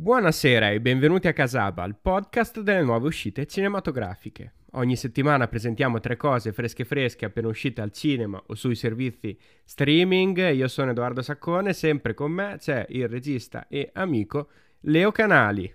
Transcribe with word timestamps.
Buonasera 0.00 0.70
e 0.70 0.80
benvenuti 0.80 1.28
a 1.28 1.34
Casaba, 1.34 1.84
il 1.84 1.94
podcast 1.94 2.62
delle 2.62 2.80
nuove 2.80 3.08
uscite 3.08 3.44
cinematografiche. 3.44 4.54
Ogni 4.70 4.96
settimana 4.96 5.46
presentiamo 5.46 6.00
tre 6.00 6.16
cose 6.16 6.54
fresche 6.54 6.86
fresche 6.86 7.26
appena 7.26 7.48
uscite 7.48 7.82
al 7.82 7.92
cinema 7.92 8.42
o 8.46 8.54
sui 8.54 8.76
servizi 8.76 9.38
streaming. 9.62 10.52
Io 10.52 10.68
sono 10.68 10.92
Edoardo 10.92 11.20
Saccone, 11.20 11.74
sempre 11.74 12.14
con 12.14 12.32
me 12.32 12.56
c'è 12.58 12.86
il 12.88 13.08
regista 13.08 13.68
e 13.68 13.90
amico 13.92 14.48
Leo 14.84 15.12
Canali. 15.12 15.70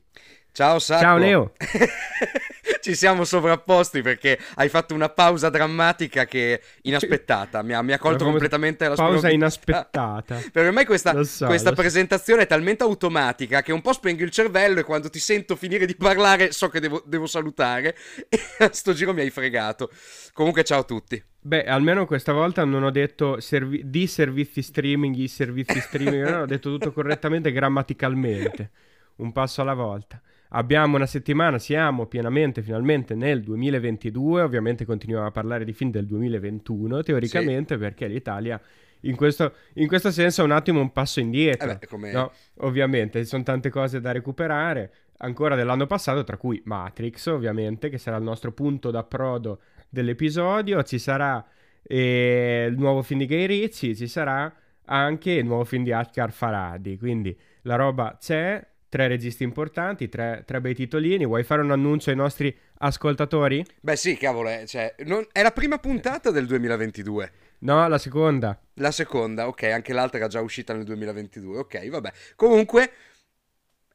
Ciao 0.55 0.79
Sacco. 0.79 1.01
Ciao 1.01 1.17
Leo. 1.17 1.51
Ci 2.79 2.95
siamo 2.95 3.25
sovrapposti 3.25 4.01
perché 4.01 4.39
hai 4.53 4.69
fatto 4.69 4.93
una 4.93 5.09
pausa 5.09 5.49
drammatica 5.49 6.23
che 6.23 6.61
inaspettata, 6.83 7.61
mi 7.61 7.73
ha, 7.73 7.81
mi 7.81 7.91
ha 7.91 7.99
colto 7.99 8.23
Una 8.23 8.31
completamente 8.31 8.87
la 8.87 8.95
Pausa 8.95 9.29
inaspettata. 9.29 10.41
Per 10.53 10.71
me 10.71 10.85
questa, 10.85 11.11
so, 11.25 11.47
questa 11.47 11.71
lo 11.71 11.75
so. 11.75 11.81
presentazione 11.81 12.43
è 12.43 12.47
talmente 12.47 12.83
automatica 12.83 13.61
che 13.61 13.73
un 13.73 13.81
po' 13.81 13.91
spengo 13.91 14.23
il 14.23 14.29
cervello 14.29 14.79
e 14.79 14.83
quando 14.83 15.09
ti 15.09 15.19
sento 15.19 15.57
finire 15.57 15.85
di 15.85 15.93
parlare 15.93 16.53
so 16.53 16.69
che 16.69 16.79
devo, 16.79 17.03
devo 17.05 17.25
salutare 17.25 17.93
e 18.29 18.39
a 18.59 18.69
sto 18.71 18.93
giro 18.93 19.13
mi 19.13 19.19
hai 19.19 19.31
fregato. 19.31 19.91
Comunque 20.31 20.63
ciao 20.63 20.79
a 20.79 20.83
tutti. 20.83 21.21
Beh, 21.37 21.65
almeno 21.65 22.05
questa 22.05 22.31
volta 22.31 22.63
non 22.63 22.83
ho 22.83 22.91
detto 22.91 23.41
servi- 23.41 23.81
di 23.83 24.07
servizi 24.07 24.61
streaming, 24.61 25.15
i 25.17 25.27
servizi 25.27 25.81
streaming, 25.81 26.23
no, 26.31 26.41
ho 26.43 26.45
detto 26.45 26.69
tutto 26.69 26.93
correttamente 26.93 27.51
grammaticalmente, 27.51 28.71
un 29.17 29.33
passo 29.33 29.59
alla 29.61 29.73
volta. 29.73 30.21
Abbiamo 30.49 30.95
una 30.95 31.05
settimana, 31.05 31.57
siamo 31.59 32.05
pienamente, 32.05 32.61
finalmente 32.61 33.15
nel 33.15 33.41
2022, 33.41 34.41
ovviamente 34.41 34.85
continuiamo 34.85 35.27
a 35.27 35.31
parlare 35.31 35.65
di 35.65 35.73
film 35.73 35.91
del 35.91 36.05
2021, 36.05 37.01
teoricamente, 37.03 37.77
perché 37.77 38.07
l'Italia 38.07 38.61
in 39.01 39.15
questo, 39.15 39.53
in 39.73 39.87
questo 39.87 40.11
senso 40.11 40.41
è 40.41 40.45
un 40.45 40.51
attimo 40.51 40.79
un 40.79 40.91
passo 40.91 41.19
indietro. 41.19 41.71
Eh 41.71 41.77
beh, 41.77 41.87
come- 41.87 42.11
no? 42.11 42.31
Ovviamente, 42.59 43.19
ci 43.19 43.25
sono 43.25 43.43
tante 43.43 43.69
cose 43.69 43.99
da 43.99 44.11
recuperare, 44.11 44.91
ancora 45.17 45.55
dell'anno 45.55 45.85
passato, 45.87 46.23
tra 46.23 46.37
cui 46.37 46.61
Matrix, 46.65 47.27
ovviamente, 47.27 47.89
che 47.89 47.97
sarà 47.97 48.17
il 48.17 48.23
nostro 48.23 48.51
punto 48.51 48.91
d'approdo 48.91 49.59
dell'episodio, 49.89 50.83
ci 50.83 50.99
sarà 50.99 51.45
eh, 51.83 52.67
il 52.69 52.77
nuovo 52.77 53.01
film 53.01 53.19
di 53.19 53.25
Gay 53.25 53.45
Ritchie, 53.45 53.95
ci 53.95 54.07
sarà 54.07 54.53
anche 54.85 55.31
il 55.31 55.45
nuovo 55.45 55.63
film 55.63 55.83
di 55.83 55.91
Asghar 55.91 56.31
Farhadi, 56.31 56.97
quindi 56.97 57.37
la 57.61 57.75
roba 57.75 58.17
c'è, 58.19 58.65
tre 58.95 59.09
registi 59.09 59.43
importanti, 59.43 60.07
tre, 60.07 60.43
tre 60.45 60.61
bei 60.61 60.73
titolini, 60.73 61.25
vuoi 61.25 61.43
fare 61.43 61.61
un 61.61 61.71
annuncio 61.71 62.11
ai 62.11 62.15
nostri 62.15 62.57
ascoltatori? 62.77 63.65
Beh 63.81 63.97
sì, 63.97 64.15
cavolo, 64.15 64.47
è, 64.47 64.63
cioè, 64.65 64.95
non- 64.99 65.27
è 65.33 65.41
la 65.41 65.51
prima 65.51 65.79
puntata 65.79 66.31
del 66.31 66.45
2022. 66.45 67.31
No, 67.59 67.85
la 67.89 67.97
seconda. 67.97 68.57
La 68.75 68.91
seconda, 68.91 69.49
ok, 69.49 69.63
anche 69.63 69.91
l'altra 69.91 70.19
era 70.19 70.29
già 70.29 70.39
uscita 70.39 70.73
nel 70.73 70.85
2022, 70.85 71.57
ok, 71.57 71.89
vabbè. 71.89 72.13
Comunque 72.37 72.91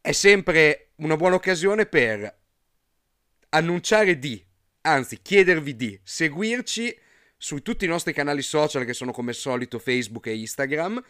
è 0.02 0.12
sempre 0.12 0.90
una 0.96 1.16
buona 1.16 1.36
occasione 1.36 1.86
per 1.86 2.36
annunciare 3.48 4.18
di, 4.18 4.44
anzi 4.82 5.22
chiedervi 5.22 5.76
di 5.76 5.98
seguirci 6.02 6.94
su 7.38 7.62
tutti 7.62 7.86
i 7.86 7.88
nostri 7.88 8.12
canali 8.12 8.42
social 8.42 8.84
che 8.84 8.92
sono 8.92 9.12
come 9.12 9.30
al 9.30 9.36
solito 9.36 9.78
Facebook 9.78 10.26
e 10.26 10.36
Instagram 10.36 11.02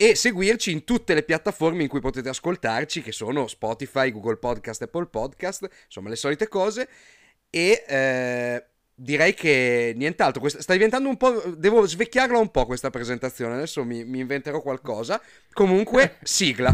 e 0.00 0.14
seguirci 0.14 0.70
in 0.70 0.84
tutte 0.84 1.12
le 1.12 1.24
piattaforme 1.24 1.82
in 1.82 1.88
cui 1.88 1.98
potete 1.98 2.28
ascoltarci 2.28 3.02
che 3.02 3.10
sono 3.10 3.48
Spotify, 3.48 4.12
Google 4.12 4.36
Podcast, 4.36 4.82
Apple 4.82 5.06
Podcast, 5.06 5.68
insomma 5.86 6.08
le 6.08 6.14
solite 6.14 6.46
cose. 6.46 6.88
E 7.50 7.84
eh, 7.84 8.64
direi 8.94 9.34
che 9.34 9.94
nient'altro, 9.96 10.40
questa- 10.40 10.62
sta 10.62 10.72
diventando 10.74 11.08
un 11.08 11.16
po', 11.16 11.42
devo 11.56 11.84
svecchiarla 11.84 12.38
un 12.38 12.52
po' 12.52 12.64
questa 12.64 12.90
presentazione, 12.90 13.54
adesso 13.54 13.82
mi, 13.82 14.04
mi 14.04 14.20
inventerò 14.20 14.60
qualcosa, 14.60 15.20
comunque 15.52 16.18
sigla. 16.22 16.70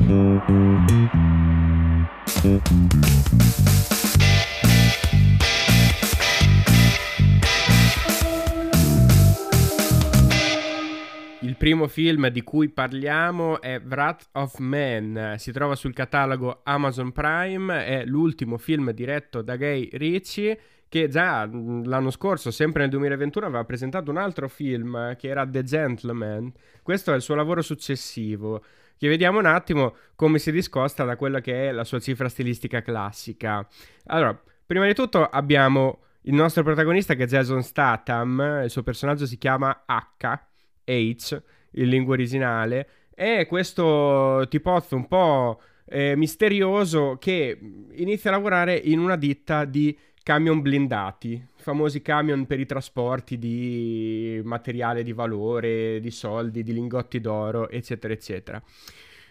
Primo 11.65 11.89
film 11.89 12.29
di 12.29 12.43
cui 12.43 12.69
parliamo 12.69 13.59
è 13.63 13.81
Wrath 13.83 14.29
of 14.33 14.59
Man, 14.59 15.37
si 15.39 15.51
trova 15.51 15.75
sul 15.75 15.95
catalogo 15.95 16.61
Amazon 16.63 17.11
Prime, 17.11 17.87
è 17.87 18.05
l'ultimo 18.05 18.59
film 18.59 18.91
diretto 18.91 19.41
da 19.41 19.57
Gay 19.57 19.89
Ritchie 19.95 20.61
che 20.91 21.09
già 21.09 21.49
l'anno 21.51 22.11
scorso, 22.11 22.51
sempre 22.51 22.83
nel 22.83 22.91
2021, 22.91 23.47
aveva 23.47 23.65
presentato 23.65 24.11
un 24.11 24.19
altro 24.19 24.47
film 24.47 24.95
eh, 24.95 25.17
che 25.17 25.29
era 25.29 25.49
The 25.49 25.63
Gentleman. 25.63 26.53
Questo 26.83 27.13
è 27.13 27.15
il 27.15 27.23
suo 27.23 27.35
lavoro 27.35 27.63
successivo, 27.63 28.63
che 28.99 29.09
vediamo 29.09 29.39
un 29.39 29.47
attimo 29.47 29.97
come 30.17 30.39
si 30.39 30.53
discosta 30.53 31.05
da 31.05 31.17
quella 31.17 31.41
che 31.41 31.71
è 31.71 31.73
la 31.73 31.85
sua 31.85 31.99
cifra 31.99 32.29
stilistica 32.29 32.83
classica. 32.83 33.67
Allora, 34.09 34.39
prima 34.67 34.85
di 34.85 34.93
tutto 34.93 35.25
abbiamo 35.25 36.01
il 36.25 36.35
nostro 36.35 36.63
protagonista 36.63 37.15
che 37.15 37.23
è 37.23 37.27
Jason 37.27 37.63
Statham, 37.63 38.61
il 38.65 38.71
suo 38.71 38.83
personaggio 38.83 39.25
si 39.25 39.39
chiama 39.39 39.85
H, 39.87 40.53
H 40.85 41.43
in 41.73 41.89
lingua 41.89 42.15
originale, 42.15 42.89
è 43.15 43.47
questo 43.47 44.47
tipozzo 44.49 44.97
un 44.97 45.07
po' 45.07 45.61
eh, 45.87 46.17
misterioso 46.17 47.17
che 47.21 47.59
inizia 47.93 48.31
a 48.31 48.35
lavorare 48.35 48.77
in 48.77 48.99
una 48.99 49.17
ditta 49.17 49.65
di 49.65 49.97
camion 50.23 50.63
blindati, 50.63 51.47
famosi 51.55 52.01
camion 52.01 52.47
per 52.47 52.59
i 52.59 52.67
trasporti 52.67 53.39
di 53.39 54.41
materiale 54.43 55.03
di 55.03 55.13
valore, 55.13 56.01
di 56.01 56.11
soldi, 56.11 56.63
di 56.63 56.73
lingotti 56.73 57.21
d'oro, 57.21 57.69
eccetera, 57.69 58.13
eccetera. 58.13 58.63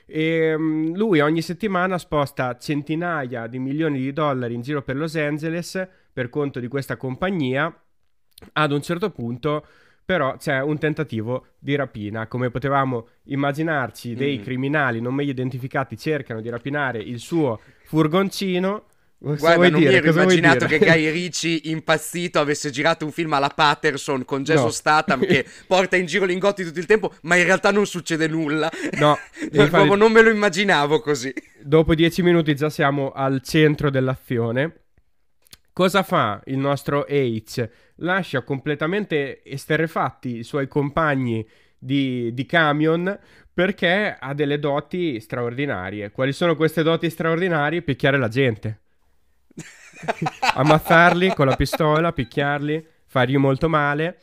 E 0.05 0.55
mm, 0.55 0.93
lui 0.93 1.19
ogni 1.19 1.41
settimana 1.41 1.97
sposta 1.97 2.57
centinaia 2.57 3.47
di 3.47 3.57
milioni 3.57 3.99
di 3.99 4.13
dollari 4.13 4.53
in 4.53 4.61
giro 4.61 4.83
per 4.83 4.95
Los 4.95 5.15
Angeles 5.15 5.87
per 6.11 6.29
conto 6.29 6.59
di 6.59 6.67
questa 6.67 6.95
compagnia. 6.95 7.75
Ad 8.53 8.71
un 8.71 8.81
certo 8.81 9.09
punto, 9.09 9.65
però, 10.05 10.35
c'è 10.37 10.61
un 10.61 10.77
tentativo 10.77 11.47
di 11.59 11.75
rapina. 11.75 12.27
Come 12.27 12.49
potevamo 12.49 13.07
immaginarci, 13.25 14.15
dei 14.15 14.39
Mm. 14.39 14.43
criminali 14.43 14.99
non 15.01 15.13
meglio 15.13 15.31
identificati 15.31 15.97
cercano 15.97 16.41
di 16.41 16.49
rapinare 16.49 16.99
il 16.99 17.19
suo 17.19 17.59
furgoncino. 17.85 18.85
Cosa 19.23 19.37
Guarda, 19.55 19.69
non 19.69 19.79
dire? 19.79 19.91
mi 19.91 19.95
ero 19.97 20.05
Cosa 20.07 20.21
immaginato 20.23 20.65
che 20.65 20.79
Guy 20.79 21.09
Ritchie 21.11 21.61
impazzito 21.71 22.39
avesse 22.41 22.69
girato 22.71 23.05
un 23.05 23.11
film 23.13 23.31
alla 23.31 23.47
Patterson 23.47 24.25
con 24.25 24.43
Jason 24.43 24.65
No. 24.65 24.69
Statham 24.71 25.25
che 25.25 25.45
porta 25.65 25.95
in 25.95 26.05
giro 26.07 26.25
lingotti 26.25 26.65
tutto 26.65 26.79
il 26.79 26.85
tempo, 26.85 27.13
ma 27.21 27.37
in 27.37 27.45
realtà 27.45 27.71
non 27.71 27.85
succede 27.85 28.27
nulla. 28.27 28.69
No, 28.99 29.17
infatti- 29.49 29.95
non 29.95 30.11
me 30.11 30.21
lo 30.21 30.29
immaginavo 30.29 30.99
così. 30.99 31.33
Dopo 31.61 31.95
dieci 31.95 32.21
minuti 32.21 32.53
già 32.53 32.69
siamo 32.69 33.11
al 33.13 33.41
centro 33.41 33.89
dell'azione. 33.89 34.79
Cosa 35.71 36.03
fa 36.03 36.41
il 36.47 36.57
nostro 36.57 37.05
H? 37.07 37.69
Lascia 38.03 38.41
completamente 38.41 39.43
esterrefatti 39.43 40.37
i 40.37 40.43
suoi 40.43 40.67
compagni 40.67 41.47
di, 41.77 42.33
di 42.33 42.45
camion 42.45 43.17
perché 43.53 44.15
ha 44.19 44.33
delle 44.33 44.59
doti 44.59 45.19
straordinarie. 45.19 46.11
Quali 46.11 46.33
sono 46.33 46.55
queste 46.55 46.83
doti 46.83 47.09
straordinarie? 47.09 47.81
Picchiare 47.81 48.17
la 48.17 48.27
gente. 48.27 48.81
Ammazzarli 50.55 51.33
con 51.33 51.45
la 51.45 51.55
pistola, 51.55 52.11
picchiarli, 52.11 52.85
fargli 53.05 53.37
molto 53.37 53.69
male. 53.69 54.19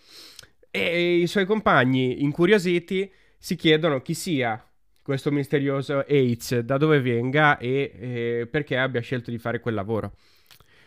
E 0.71 1.17
i 1.19 1.27
suoi 1.27 1.47
compagni, 1.47 2.23
incuriositi, 2.23 3.11
si 3.39 3.57
chiedono 3.57 4.03
chi 4.03 4.15
sia 4.15 4.63
questo 5.03 5.31
misterioso 5.31 6.05
H, 6.07 6.61
da 6.61 6.77
dove 6.77 7.01
venga 7.01 7.57
e 7.57 7.93
eh, 7.99 8.49
perché 8.51 8.77
abbia 8.77 9.01
scelto 9.01 9.31
di 9.31 9.39
fare 9.39 9.61
quel 9.61 9.75
lavoro. 9.75 10.13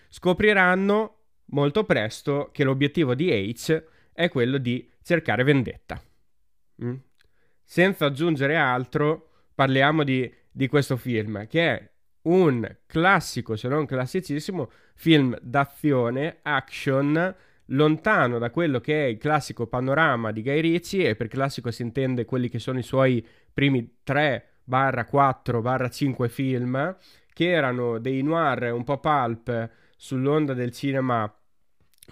Scopriranno 0.09 1.22
molto 1.53 1.83
presto 1.83 2.49
che 2.51 2.63
l'obiettivo 2.63 3.15
di 3.15 3.29
H 3.29 3.83
è 4.11 4.29
quello 4.29 4.57
di 4.57 4.87
cercare 5.01 5.43
vendetta. 5.43 6.01
Mm? 6.83 6.95
Senza 7.63 8.05
aggiungere 8.05 8.55
altro, 8.55 9.29
parliamo 9.55 10.03
di, 10.03 10.31
di 10.51 10.67
questo 10.67 10.97
film, 10.97 11.47
che 11.47 11.69
è 11.69 11.91
un 12.23 12.77
classico, 12.85 13.55
se 13.55 13.67
non 13.67 13.85
classicissimo, 13.85 14.69
film 14.95 15.37
d'azione, 15.41 16.39
action, 16.41 17.35
lontano 17.67 18.37
da 18.37 18.51
quello 18.51 18.79
che 18.79 19.05
è 19.05 19.07
il 19.07 19.17
classico 19.17 19.67
panorama 19.67 20.31
di 20.31 20.41
Guy 20.41 20.59
Ritchie, 20.59 21.09
e 21.09 21.15
per 21.15 21.27
classico 21.27 21.71
si 21.71 21.81
intende 21.81 22.25
quelli 22.25 22.49
che 22.49 22.59
sono 22.59 22.79
i 22.79 22.83
suoi 22.83 23.25
primi 23.53 23.99
3 24.03 24.47
barra 24.63 25.05
4 25.05 25.61
barra 25.61 25.89
5 25.89 26.29
film, 26.29 26.97
che 27.33 27.49
erano 27.49 27.99
dei 27.99 28.21
noir 28.21 28.71
un 28.73 28.83
po' 28.83 28.99
pulp 28.99 29.69
sull'onda 29.95 30.53
del 30.53 30.71
cinema 30.71 31.33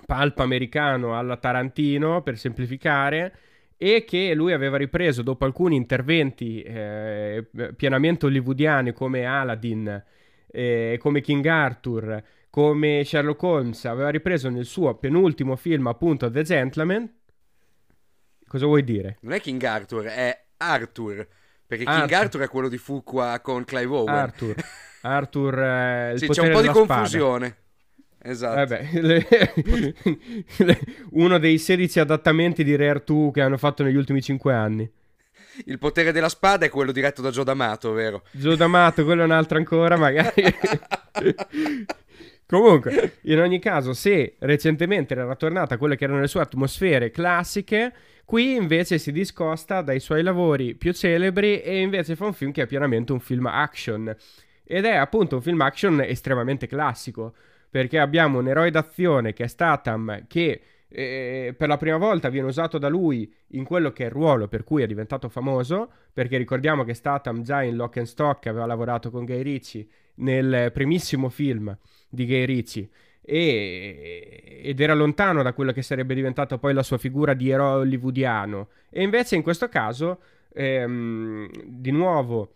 pulp 0.05 0.39
americano 0.39 1.17
alla 1.17 1.38
Tarantino, 1.38 2.21
per 2.21 2.38
semplificare, 2.38 3.35
e 3.77 4.03
che 4.05 4.33
lui 4.35 4.53
aveva 4.53 4.77
ripreso 4.77 5.23
dopo 5.23 5.45
alcuni 5.45 5.75
interventi 5.75 6.61
eh, 6.61 7.47
pienamente 7.75 8.27
hollywoodiani 8.27 8.93
come 8.93 9.25
Aladdin, 9.25 10.03
eh, 10.51 10.97
come 10.99 11.21
King 11.21 11.45
Arthur, 11.45 12.23
come 12.51 13.03
Sherlock 13.03 13.41
Holmes, 13.41 13.85
aveva 13.85 14.09
ripreso 14.09 14.49
nel 14.49 14.65
suo 14.65 14.93
penultimo 14.95 15.55
film 15.55 15.88
appunto 15.88 16.29
The 16.29 16.44
Gentleman. 16.44 17.11
Cosa 18.45 18.65
vuoi 18.65 18.83
dire? 18.83 19.17
Non 19.21 19.33
è 19.33 19.39
King 19.39 19.63
Arthur, 19.63 20.03
è 20.05 20.45
Arthur. 20.57 21.27
Perché 21.65 21.85
King 21.85 22.01
Arthur. 22.01 22.17
Arthur 22.17 22.41
è 22.41 22.49
quello 22.49 22.67
di 22.67 22.77
Fuqua 22.77 23.39
con 23.41 23.63
Clive 23.63 23.95
Owen. 23.95 24.13
Arthur. 24.13 24.55
Arthur, 25.03 25.59
eh, 25.59 26.13
sì, 26.17 26.27
c'è 26.27 26.41
un 26.41 26.51
po' 26.51 26.61
di 26.61 26.67
spada. 26.67 26.85
confusione. 26.85 27.55
Esatto. 28.23 28.56
Vabbè, 28.56 28.89
le- 29.01 29.27
le- 30.57 30.79
uno 31.12 31.38
dei 31.39 31.57
16 31.57 32.00
adattamenti 32.00 32.63
di 32.63 32.75
Rare 32.75 33.01
2 33.06 33.31
che 33.31 33.41
hanno 33.41 33.57
fatto 33.57 33.83
negli 33.83 33.95
ultimi 33.95 34.21
5 34.21 34.53
anni. 34.53 34.89
Il 35.65 35.79
potere 35.79 36.12
della 36.12 36.29
spada 36.29 36.65
è 36.65 36.69
quello 36.69 36.91
diretto 36.91 37.21
da 37.21 37.29
Joe 37.29 37.44
D'Amato, 37.44 37.91
vero? 37.91 38.23
Gio 38.31 38.56
D'Amato, 38.56 39.03
quello 39.03 39.21
è 39.23 39.25
un 39.25 39.31
altro 39.31 39.57
ancora, 39.57 39.97
magari. 39.97 40.44
Comunque, 42.45 43.18
in 43.23 43.39
ogni 43.39 43.59
caso, 43.59 43.94
se 43.94 44.35
recentemente 44.39 45.13
era 45.13 45.35
tornata 45.35 45.75
a 45.75 45.77
quelle 45.77 45.95
che 45.95 46.03
erano 46.03 46.19
le 46.19 46.27
sue 46.27 46.41
atmosfere 46.41 47.09
classiche, 47.12 47.94
qui 48.25 48.56
invece 48.56 48.97
si 48.97 49.12
discosta 49.12 49.81
dai 49.81 50.00
suoi 50.00 50.21
lavori 50.21 50.75
più 50.75 50.94
celebri 50.94 51.62
e 51.62 51.79
invece 51.79 52.15
fa 52.15 52.25
un 52.25 52.33
film 52.33 52.51
che 52.51 52.63
è 52.63 52.68
pienamente 52.68 53.12
un 53.13 53.19
film 53.19 53.45
action. 53.45 54.13
Ed 54.63 54.85
è 54.85 54.95
appunto 54.95 55.35
un 55.35 55.41
film 55.41 55.59
action 55.62 56.01
estremamente 56.01 56.68
classico, 56.68 57.33
perché 57.71 57.97
abbiamo 57.97 58.39
un 58.39 58.50
eroe 58.50 58.69
d'azione 58.69 59.31
che 59.31 59.45
è 59.45 59.47
Statham, 59.47 60.25
che 60.27 60.62
eh, 60.89 61.56
per 61.57 61.69
la 61.69 61.77
prima 61.77 61.95
volta 61.95 62.27
viene 62.27 62.47
usato 62.47 62.77
da 62.77 62.89
lui 62.89 63.33
in 63.51 63.63
quello 63.63 63.94
che 63.94 64.03
è 64.03 64.07
il 64.07 64.12
ruolo 64.12 64.50
per 64.50 64.65
cui 64.65 64.83
è 64.83 64.88
diventato 64.88 65.29
famoso, 65.29 65.89
perché 66.12 66.38
ricordiamo 66.38 66.83
che 66.83 66.94
Statham 66.94 67.44
già 67.44 67.63
in 67.63 67.77
Lock 67.77 67.97
and 67.97 68.07
Stock 68.07 68.45
aveva 68.47 68.65
lavorato 68.65 69.09
con 69.09 69.23
Guy 69.23 69.41
Ritchie 69.41 69.88
nel 70.15 70.71
primissimo 70.73 71.29
film 71.29 71.75
di 72.09 72.25
Guy 72.25 72.45
Ritchie. 72.45 72.89
E- 73.23 74.62
ed 74.63 74.79
era 74.79 74.94
lontano 74.94 75.44
da 75.44 75.53
quello 75.53 75.71
che 75.71 75.81
sarebbe 75.81 76.13
diventata 76.13 76.57
poi 76.57 76.73
la 76.73 76.83
sua 76.83 76.97
figura 76.97 77.33
di 77.33 77.50
eroe 77.50 77.81
hollywoodiano. 77.81 78.68
E 78.89 79.01
invece 79.01 79.38
in 79.38 79.44
questo 79.44 79.69
caso 79.69 80.19
ehm, 80.53 81.50
di 81.65 81.91
nuovo 81.91 82.56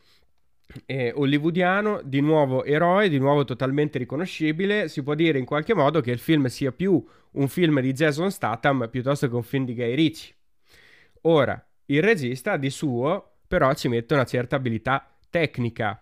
eh, 0.85 1.11
hollywoodiano, 1.15 2.01
di 2.03 2.21
nuovo 2.21 2.63
eroe, 2.63 3.09
di 3.09 3.19
nuovo 3.19 3.43
totalmente 3.45 3.97
riconoscibile, 3.97 4.87
si 4.87 5.03
può 5.03 5.13
dire 5.15 5.37
in 5.37 5.45
qualche 5.45 5.73
modo 5.73 6.01
che 6.01 6.11
il 6.11 6.19
film 6.19 6.45
sia 6.47 6.71
più 6.71 7.03
un 7.31 7.47
film 7.47 7.79
di 7.81 7.93
Jason 7.93 8.31
Statham 8.31 8.87
piuttosto 8.89 9.27
che 9.27 9.35
un 9.35 9.43
film 9.43 9.65
di 9.65 9.75
Guy 9.75 9.95
Ritchie. 9.95 10.33
Ora, 11.21 11.63
il 11.85 12.01
regista 12.01 12.57
di 12.57 12.69
suo 12.69 13.37
però 13.47 13.73
ci 13.73 13.87
mette 13.87 14.13
una 14.13 14.25
certa 14.25 14.55
abilità 14.55 15.17
tecnica 15.29 15.99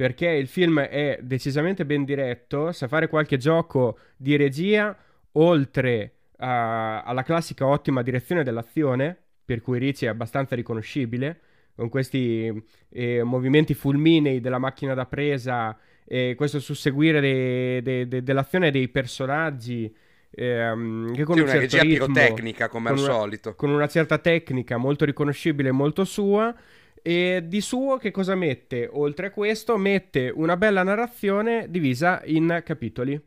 perché 0.00 0.28
il 0.28 0.48
film 0.48 0.80
è 0.80 1.18
decisamente 1.20 1.84
ben 1.84 2.04
diretto, 2.04 2.72
sa 2.72 2.88
fare 2.88 3.06
qualche 3.08 3.36
gioco 3.36 3.98
di 4.16 4.34
regia 4.34 4.96
oltre 5.32 6.14
a- 6.38 7.02
alla 7.02 7.22
classica 7.22 7.66
ottima 7.66 8.02
direzione 8.02 8.42
dell'azione, 8.42 9.14
per 9.44 9.60
cui 9.60 9.78
Ricci 9.78 10.06
è 10.06 10.08
abbastanza 10.08 10.54
riconoscibile, 10.54 11.40
con 11.80 11.88
questi 11.88 12.62
eh, 12.90 13.22
movimenti 13.22 13.72
fulminei 13.74 14.40
della 14.40 14.58
macchina 14.58 14.92
da 14.94 15.06
presa 15.06 15.76
e 16.04 16.34
questo 16.36 16.60
susseguire 16.60 17.20
de- 17.20 17.80
de- 17.82 18.06
de- 18.08 18.22
dell'azione 18.22 18.70
dei 18.70 18.88
personaggi 18.88 19.92
ehm, 20.32 21.12
che 21.12 21.24
con 21.24 21.36
Sì, 21.36 21.40
un 21.40 21.46
una 21.46 21.54
certo 21.54 21.76
regia 21.76 21.82
ritmo, 21.82 22.06
pirotecnica, 22.12 22.68
come 22.68 22.90
al 22.90 22.98
una- 22.98 23.04
solito. 23.12 23.54
con 23.54 23.70
una 23.70 23.88
certa 23.88 24.18
tecnica 24.18 24.76
molto 24.76 25.04
riconoscibile 25.04 25.70
molto 25.72 26.04
sua. 26.04 26.54
E 27.02 27.44
di 27.46 27.60
suo 27.62 27.96
che 27.96 28.10
cosa 28.10 28.34
mette? 28.34 28.86
Oltre 28.92 29.28
a 29.28 29.30
questo, 29.30 29.78
mette 29.78 30.30
una 30.34 30.56
bella 30.58 30.82
narrazione 30.82 31.66
divisa 31.70 32.20
in 32.26 32.62
capitoli. 32.64 33.18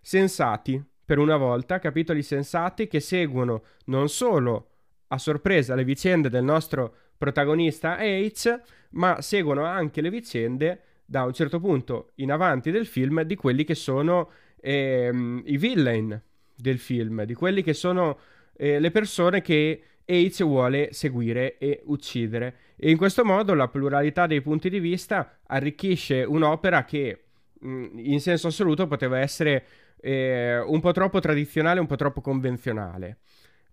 Sensati, 0.00 0.82
per 1.04 1.18
una 1.18 1.36
volta, 1.36 1.78
capitoli 1.78 2.22
sensati 2.22 2.86
che 2.86 3.00
seguono 3.00 3.62
non 3.86 4.08
solo 4.08 4.68
a 5.08 5.18
sorpresa 5.18 5.74
le 5.74 5.84
vicende 5.84 6.28
del 6.30 6.44
nostro 6.44 6.96
protagonista 7.16 7.98
H, 7.98 8.60
ma 8.90 9.20
seguono 9.20 9.64
anche 9.64 10.00
le 10.00 10.10
vicende 10.10 10.80
da 11.04 11.24
un 11.24 11.32
certo 11.32 11.60
punto 11.60 12.12
in 12.16 12.32
avanti 12.32 12.70
del 12.70 12.86
film 12.86 13.22
di 13.22 13.36
quelli 13.36 13.64
che 13.64 13.74
sono 13.74 14.30
ehm, 14.60 15.42
i 15.46 15.56
villain 15.56 16.20
del 16.54 16.78
film, 16.78 17.24
di 17.24 17.34
quelli 17.34 17.62
che 17.62 17.74
sono 17.74 18.18
eh, 18.56 18.78
le 18.78 18.90
persone 18.90 19.42
che 19.42 19.82
H 20.04 20.44
vuole 20.44 20.92
seguire 20.92 21.58
e 21.58 21.82
uccidere. 21.86 22.56
E 22.76 22.90
in 22.90 22.96
questo 22.96 23.24
modo 23.24 23.54
la 23.54 23.68
pluralità 23.68 24.26
dei 24.26 24.40
punti 24.40 24.68
di 24.68 24.80
vista 24.80 25.38
arricchisce 25.46 26.22
un'opera 26.22 26.84
che 26.84 27.24
mh, 27.60 27.86
in 27.96 28.20
senso 28.20 28.48
assoluto 28.48 28.86
poteva 28.86 29.18
essere 29.18 29.64
eh, 30.00 30.58
un 30.58 30.80
po' 30.80 30.92
troppo 30.92 31.20
tradizionale, 31.20 31.80
un 31.80 31.86
po' 31.86 31.96
troppo 31.96 32.20
convenzionale. 32.20 33.18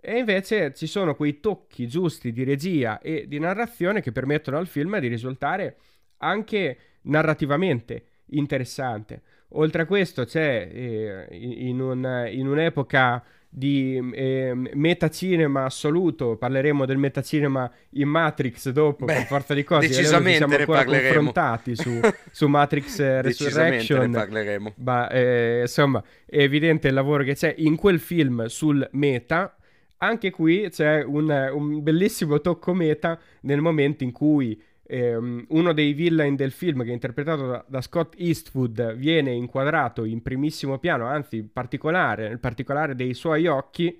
E 0.03 0.17
invece 0.17 0.73
ci 0.73 0.87
sono 0.87 1.15
quei 1.15 1.39
tocchi 1.39 1.87
giusti 1.87 2.31
di 2.31 2.43
regia 2.43 2.99
e 2.99 3.25
di 3.27 3.37
narrazione 3.39 4.01
che 4.01 4.11
permettono 4.11 4.57
al 4.57 4.67
film 4.67 4.97
di 4.99 5.07
risultare 5.07 5.75
anche 6.17 6.77
narrativamente 7.03 8.03
interessante. 8.31 9.21
Oltre 9.49 9.83
a 9.83 9.85
questo 9.85 10.25
c'è 10.25 10.69
eh, 10.71 11.27
in, 11.31 11.79
un- 11.81 12.27
in 12.31 12.47
un'epoca 12.47 13.23
di 13.53 13.99
eh, 14.13 14.53
metacinema 14.55 15.65
assoluto, 15.65 16.37
parleremo 16.37 16.85
del 16.85 16.97
metacinema 16.97 17.69
in 17.91 18.07
Matrix 18.07 18.69
dopo, 18.69 19.03
Beh, 19.05 19.13
per 19.13 19.25
forza 19.25 19.53
di 19.53 19.63
cose, 19.65 19.87
decisamente 19.87 20.29
ci 20.31 20.37
siamo 20.37 20.55
ancora 20.55 20.77
parleremo. 20.83 21.13
confrontati 21.13 21.75
su, 21.75 21.99
su 22.31 22.47
Matrix 22.47 22.99
eh, 22.99 23.21
Decisamente 23.21 23.93
ne 23.93 23.99
Resurrection, 23.99 24.11
parleremo. 24.11 24.73
ma 24.77 25.09
eh, 25.09 25.59
insomma 25.61 26.01
è 26.25 26.37
evidente 26.37 26.87
il 26.87 26.93
lavoro 26.93 27.23
che 27.23 27.35
c'è 27.35 27.53
in 27.57 27.75
quel 27.75 27.99
film 27.99 28.45
sul 28.45 28.87
meta. 28.93 29.55
Anche 30.03 30.31
qui 30.31 30.67
c'è 30.69 31.03
un, 31.03 31.29
un 31.29 31.83
bellissimo 31.83 32.41
tocco 32.41 32.73
meta 32.73 33.19
nel 33.41 33.61
momento 33.61 34.03
in 34.03 34.11
cui 34.11 34.59
ehm, 34.87 35.45
uno 35.49 35.73
dei 35.73 35.93
villain 35.93 36.35
del 36.35 36.51
film, 36.51 36.83
che 36.83 36.89
è 36.89 36.93
interpretato 36.93 37.45
da, 37.45 37.63
da 37.67 37.81
Scott 37.81 38.15
Eastwood, 38.17 38.95
viene 38.95 39.31
inquadrato 39.31 40.03
in 40.03 40.23
primissimo 40.23 40.79
piano, 40.79 41.05
anzi 41.05 41.37
in 41.37 41.51
particolare, 41.51 42.29
nel 42.29 42.39
particolare 42.39 42.95
dei 42.95 43.13
suoi 43.13 43.45
occhi, 43.45 43.95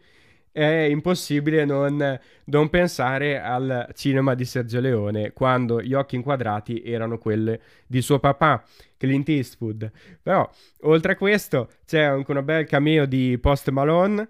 è 0.52 0.66
impossibile 0.66 1.66
non, 1.66 2.20
non 2.46 2.70
pensare 2.70 3.40
al 3.40 3.88
cinema 3.94 4.34
di 4.34 4.44
Sergio 4.44 4.80
Leone 4.80 5.34
quando 5.34 5.82
gli 5.84 5.94
occhi 5.94 6.16
inquadrati 6.16 6.82
erano 6.82 7.20
quelli 7.20 7.58
di 7.86 8.02
suo 8.02 8.20
papà, 8.20 8.64
Clint 8.98 9.30
Eastwood. 9.30 9.92
Però, 10.20 10.50
oltre 10.82 11.12
a 11.12 11.16
questo, 11.16 11.70
c'è 11.86 12.02
anche 12.02 12.32
una 12.32 12.42
bel 12.42 12.66
cameo 12.66 13.06
di 13.06 13.38
Post 13.40 13.70
Malone, 13.70 14.28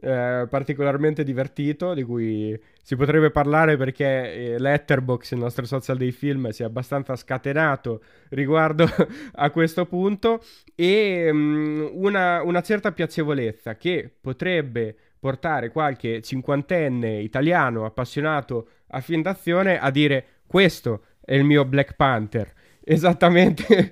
eh, 0.00 0.46
particolarmente 0.48 1.24
divertito, 1.24 1.92
di 1.94 2.02
cui 2.02 2.58
si 2.82 2.96
potrebbe 2.96 3.30
parlare 3.30 3.76
perché 3.76 4.54
eh, 4.54 4.58
Letterboxd, 4.58 5.32
il 5.32 5.38
nostro 5.38 5.66
social 5.66 5.96
dei 5.96 6.12
film, 6.12 6.48
si 6.50 6.62
è 6.62 6.64
abbastanza 6.64 7.14
scatenato 7.16 8.02
riguardo 8.30 8.88
a 9.32 9.50
questo 9.50 9.86
punto 9.86 10.42
e 10.74 11.30
mm, 11.32 11.88
una, 11.92 12.42
una 12.42 12.62
certa 12.62 12.92
piacevolezza 12.92 13.76
che 13.76 14.10
potrebbe 14.20 14.96
portare 15.18 15.70
qualche 15.70 16.22
cinquantenne 16.22 17.20
italiano 17.20 17.84
appassionato 17.84 18.68
a 18.88 19.00
film 19.00 19.20
d'azione 19.20 19.78
a 19.78 19.90
dire 19.90 20.24
questo 20.46 21.04
è 21.22 21.34
il 21.34 21.44
mio 21.44 21.64
Black 21.64 21.94
Panther. 21.94 22.52
Esattamente 22.92 23.90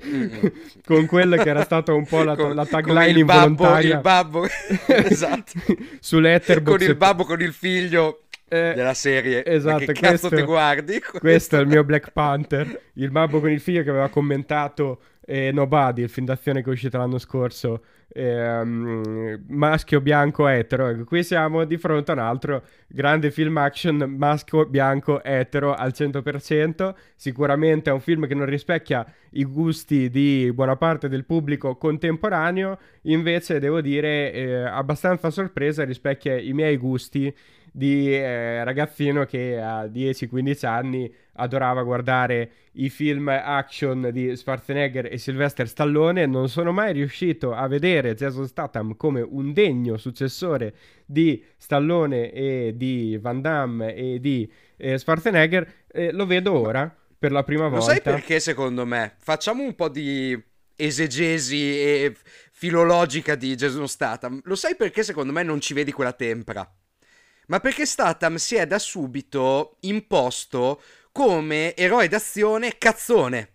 con 0.84 1.06
quella 1.06 1.36
che 1.36 1.48
era 1.48 1.62
stata 1.62 1.92
un 1.92 2.04
po' 2.04 2.24
la, 2.24 2.34
Con- 2.34 2.54
la 2.54 2.66
tagline 2.66 3.06
il 3.18 3.24
babbo, 3.24 3.46
involontaria 3.46 3.94
il 3.94 4.00
babbo, 4.00 4.46
esatto. 4.88 5.52
con 6.64 6.82
il 6.82 6.96
babbo 6.96 7.24
con 7.24 7.40
il 7.40 7.52
figlio 7.52 8.22
Eh, 8.48 8.72
della 8.74 8.94
serie. 8.94 9.44
Esatto, 9.44 9.84
che 9.84 9.92
cazzo 9.92 10.28
questo- 10.28 10.36
ti 10.36 10.42
guardi? 10.42 11.00
Questo 11.00 11.56
è 11.58 11.60
il 11.60 11.66
mio 11.68 11.84
Black 11.84 12.10
Panther, 12.12 12.80
il 12.94 13.10
babbo 13.10 13.40
con 13.40 13.50
il 13.50 13.60
figlio 13.60 13.82
che 13.82 13.90
aveva 13.90 14.08
commentato 14.08 15.00
eh, 15.30 15.52
Nobody, 15.52 16.02
il 16.02 16.08
film 16.08 16.24
d'azione 16.24 16.62
che 16.62 16.70
è 16.70 16.72
uscito 16.72 16.96
l'anno 16.96 17.18
scorso, 17.18 17.82
ehm, 18.08 19.44
maschio 19.48 20.00
bianco 20.00 20.48
etero. 20.48 20.88
Ecco, 20.88 21.04
qui 21.04 21.22
siamo 21.22 21.64
di 21.64 21.76
fronte 21.76 22.12
a 22.12 22.14
un 22.14 22.20
altro 22.20 22.62
grande 22.86 23.30
film 23.30 23.58
action 23.58 23.96
maschio 24.16 24.64
bianco 24.64 25.22
etero 25.22 25.74
al 25.74 25.92
100%. 25.94 26.94
Sicuramente 27.14 27.90
è 27.90 27.92
un 27.92 28.00
film 28.00 28.26
che 28.26 28.34
non 28.34 28.46
rispecchia 28.46 29.04
i 29.32 29.44
gusti 29.44 30.08
di 30.08 30.50
buona 30.54 30.76
parte 30.76 31.10
del 31.10 31.26
pubblico 31.26 31.76
contemporaneo, 31.76 32.78
invece 33.02 33.58
devo 33.58 33.82
dire 33.82 34.32
eh, 34.32 34.54
abbastanza 34.62 35.28
sorpresa 35.28 35.84
rispecchia 35.84 36.38
i 36.38 36.54
miei 36.54 36.78
gusti 36.78 37.34
di 37.72 38.14
eh, 38.14 38.62
ragazzino 38.64 39.24
che 39.24 39.60
a 39.60 39.84
10-15 39.84 40.66
anni 40.66 41.12
adorava 41.34 41.82
guardare 41.82 42.50
i 42.72 42.88
film 42.90 43.28
action 43.28 44.10
di 44.12 44.34
Schwarzenegger 44.36 45.06
e 45.06 45.18
Sylvester 45.18 45.68
Stallone. 45.68 46.26
Non 46.26 46.48
sono 46.48 46.72
mai 46.72 46.92
riuscito 46.92 47.52
a 47.54 47.66
vedere 47.66 48.14
Jason 48.14 48.46
Statham 48.46 48.96
come 48.96 49.20
un 49.20 49.52
degno 49.52 49.96
successore 49.96 50.74
di 51.06 51.42
Stallone 51.56 52.32
e 52.32 52.72
di 52.76 53.18
Van 53.20 53.40
Damme 53.40 53.94
e 53.94 54.20
di 54.20 54.50
eh, 54.76 54.98
Schwarzenegger. 54.98 55.72
Eh, 55.88 56.12
lo 56.12 56.26
vedo 56.26 56.58
ora 56.58 56.94
per 57.18 57.32
la 57.32 57.42
prima 57.42 57.64
Lo 57.64 57.70
volta. 57.70 57.86
sai 57.92 58.00
perché 58.00 58.40
secondo 58.40 58.86
me? 58.86 59.14
Facciamo 59.18 59.62
un 59.62 59.74
po' 59.74 59.88
di 59.88 60.40
esegesi 60.76 61.76
e 61.80 62.14
filologica 62.52 63.34
di 63.34 63.54
Jason 63.56 63.88
Statham. 63.88 64.40
Lo 64.44 64.54
sai 64.54 64.76
perché 64.76 65.02
secondo 65.02 65.32
me 65.32 65.42
non 65.42 65.60
ci 65.60 65.74
vedi 65.74 65.90
quella 65.92 66.12
tempra? 66.12 66.68
Ma 67.48 67.60
perché 67.60 67.86
Statham 67.86 68.36
si 68.36 68.56
è 68.56 68.66
da 68.66 68.78
subito 68.78 69.76
imposto 69.80 70.80
come 71.12 71.74
eroe 71.74 72.08
d'azione 72.08 72.76
cazzone. 72.78 73.52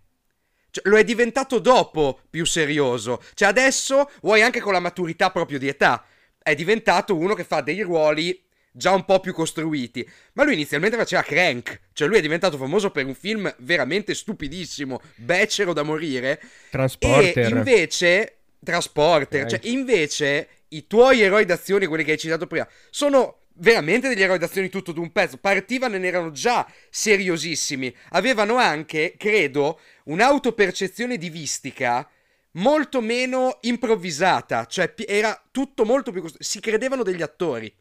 Cioè, 0.72 0.90
lo 0.90 0.98
è 0.98 1.04
diventato 1.04 1.60
dopo 1.60 2.20
più 2.30 2.46
serioso. 2.46 3.22
Cioè, 3.36 3.48
adesso 3.48 4.10
vuoi 4.22 4.42
anche 4.42 4.60
con 4.60 4.74
la 4.74 4.80
maturità 4.80 5.30
proprio 5.30 5.60
di 5.60 5.68
età. 5.68 6.04
È 6.42 6.56
diventato 6.56 7.16
uno 7.16 7.36
che 7.36 7.44
fa 7.44 7.62
dei 7.62 7.82
ruoli 7.82 8.44
già 8.72 8.92
un 8.92 9.06
po' 9.06 9.20
più 9.20 9.34
costruiti. 9.34 10.10
Ma 10.34 10.44
lui 10.44 10.54
inizialmente 10.54 10.98
faceva 10.98 11.22
Crank. 11.22 11.80
Cioè, 11.94 12.08
lui 12.08 12.18
è 12.18 12.22
diventato 12.22 12.58
famoso 12.58 12.90
per 12.90 13.06
un 13.06 13.14
film 13.14 13.54
veramente 13.60 14.16
stupidissimo, 14.16 15.00
becero 15.16 15.74
da 15.74 15.84
morire. 15.84 16.42
Transporter. 16.72 17.46
E 17.46 17.50
invece. 17.50 18.38
Transporter. 18.64 19.46
Okay. 19.46 19.60
Cioè, 19.60 19.70
invece, 19.72 20.48
i 20.70 20.88
tuoi 20.88 21.22
eroi 21.22 21.46
d'azione, 21.46 21.86
quelli 21.86 22.04
che 22.04 22.14
hai 22.14 22.18
citato 22.18 22.48
prima, 22.48 22.68
sono 22.90 23.43
veramente 23.56 24.08
degli 24.08 24.22
eroi 24.22 24.38
d'azione 24.38 24.70
tutto 24.70 24.92
d'un 24.92 25.12
pezzo. 25.12 25.38
Partivano 25.38 25.96
e 25.96 26.00
ne 26.00 26.08
erano 26.08 26.32
già 26.32 26.70
seriosissimi. 26.90 27.94
Avevano 28.10 28.56
anche, 28.58 29.16
credo, 29.18 29.80
un'autopercezione 30.06 31.18
divistica 31.18 32.10
molto 32.54 33.02
meno 33.02 33.58
improvvisata. 33.62 34.66
Cioè, 34.66 34.94
era 35.08 35.42
tutto 35.52 35.86
molto 35.86 36.12
più. 36.12 36.22
Costru- 36.22 36.44
si 36.44 36.60
credevano 36.60 37.04
degli 37.04 37.22
attori. 37.22 37.74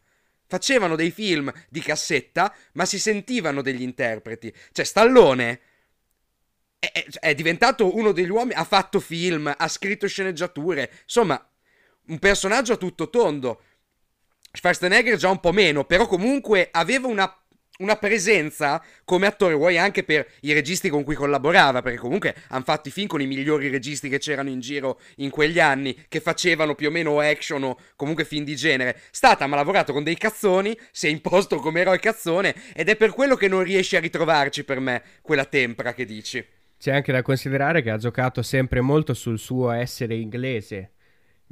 Facevano 0.46 0.96
dei 0.96 1.10
film 1.10 1.50
di 1.70 1.80
cassetta, 1.80 2.54
ma 2.72 2.84
si 2.84 2.98
sentivano 2.98 3.62
degli 3.62 3.82
interpreti. 3.82 4.52
Cioè, 4.72 4.84
Stallone 4.84 5.60
è, 6.78 7.06
è 7.20 7.34
diventato 7.34 7.96
uno 7.96 8.12
degli 8.12 8.28
uomini. 8.28 8.58
Ha 8.58 8.64
fatto 8.64 9.00
film, 9.00 9.52
ha 9.56 9.68
scritto 9.68 10.06
sceneggiature. 10.06 10.90
Insomma, 11.04 11.42
un 12.08 12.18
personaggio 12.18 12.74
a 12.74 12.76
tutto 12.76 13.08
tondo. 13.08 13.62
Schwarzenegger 14.54 15.16
già 15.16 15.30
un 15.30 15.40
po' 15.40 15.50
meno, 15.50 15.84
però 15.84 16.06
comunque 16.06 16.68
aveva 16.70 17.06
una, 17.06 17.34
una, 17.78 17.96
presenza 17.96 18.84
come 19.02 19.26
attore, 19.26 19.54
vuoi 19.54 19.78
anche 19.78 20.04
per 20.04 20.28
i 20.40 20.52
registi 20.52 20.90
con 20.90 21.04
cui 21.04 21.14
collaborava, 21.14 21.80
perché 21.80 21.98
comunque 21.98 22.34
hanno 22.48 22.62
fatto 22.62 22.88
i 22.88 22.92
film 22.92 23.06
con 23.06 23.22
i 23.22 23.26
migliori 23.26 23.70
registi 23.70 24.10
che 24.10 24.18
c'erano 24.18 24.50
in 24.50 24.60
giro 24.60 25.00
in 25.16 25.30
quegli 25.30 25.58
anni, 25.58 26.04
che 26.06 26.20
facevano 26.20 26.74
più 26.74 26.88
o 26.88 26.90
meno 26.90 27.18
action 27.18 27.64
o 27.64 27.78
comunque 27.96 28.26
film 28.26 28.44
di 28.44 28.54
genere. 28.54 29.00
Statham 29.10 29.54
ha 29.54 29.56
lavorato 29.56 29.94
con 29.94 30.04
dei 30.04 30.18
cazzoni, 30.18 30.78
si 30.90 31.06
è 31.06 31.10
imposto 31.10 31.56
come 31.56 31.80
eroe 31.80 31.98
cazzone, 31.98 32.54
ed 32.74 32.90
è 32.90 32.96
per 32.96 33.14
quello 33.14 33.36
che 33.36 33.48
non 33.48 33.62
riesce 33.62 33.96
a 33.96 34.00
ritrovarci 34.00 34.64
per 34.64 34.80
me 34.80 35.02
quella 35.22 35.46
tempra 35.46 35.94
che 35.94 36.04
dici. 36.04 36.46
C'è 36.78 36.92
anche 36.92 37.10
da 37.10 37.22
considerare 37.22 37.80
che 37.80 37.88
ha 37.88 37.96
giocato 37.96 38.42
sempre 38.42 38.82
molto 38.82 39.14
sul 39.14 39.38
suo 39.38 39.70
essere 39.70 40.14
inglese 40.14 40.90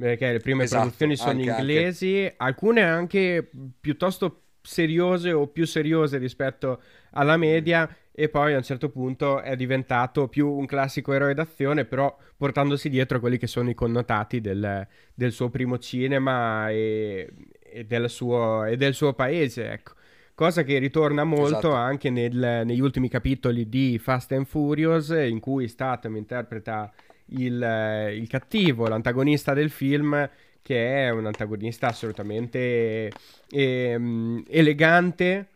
perché 0.01 0.31
le 0.31 0.39
prime 0.39 0.63
esatto, 0.63 0.81
produzioni 0.81 1.15
sono 1.15 1.29
anche, 1.31 1.49
inglesi, 1.49 2.17
anche. 2.17 2.33
alcune 2.37 2.81
anche 2.81 3.51
piuttosto 3.79 4.41
seriose 4.61 5.31
o 5.31 5.47
più 5.47 5.65
seriose 5.65 6.17
rispetto 6.17 6.81
alla 7.11 7.37
media 7.37 7.87
e 8.11 8.29
poi 8.29 8.53
a 8.53 8.57
un 8.57 8.63
certo 8.63 8.89
punto 8.89 9.41
è 9.41 9.55
diventato 9.55 10.27
più 10.27 10.49
un 10.49 10.65
classico 10.65 11.13
eroe 11.13 11.35
d'azione 11.35 11.85
però 11.85 12.15
portandosi 12.35 12.89
dietro 12.89 13.19
quelli 13.19 13.37
che 13.37 13.47
sono 13.47 13.69
i 13.69 13.75
connotati 13.75 14.41
del, 14.41 14.87
del 15.13 15.31
suo 15.31 15.49
primo 15.49 15.77
cinema 15.77 16.69
e, 16.69 17.31
e, 17.61 17.85
del 17.85 18.09
suo, 18.09 18.65
e, 18.65 18.77
del 18.77 18.95
suo, 18.95 19.13
paese 19.13 19.71
ecco 19.71 19.93
cosa 20.33 20.63
che 20.63 20.79
ritorna 20.79 21.23
molto 21.23 21.57
esatto. 21.57 21.73
anche 21.73 22.09
nel, 22.09 22.63
negli 22.65 22.81
ultimi 22.81 23.07
capitoli 23.07 23.69
di 23.69 23.99
Fast 23.99 24.31
and 24.31 24.45
Furious 24.45 25.09
in 25.09 25.39
cui 25.39 25.67
Statham 25.67 26.15
interpreta 26.15 26.91
il, 27.31 27.61
eh, 27.61 28.15
il 28.15 28.27
cattivo, 28.27 28.87
l'antagonista 28.87 29.53
del 29.53 29.69
film, 29.69 30.29
che 30.61 31.05
è 31.05 31.09
un 31.09 31.25
antagonista 31.25 31.87
assolutamente 31.87 33.11
eh, 33.49 34.43
elegante, 34.47 35.47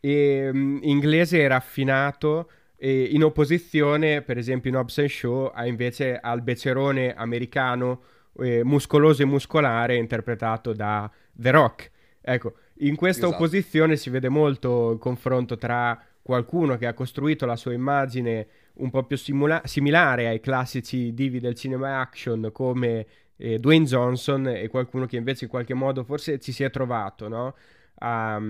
e, 0.00 0.50
inglese 0.52 1.40
e 1.40 1.48
raffinato, 1.48 2.50
e 2.76 3.02
in 3.12 3.24
opposizione, 3.24 4.22
per 4.22 4.38
esempio 4.38 4.70
in 4.70 4.76
Hobbs 4.76 5.04
Show, 5.04 5.50
a 5.54 5.66
invece 5.66 6.18
al 6.18 6.40
becerone 6.42 7.14
americano 7.14 8.02
eh, 8.38 8.64
muscoloso 8.64 9.22
e 9.22 9.26
muscolare 9.26 9.96
interpretato 9.96 10.72
da 10.72 11.10
The 11.32 11.50
Rock. 11.50 11.90
Ecco, 12.22 12.54
in 12.78 12.96
questa 12.96 13.26
esatto. 13.26 13.42
opposizione 13.42 13.96
si 13.96 14.08
vede 14.08 14.28
molto 14.28 14.92
il 14.92 14.98
confronto 14.98 15.56
tra 15.56 16.00
qualcuno 16.22 16.76
che 16.76 16.86
ha 16.86 16.94
costruito 16.94 17.44
la 17.44 17.56
sua 17.56 17.72
immagine 17.72 18.46
un 18.80 18.90
po' 18.90 19.04
più 19.04 19.16
simula- 19.16 19.62
similare 19.64 20.28
ai 20.28 20.40
classici 20.40 21.14
divi 21.14 21.40
del 21.40 21.54
cinema 21.54 22.00
action 22.00 22.50
come 22.52 23.06
eh, 23.36 23.58
Dwayne 23.58 23.84
Johnson 23.84 24.48
e 24.48 24.68
qualcuno 24.68 25.06
che 25.06 25.16
invece 25.16 25.44
in 25.44 25.50
qualche 25.50 25.74
modo 25.74 26.04
forse 26.04 26.38
ci 26.38 26.52
si 26.52 26.62
è 26.62 26.70
trovato 26.70 27.28
no? 27.28 27.54
a, 28.00 28.34
a, 28.34 28.40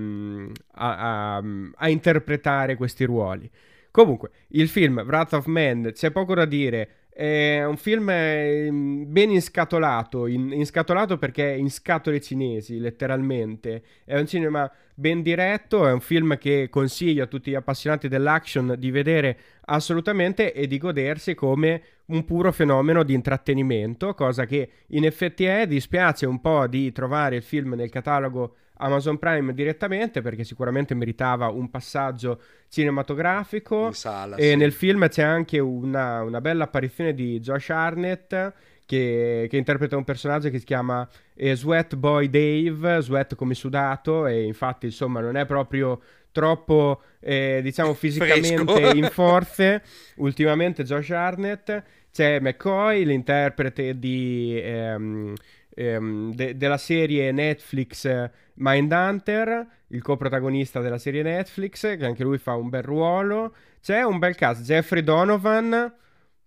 a, 0.72 1.42
a, 1.76 1.88
interpretare 1.88 2.76
questi 2.76 3.04
ruoli. 3.04 3.50
Comunque, 3.90 4.30
il 4.48 4.68
film 4.68 5.02
Wrath 5.04 5.32
of 5.32 5.46
Man, 5.46 5.90
c'è 5.92 6.10
poco 6.12 6.34
da 6.34 6.44
dire, 6.44 6.88
è 7.20 7.66
un 7.66 7.76
film 7.76 8.08
ehm, 8.08 9.04
ben 9.12 9.28
inscatolato, 9.28 10.26
in, 10.26 10.52
inscatolato 10.52 11.18
perché 11.18 11.52
è 11.52 11.54
in 11.54 11.70
scatole 11.70 12.18
cinesi, 12.18 12.78
letteralmente. 12.78 13.82
È 14.06 14.18
un 14.18 14.26
cinema 14.26 14.70
ben 14.94 15.20
diretto, 15.20 15.86
è 15.86 15.92
un 15.92 16.00
film 16.00 16.38
che 16.38 16.68
consiglio 16.70 17.24
a 17.24 17.26
tutti 17.26 17.50
gli 17.50 17.54
appassionati 17.54 18.08
dell'action 18.08 18.74
di 18.78 18.90
vedere 18.90 19.38
assolutamente 19.66 20.54
e 20.54 20.66
di 20.66 20.78
godersi 20.78 21.34
come 21.34 21.82
un 22.06 22.24
puro 22.24 22.52
fenomeno 22.52 23.02
di 23.02 23.12
intrattenimento, 23.12 24.14
cosa 24.14 24.46
che 24.46 24.70
in 24.88 25.04
effetti 25.04 25.44
è, 25.44 25.66
dispiace 25.66 26.24
un 26.24 26.40
po' 26.40 26.66
di 26.68 26.90
trovare 26.90 27.36
il 27.36 27.42
film 27.42 27.74
nel 27.74 27.90
catalogo 27.90 28.54
Amazon 28.80 29.18
Prime 29.18 29.54
direttamente 29.54 30.22
perché 30.22 30.44
sicuramente 30.44 30.94
meritava 30.94 31.48
un 31.48 31.70
passaggio 31.70 32.40
cinematografico. 32.68 33.92
Sala, 33.92 34.36
e 34.36 34.50
sì. 34.50 34.56
nel 34.56 34.72
film 34.72 35.08
c'è 35.08 35.22
anche 35.22 35.58
una, 35.58 36.22
una 36.22 36.40
bella 36.40 36.64
apparizione 36.64 37.14
di 37.14 37.40
Josh 37.40 37.70
Arnett 37.70 38.52
che, 38.86 39.46
che, 39.48 39.56
interpreta 39.56 39.96
un 39.96 40.04
personaggio 40.04 40.50
che 40.50 40.58
si 40.58 40.64
chiama 40.64 41.08
eh, 41.34 41.54
Sweat 41.54 41.94
Boy 41.94 42.28
Dave, 42.28 43.00
sweat 43.00 43.36
come 43.36 43.54
sudato 43.54 44.26
e 44.26 44.42
infatti 44.42 44.86
insomma 44.86 45.20
non 45.20 45.36
è 45.36 45.46
proprio 45.46 46.00
troppo 46.32 47.02
eh, 47.20 47.60
diciamo 47.62 47.94
fisicamente 47.94 48.92
in 48.94 49.08
forze. 49.12 49.82
Ultimamente 50.16 50.82
Josh 50.82 51.10
Arnett 51.10 51.82
c'è 52.10 52.40
McCoy 52.40 53.04
l'interprete 53.04 53.98
di 53.98 54.60
ehm, 54.60 55.34
ehm, 55.74 56.34
de- 56.34 56.56
della 56.56 56.78
serie 56.78 57.32
Netflix 57.32 58.04
eh, 58.04 58.30
Mindhunter, 58.54 59.66
il 59.88 60.02
coprotagonista 60.02 60.80
della 60.80 60.98
serie 60.98 61.22
Netflix, 61.22 61.80
che 61.96 62.04
anche 62.04 62.22
lui 62.22 62.38
fa 62.38 62.54
un 62.54 62.68
bel 62.68 62.82
ruolo. 62.82 63.54
C'è 63.80 64.02
un 64.02 64.18
bel 64.18 64.34
cast, 64.34 64.62
Jeffrey 64.62 65.02
Donovan, 65.02 65.94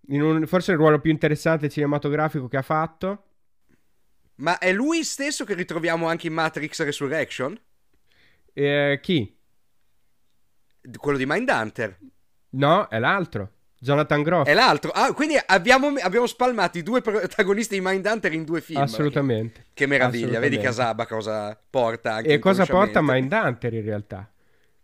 un, 0.08 0.46
forse 0.46 0.72
il 0.72 0.78
ruolo 0.78 1.00
più 1.00 1.10
interessante 1.10 1.68
cinematografico 1.68 2.48
che 2.48 2.56
ha 2.56 2.62
fatto. 2.62 3.24
Ma 4.36 4.58
è 4.58 4.72
lui 4.72 5.04
stesso 5.04 5.44
che 5.44 5.54
ritroviamo 5.54 6.06
anche 6.08 6.26
in 6.26 6.32
Matrix 6.32 6.82
Resurrection? 6.82 7.58
Eh, 8.52 8.98
chi? 9.02 9.36
Quello 10.96 11.18
di 11.18 11.26
Mindhunter. 11.26 11.98
No, 12.50 12.88
è 12.88 12.98
l'altro. 12.98 13.53
Jonathan 13.84 14.22
Groff. 14.22 14.46
È 14.46 14.54
l'altro. 14.54 14.90
Ah, 14.92 15.12
quindi 15.12 15.38
abbiamo, 15.44 15.92
abbiamo 16.00 16.26
spalmato 16.26 16.78
i 16.78 16.82
due 16.82 17.02
protagonisti 17.02 17.74
di 17.74 17.82
Mindhunter 17.84 18.32
in 18.32 18.44
due 18.44 18.62
film. 18.62 18.80
Assolutamente. 18.80 19.66
Che 19.74 19.86
meraviglia. 19.86 20.40
Vedi 20.40 20.58
Casaba 20.58 21.06
cosa 21.06 21.58
porta 21.68 22.18
E 22.20 22.38
cosa 22.38 22.64
porta 22.64 23.02
Mindhunter 23.02 23.74
in 23.74 23.84
realtà? 23.84 24.28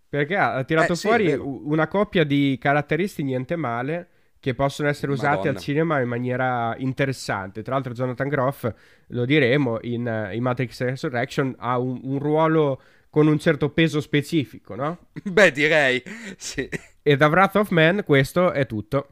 Perché 0.07 0.37
ha 0.37 0.63
tirato 0.65 0.93
eh, 0.93 0.97
fuori 0.97 1.29
sì, 1.31 1.37
una 1.37 1.89
coppia 1.89 2.25
di 2.25 2.59
caratteristiche 2.61 3.27
niente 3.27 3.57
male 3.57 4.09
che 4.39 4.55
possono 4.55 4.89
essere 4.89 5.13
usate 5.13 5.37
Madonna. 5.37 5.51
al 5.51 5.57
cinema 5.59 6.01
in 6.01 6.09
maniera 6.09 6.75
interessante. 6.77 7.63
Tra 7.63 7.75
l'altro 7.75 7.93
Jonathan 7.93 8.29
Groff, 8.29 8.71
lo 9.09 9.25
diremo, 9.25 9.79
in, 9.83 10.31
in 10.33 10.43
Matrix 10.43 10.81
Resurrection 10.83 11.55
ha 11.59 11.79
un, 11.79 12.01
un 12.03 12.19
ruolo 12.19 12.81
con 13.11 13.27
un 13.27 13.39
certo 13.39 13.71
peso 13.71 14.01
specifico, 14.01 14.75
no? 14.75 15.09
Beh, 15.23 15.53
direi, 15.53 16.03
sì. 16.37 16.69
E 17.03 17.17
da 17.17 17.27
Wrath 17.27 17.57
of 17.57 17.71
Man 17.71 18.03
questo 18.05 18.53
è 18.53 18.65
tutto. 18.67 19.09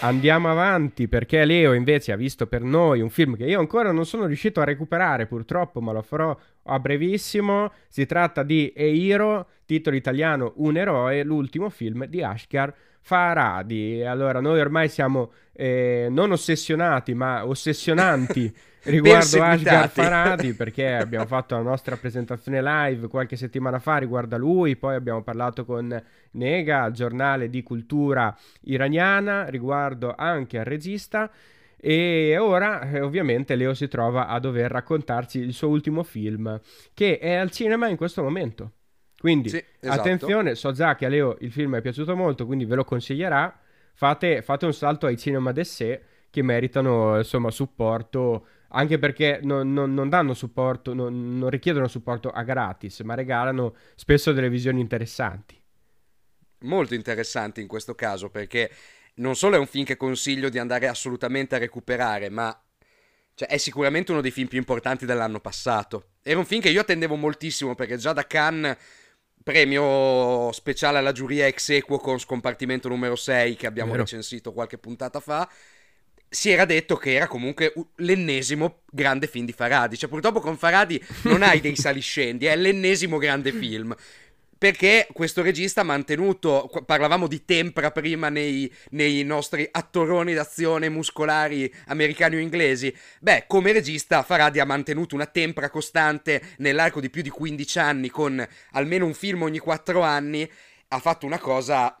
Andiamo 0.00 0.50
avanti 0.50 1.08
perché 1.08 1.44
Leo 1.44 1.72
invece 1.72 2.12
ha 2.12 2.16
visto 2.16 2.46
per 2.46 2.62
noi 2.62 3.00
un 3.00 3.08
film 3.08 3.34
che 3.34 3.44
io 3.44 3.58
ancora 3.58 3.92
non 3.92 4.04
sono 4.04 4.26
riuscito 4.26 4.60
a 4.60 4.64
recuperare 4.64 5.26
purtroppo, 5.26 5.80
ma 5.80 5.92
lo 5.92 6.02
farò 6.02 6.38
a 6.64 6.78
brevissimo. 6.78 7.72
Si 7.88 8.06
tratta 8.06 8.42
di 8.42 8.72
Eiro, 8.76 9.48
titolo 9.64 9.96
italiano 9.96 10.52
Un 10.56 10.76
eroe, 10.76 11.24
l'ultimo 11.24 11.70
film 11.70 12.04
di 12.06 12.22
Ashkar 12.22 12.72
Faradi. 13.06 14.02
Allora, 14.02 14.40
noi 14.40 14.58
ormai 14.58 14.88
siamo 14.88 15.30
eh, 15.52 16.08
non 16.10 16.32
ossessionati, 16.32 17.14
ma 17.14 17.46
ossessionanti 17.46 18.52
riguardo 18.82 19.44
Ashgar 19.44 19.88
Faradi, 19.88 20.54
perché 20.58 20.92
abbiamo 20.92 21.24
fatto 21.24 21.54
la 21.54 21.62
nostra 21.62 21.96
presentazione 21.96 22.60
live 22.60 23.06
qualche 23.06 23.36
settimana 23.36 23.78
fa 23.78 23.98
riguardo 23.98 24.34
a 24.34 24.38
lui, 24.38 24.74
poi 24.74 24.96
abbiamo 24.96 25.22
parlato 25.22 25.64
con 25.64 26.02
Nega, 26.32 26.90
giornale 26.90 27.48
di 27.48 27.62
cultura 27.62 28.36
iraniana, 28.62 29.46
riguardo 29.50 30.12
anche 30.16 30.58
al 30.58 30.64
regista. 30.64 31.30
E 31.76 32.36
ora 32.40 32.90
eh, 32.90 33.02
ovviamente 33.02 33.54
Leo 33.54 33.72
si 33.74 33.86
trova 33.86 34.26
a 34.26 34.40
dover 34.40 34.68
raccontarci 34.68 35.38
il 35.38 35.52
suo 35.52 35.68
ultimo 35.68 36.02
film, 36.02 36.60
che 36.92 37.20
è 37.20 37.34
al 37.34 37.52
cinema 37.52 37.86
in 37.86 37.96
questo 37.96 38.20
momento. 38.20 38.72
Quindi, 39.18 39.48
sì, 39.48 39.62
esatto. 39.80 40.00
attenzione, 40.00 40.54
so 40.54 40.72
già 40.72 40.94
che 40.94 41.06
a 41.06 41.08
Leo 41.08 41.36
il 41.40 41.50
film 41.50 41.76
è 41.76 41.80
piaciuto 41.80 42.14
molto, 42.14 42.46
quindi 42.46 42.64
ve 42.64 42.74
lo 42.74 42.84
consiglierà, 42.84 43.58
fate, 43.94 44.42
fate 44.42 44.66
un 44.66 44.74
salto 44.74 45.06
ai 45.06 45.16
cinema 45.16 45.52
d'essè 45.52 46.00
che 46.30 46.42
meritano 46.42 47.16
insomma 47.16 47.50
supporto 47.50 48.46
anche 48.70 48.98
perché 48.98 49.40
non, 49.42 49.72
non, 49.72 49.94
non 49.94 50.08
danno 50.08 50.34
supporto, 50.34 50.92
non, 50.92 51.38
non, 51.38 51.48
richiedono 51.48 51.88
supporto 51.88 52.30
a 52.30 52.42
gratis, 52.42 53.00
ma 53.00 53.14
regalano 53.14 53.74
spesso 53.94 54.32
delle 54.32 54.50
visioni 54.50 54.80
interessanti. 54.80 55.60
Molto 56.60 56.94
interessanti 56.94 57.60
in 57.60 57.68
questo 57.68 57.94
caso, 57.94 58.28
perché 58.28 58.70
non 59.14 59.36
solo 59.36 59.56
è 59.56 59.58
un 59.58 59.66
film 59.66 59.84
che 59.84 59.96
consiglio 59.96 60.48
di 60.48 60.58
andare 60.58 60.88
assolutamente 60.88 61.54
a 61.54 61.58
recuperare, 61.58 62.28
ma 62.28 62.58
cioè, 63.34 63.48
è 63.48 63.56
sicuramente 63.56 64.12
uno 64.12 64.20
dei 64.20 64.30
film 64.30 64.48
più 64.48 64.58
importanti 64.58 65.06
dell'anno 65.06 65.40
passato. 65.40 66.14
Era 66.22 66.38
un 66.38 66.44
film 66.44 66.60
che 66.60 66.70
io 66.70 66.80
attendevo 66.80 67.14
moltissimo, 67.14 67.74
perché 67.74 67.96
già 67.96 68.12
da 68.12 68.26
Cannes 68.26 68.76
premio 69.46 70.50
speciale 70.50 70.98
alla 70.98 71.12
giuria 71.12 71.46
ex 71.46 71.68
equo 71.68 71.98
con 71.98 72.18
scompartimento 72.18 72.88
numero 72.88 73.14
6 73.14 73.54
che 73.54 73.68
abbiamo 73.68 73.92
Vero. 73.92 74.02
recensito 74.02 74.52
qualche 74.52 74.76
puntata 74.76 75.20
fa 75.20 75.48
si 76.28 76.50
era 76.50 76.64
detto 76.64 76.96
che 76.96 77.14
era 77.14 77.28
comunque 77.28 77.72
l'ennesimo 77.98 78.80
grande 78.90 79.28
film 79.28 79.46
di 79.46 79.52
Faradi. 79.52 79.96
Cioè, 79.96 80.08
purtroppo 80.08 80.40
con 80.40 80.56
Faradi 80.56 81.00
non 81.22 81.42
hai 81.44 81.60
dei 81.60 81.76
saliscendi, 81.76 82.46
è 82.46 82.56
l'ennesimo 82.56 83.18
grande 83.18 83.52
film. 83.52 83.94
Perché 84.58 85.06
questo 85.12 85.42
regista 85.42 85.82
ha 85.82 85.84
mantenuto, 85.84 86.70
parlavamo 86.86 87.26
di 87.26 87.44
tempra 87.44 87.90
prima 87.90 88.30
nei, 88.30 88.72
nei 88.90 89.22
nostri 89.22 89.68
attoroni 89.70 90.32
d'azione 90.32 90.88
muscolari 90.88 91.70
americani 91.88 92.36
o 92.36 92.38
inglesi, 92.38 92.94
beh, 93.20 93.44
come 93.46 93.72
regista 93.72 94.22
Faradi 94.22 94.58
ha 94.58 94.64
mantenuto 94.64 95.14
una 95.14 95.26
tempra 95.26 95.68
costante 95.68 96.42
nell'arco 96.58 97.00
di 97.00 97.10
più 97.10 97.20
di 97.20 97.28
15 97.28 97.78
anni 97.78 98.08
con 98.08 98.46
almeno 98.72 99.04
un 99.04 99.12
film 99.12 99.42
ogni 99.42 99.58
4 99.58 100.00
anni, 100.00 100.50
ha 100.88 100.98
fatto 101.00 101.26
una 101.26 101.38
cosa 101.38 101.94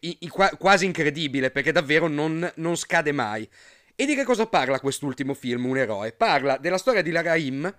i, 0.00 0.18
i, 0.20 0.28
quasi 0.28 0.84
incredibile 0.84 1.50
perché 1.50 1.72
davvero 1.72 2.08
non, 2.08 2.50
non, 2.56 2.76
scade 2.76 3.12
mai. 3.12 3.48
E 3.94 4.06
di 4.06 4.14
che 4.14 4.24
cosa 4.24 4.46
parla 4.46 4.80
quest'ultimo 4.80 5.34
film, 5.34 5.66
Un 5.66 5.78
eroe? 5.78 6.12
Parla 6.12 6.56
della 6.56 6.78
storia 6.78 7.02
di 7.02 7.10
Laraim 7.10 7.72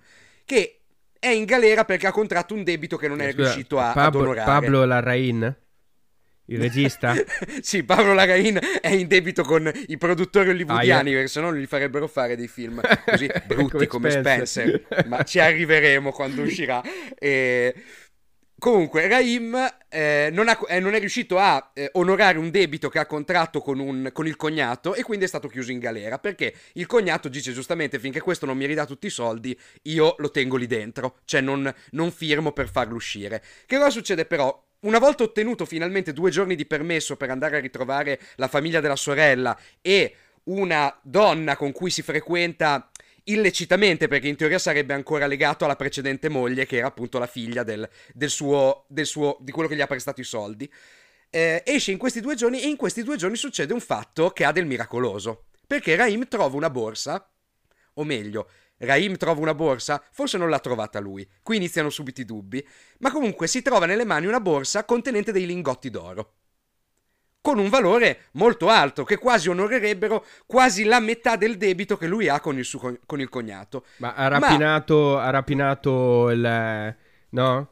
che 0.44 0.79
è 1.20 1.28
in 1.28 1.44
galera 1.44 1.84
perché 1.84 2.08
ha 2.08 2.12
contratto 2.12 2.54
un 2.54 2.64
debito 2.64 2.96
che 2.96 3.06
non 3.06 3.20
è 3.20 3.30
Scusa, 3.30 3.42
riuscito 3.42 3.78
a, 3.78 3.92
Pab- 3.92 4.14
ad 4.14 4.20
onorare. 4.20 4.50
Pablo 4.50 4.84
Larrain? 4.84 5.56
Il 6.46 6.58
regista? 6.58 7.14
sì, 7.60 7.84
Pablo 7.84 8.14
Larrain 8.14 8.58
è 8.80 8.88
in 8.88 9.06
debito 9.06 9.44
con 9.44 9.70
i 9.86 9.96
produttori 9.98 10.48
hollywoodiani, 10.48 11.10
ah, 11.10 11.12
perché 11.12 11.28
se 11.28 11.40
no 11.40 11.50
non 11.50 11.58
gli 11.58 11.66
farebbero 11.66 12.08
fare 12.08 12.36
dei 12.36 12.48
film 12.48 12.80
così 13.06 13.30
brutti 13.46 13.86
come, 13.86 13.86
come 13.86 14.10
Spencer. 14.10 14.82
Spencer. 14.82 15.06
Ma 15.06 15.22
ci 15.22 15.38
arriveremo 15.38 16.10
quando 16.10 16.42
uscirà. 16.42 16.82
E... 17.16 17.74
Comunque, 18.60 19.08
Raim 19.08 19.56
eh, 19.88 20.28
non, 20.30 20.48
ha, 20.48 20.58
eh, 20.68 20.80
non, 20.80 20.92
è 20.92 20.98
riuscito 20.98 21.38
a 21.38 21.70
eh, 21.72 21.88
onorare 21.94 22.36
un 22.36 22.50
debito 22.50 22.90
che 22.90 22.98
ha 22.98 23.06
contratto 23.06 23.62
con, 23.62 23.78
un, 23.78 24.10
con, 24.12 24.26
il 24.26 24.36
cognato 24.36 24.92
e 24.92 25.02
quindi 25.02 25.24
è 25.24 25.28
stato 25.28 25.48
chiuso 25.48 25.72
in 25.72 25.78
galera 25.78 26.18
perché 26.18 26.54
il 26.74 26.84
cognato 26.84 27.30
dice 27.30 27.54
giustamente 27.54 27.98
finché 27.98 28.20
questo 28.20 28.44
non 28.44 28.58
mi 28.58 28.66
ridà 28.66 28.84
tutti 28.84 29.06
i 29.06 29.10
soldi 29.10 29.58
io 29.84 30.14
lo 30.18 30.30
tengo 30.30 30.58
lì 30.58 30.66
dentro, 30.66 31.20
cioè 31.24 31.40
non, 31.40 31.74
non 31.92 32.12
firmo 32.12 32.52
per 32.52 32.68
farlo 32.68 32.96
uscire. 32.96 33.42
Che 33.64 33.76
cosa 33.78 33.88
succede 33.88 34.26
però? 34.26 34.62
Una 34.80 34.98
volta 34.98 35.22
ottenuto 35.22 35.64
finalmente 35.64 36.12
due 36.12 36.30
giorni 36.30 36.54
di 36.54 36.66
permesso 36.66 37.16
per 37.16 37.30
andare 37.30 37.56
a 37.56 37.60
ritrovare 37.60 38.20
la 38.36 38.48
famiglia 38.48 38.80
della 38.80 38.94
sorella 38.94 39.58
e 39.80 40.14
una 40.44 40.94
donna 41.02 41.56
con 41.56 41.72
cui 41.72 41.88
si 41.88 42.02
frequenta 42.02 42.89
illecitamente, 43.24 44.08
perché 44.08 44.28
in 44.28 44.36
teoria 44.36 44.58
sarebbe 44.58 44.94
ancora 44.94 45.26
legato 45.26 45.64
alla 45.64 45.76
precedente 45.76 46.28
moglie, 46.28 46.66
che 46.66 46.78
era 46.78 46.86
appunto 46.86 47.18
la 47.18 47.26
figlia 47.26 47.62
del, 47.62 47.88
del, 48.12 48.30
suo, 48.30 48.84
del 48.88 49.06
suo, 49.06 49.36
di 49.40 49.52
quello 49.52 49.68
che 49.68 49.76
gli 49.76 49.80
ha 49.80 49.86
prestato 49.86 50.20
i 50.20 50.24
soldi. 50.24 50.70
Eh, 51.30 51.62
esce 51.64 51.92
in 51.92 51.98
questi 51.98 52.20
due 52.20 52.34
giorni 52.34 52.60
e 52.60 52.66
in 52.66 52.76
questi 52.76 53.02
due 53.02 53.16
giorni 53.16 53.36
succede 53.36 53.72
un 53.72 53.80
fatto 53.80 54.30
che 54.30 54.44
ha 54.44 54.52
del 54.52 54.66
miracoloso. 54.66 55.46
Perché 55.66 55.94
Raim 55.94 56.26
trova 56.26 56.56
una 56.56 56.70
borsa, 56.70 57.30
o 57.94 58.04
meglio, 58.04 58.48
Raim 58.78 59.16
trova 59.16 59.40
una 59.40 59.54
borsa, 59.54 60.02
forse 60.10 60.38
non 60.38 60.48
l'ha 60.48 60.58
trovata 60.58 60.98
lui, 60.98 61.28
qui 61.42 61.56
iniziano 61.56 61.90
subito 61.90 62.20
i 62.20 62.24
dubbi, 62.24 62.66
ma 62.98 63.12
comunque 63.12 63.46
si 63.46 63.62
trova 63.62 63.86
nelle 63.86 64.04
mani 64.04 64.26
una 64.26 64.40
borsa 64.40 64.84
contenente 64.84 65.32
dei 65.32 65.46
lingotti 65.46 65.90
d'oro 65.90 66.39
con 67.40 67.58
un 67.58 67.68
valore 67.68 68.26
molto 68.32 68.68
alto, 68.68 69.04
che 69.04 69.16
quasi 69.16 69.48
onorerebbero 69.48 70.24
quasi 70.46 70.84
la 70.84 71.00
metà 71.00 71.36
del 71.36 71.56
debito 71.56 71.96
che 71.96 72.06
lui 72.06 72.28
ha 72.28 72.40
con 72.40 72.58
il, 72.58 72.64
suo, 72.64 72.98
con 73.06 73.20
il 73.20 73.28
cognato. 73.28 73.84
Ma 73.96 74.14
ha 74.14 74.28
rapinato, 74.28 75.14
Ma... 75.14 75.24
ha 75.24 75.30
rapinato 75.30 76.30
il... 76.30 76.96
no? 77.30 77.70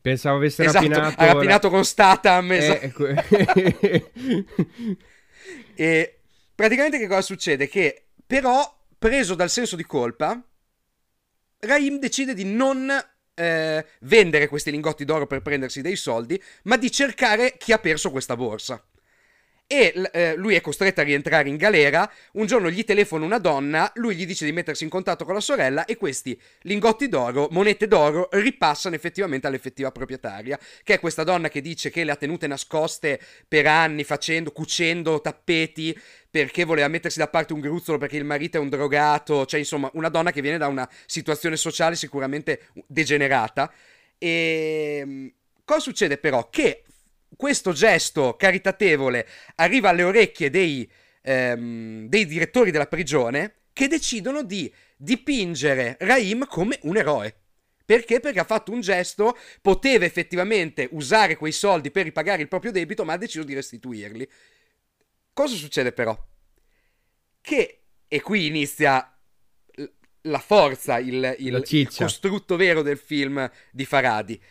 Pensavo 0.00 0.36
avesse 0.36 0.64
esatto, 0.64 0.88
rapinato... 0.88 1.20
ha 1.20 1.26
rapinato 1.26 1.68
la... 1.68 1.74
con 1.74 1.84
Statham, 1.84 2.52
esatto. 2.52 3.06
Eh, 3.06 4.10
e 5.74 6.18
praticamente 6.54 6.98
che 6.98 7.08
cosa 7.08 7.22
succede? 7.22 7.68
Che 7.68 8.04
però, 8.24 8.78
preso 8.96 9.34
dal 9.34 9.50
senso 9.50 9.74
di 9.74 9.84
colpa, 9.84 10.40
Raim 11.60 11.98
decide 11.98 12.34
di 12.34 12.44
non 12.44 12.88
eh, 13.34 13.86
vendere 14.00 14.46
questi 14.46 14.70
lingotti 14.70 15.04
d'oro 15.04 15.26
per 15.26 15.42
prendersi 15.42 15.80
dei 15.80 15.96
soldi, 15.96 16.40
ma 16.64 16.76
di 16.76 16.92
cercare 16.92 17.56
chi 17.58 17.72
ha 17.72 17.78
perso 17.78 18.12
questa 18.12 18.36
borsa 18.36 18.80
e 19.70 19.92
eh, 20.12 20.34
lui 20.34 20.54
è 20.54 20.62
costretto 20.62 21.02
a 21.02 21.04
rientrare 21.04 21.50
in 21.50 21.56
galera. 21.56 22.10
Un 22.32 22.46
giorno 22.46 22.70
gli 22.70 22.84
telefona 22.84 23.26
una 23.26 23.38
donna, 23.38 23.92
lui 23.96 24.16
gli 24.16 24.24
dice 24.24 24.46
di 24.46 24.52
mettersi 24.52 24.82
in 24.82 24.88
contatto 24.88 25.26
con 25.26 25.34
la 25.34 25.40
sorella 25.40 25.84
e 25.84 25.96
questi 25.96 26.40
lingotti 26.62 27.06
d'oro, 27.06 27.48
monete 27.50 27.86
d'oro, 27.86 28.30
ripassano 28.32 28.94
effettivamente 28.94 29.46
all'effettiva 29.46 29.92
proprietaria, 29.92 30.58
che 30.82 30.94
è 30.94 30.98
questa 30.98 31.22
donna 31.22 31.50
che 31.50 31.60
dice 31.60 31.90
che 31.90 32.02
le 32.02 32.12
ha 32.12 32.16
tenute 32.16 32.46
nascoste 32.46 33.20
per 33.46 33.66
anni 33.66 34.04
facendo, 34.04 34.52
cucendo 34.52 35.20
tappeti 35.20 35.96
perché 36.30 36.64
voleva 36.64 36.88
mettersi 36.88 37.18
da 37.18 37.28
parte 37.28 37.52
un 37.52 37.60
gruzzolo 37.60 37.98
perché 37.98 38.16
il 38.16 38.24
marito 38.24 38.56
è 38.56 38.60
un 38.60 38.70
drogato, 38.70 39.44
cioè 39.44 39.60
insomma 39.60 39.90
una 39.92 40.08
donna 40.08 40.32
che 40.32 40.40
viene 40.40 40.56
da 40.56 40.66
una 40.68 40.88
situazione 41.04 41.56
sociale 41.58 41.94
sicuramente 41.94 42.68
degenerata. 42.86 43.70
E 44.16 44.98
ehm, 45.00 45.32
cosa 45.64 45.80
succede 45.80 46.16
però? 46.16 46.48
Che 46.48 46.84
questo 47.38 47.70
gesto 47.70 48.34
caritatevole 48.34 49.24
arriva 49.54 49.90
alle 49.90 50.02
orecchie 50.02 50.50
dei, 50.50 50.90
ehm, 51.22 52.08
dei 52.08 52.26
direttori 52.26 52.72
della 52.72 52.88
prigione 52.88 53.66
che 53.72 53.86
decidono 53.86 54.42
di 54.42 54.70
dipingere 54.96 55.96
Raim 56.00 56.48
come 56.48 56.80
un 56.82 56.96
eroe. 56.96 57.32
Perché? 57.84 58.18
Perché 58.18 58.40
ha 58.40 58.44
fatto 58.44 58.72
un 58.72 58.80
gesto, 58.80 59.38
poteva 59.62 60.04
effettivamente 60.04 60.88
usare 60.90 61.36
quei 61.36 61.52
soldi 61.52 61.92
per 61.92 62.02
ripagare 62.02 62.42
il 62.42 62.48
proprio 62.48 62.72
debito, 62.72 63.04
ma 63.04 63.12
ha 63.12 63.16
deciso 63.18 63.44
di 63.44 63.54
restituirli. 63.54 64.28
Cosa 65.32 65.54
succede 65.54 65.92
però? 65.92 66.18
Che, 67.40 67.82
e 68.08 68.20
qui 68.20 68.46
inizia 68.46 69.16
la 70.22 70.40
forza, 70.40 70.98
il, 70.98 71.36
il, 71.38 71.64
il 71.68 71.94
costrutto 71.94 72.56
vero 72.56 72.82
del 72.82 72.98
film 72.98 73.48
di 73.70 73.84
Faradi 73.84 74.42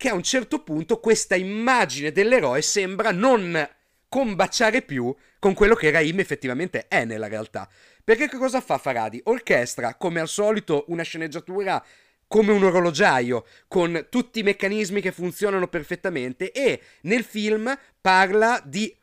che 0.00 0.08
a 0.08 0.14
un 0.14 0.22
certo 0.22 0.62
punto 0.62 0.98
questa 0.98 1.34
immagine 1.34 2.10
dell'eroe 2.10 2.62
sembra 2.62 3.10
non 3.12 3.68
combaciare 4.08 4.80
più 4.80 5.14
con 5.38 5.52
quello 5.52 5.74
che 5.74 5.90
Raim 5.90 6.18
effettivamente 6.20 6.88
è 6.88 7.04
nella 7.04 7.28
realtà. 7.28 7.68
Perché 8.02 8.26
che 8.26 8.38
cosa 8.38 8.62
fa 8.62 8.78
Faradi? 8.78 9.20
Orchestra, 9.24 9.96
come 9.96 10.18
al 10.18 10.28
solito, 10.28 10.86
una 10.88 11.02
sceneggiatura 11.02 11.84
come 12.26 12.50
un 12.50 12.64
orologiaio, 12.64 13.44
con 13.68 14.06
tutti 14.08 14.38
i 14.38 14.42
meccanismi 14.42 15.02
che 15.02 15.12
funzionano 15.12 15.68
perfettamente 15.68 16.50
e 16.50 16.80
nel 17.02 17.22
film 17.22 17.78
parla 18.00 18.58
di 18.64 18.96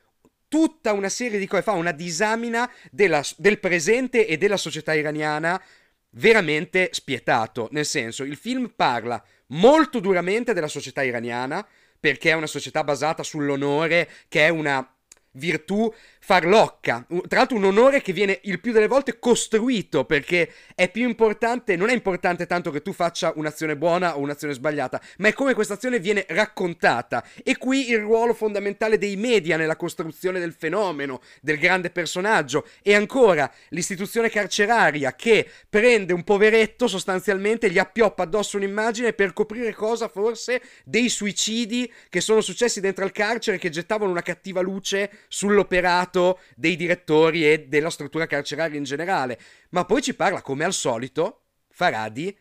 tutta 0.47 0.93
una 0.93 1.09
serie 1.09 1.37
di 1.37 1.45
cose, 1.45 1.61
fa 1.61 1.73
una 1.73 1.91
disamina 1.91 2.67
della, 2.89 3.23
del 3.37 3.59
presente 3.59 4.25
e 4.25 4.37
della 4.37 4.57
società 4.57 4.95
iraniana 4.95 5.61
veramente 6.09 6.89
spietato, 6.91 7.67
nel 7.71 7.85
senso 7.85 8.23
il 8.23 8.35
film 8.35 8.73
parla 8.75 9.23
molto 9.47 9.99
duramente 9.99 10.53
della 10.53 10.67
società 10.67 11.03
iraniana, 11.03 11.65
perché 11.99 12.31
è 12.31 12.33
una 12.33 12.47
società 12.47 12.83
basata 12.83 13.23
sull'onore, 13.23 14.09
che 14.27 14.45
è 14.45 14.49
una 14.49 14.87
virtù 15.31 15.91
farlocca. 16.27 17.05
Tra 17.07 17.37
l'altro 17.37 17.55
un 17.55 17.63
onore 17.63 18.01
che 18.01 18.11
viene 18.11 18.41
il 18.43 18.59
più 18.59 18.73
delle 18.73 18.87
volte 18.87 19.17
costruito 19.17 20.03
perché 20.03 20.51
è 20.75 20.91
più 20.91 21.07
importante, 21.07 21.77
non 21.77 21.87
è 21.87 21.93
importante 21.93 22.45
tanto 22.45 22.69
che 22.69 22.81
tu 22.81 22.91
faccia 22.91 23.31
un'azione 23.37 23.77
buona 23.77 24.17
o 24.17 24.19
un'azione 24.19 24.53
sbagliata, 24.53 25.01
ma 25.19 25.29
è 25.29 25.33
come 25.33 25.53
questa 25.53 25.75
azione 25.75 26.01
viene 26.01 26.25
raccontata. 26.27 27.25
E 27.45 27.55
qui 27.55 27.91
il 27.91 27.99
ruolo 27.99 28.33
fondamentale 28.33 28.97
dei 28.97 29.15
media 29.15 29.55
nella 29.55 29.77
costruzione 29.77 30.41
del 30.41 30.51
fenomeno, 30.51 31.21
del 31.39 31.57
grande 31.57 31.91
personaggio. 31.91 32.67
E 32.81 32.93
ancora 32.93 33.49
l'istituzione 33.69 34.29
carceraria 34.29 35.15
che 35.15 35.49
prende 35.69 36.11
un 36.11 36.25
poveretto 36.25 36.89
sostanzialmente, 36.89 37.71
gli 37.71 37.79
appioppa 37.79 38.23
addosso 38.23 38.57
un'immagine 38.57 39.13
per 39.13 39.31
coprire 39.31 39.73
cosa 39.73 40.09
forse 40.09 40.61
dei 40.83 41.07
suicidi 41.07 41.89
che 42.09 42.19
sono 42.19 42.41
successi 42.41 42.81
dentro 42.81 43.05
al 43.05 43.13
carcere 43.13 43.57
che 43.57 43.69
gettavano 43.69 44.11
una 44.11 44.21
cattiva 44.21 44.59
luce 44.59 45.09
sull'operato 45.29 46.15
lato 46.17 46.39
dei 46.55 46.75
direttori 46.75 47.49
e 47.49 47.67
della 47.67 47.89
struttura 47.89 48.25
carceraria 48.25 48.77
in 48.77 48.83
generale, 48.83 49.39
ma 49.69 49.85
poi 49.85 50.01
ci 50.01 50.15
parla, 50.15 50.41
come 50.41 50.63
al 50.63 50.73
solito, 50.73 51.43
Faradi, 51.69 52.35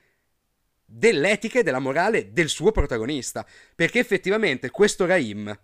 dell'etica 0.85 1.59
e 1.59 1.63
della 1.63 1.79
morale 1.79 2.33
del 2.33 2.49
suo 2.49 2.73
protagonista, 2.73 3.47
perché 3.75 3.99
effettivamente 3.99 4.71
questo 4.71 5.05
Raim 5.05 5.59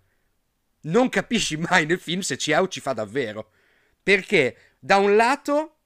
non 0.81 1.09
capisci 1.09 1.57
mai 1.57 1.85
nel 1.85 1.99
film 1.99 2.19
se 2.19 2.37
ci 2.37 2.53
ha 2.53 2.61
o 2.61 2.67
ci 2.67 2.81
fa 2.81 2.93
davvero. 2.93 3.51
Perché 4.03 4.57
da 4.79 4.97
un 4.97 5.15
lato 5.15 5.77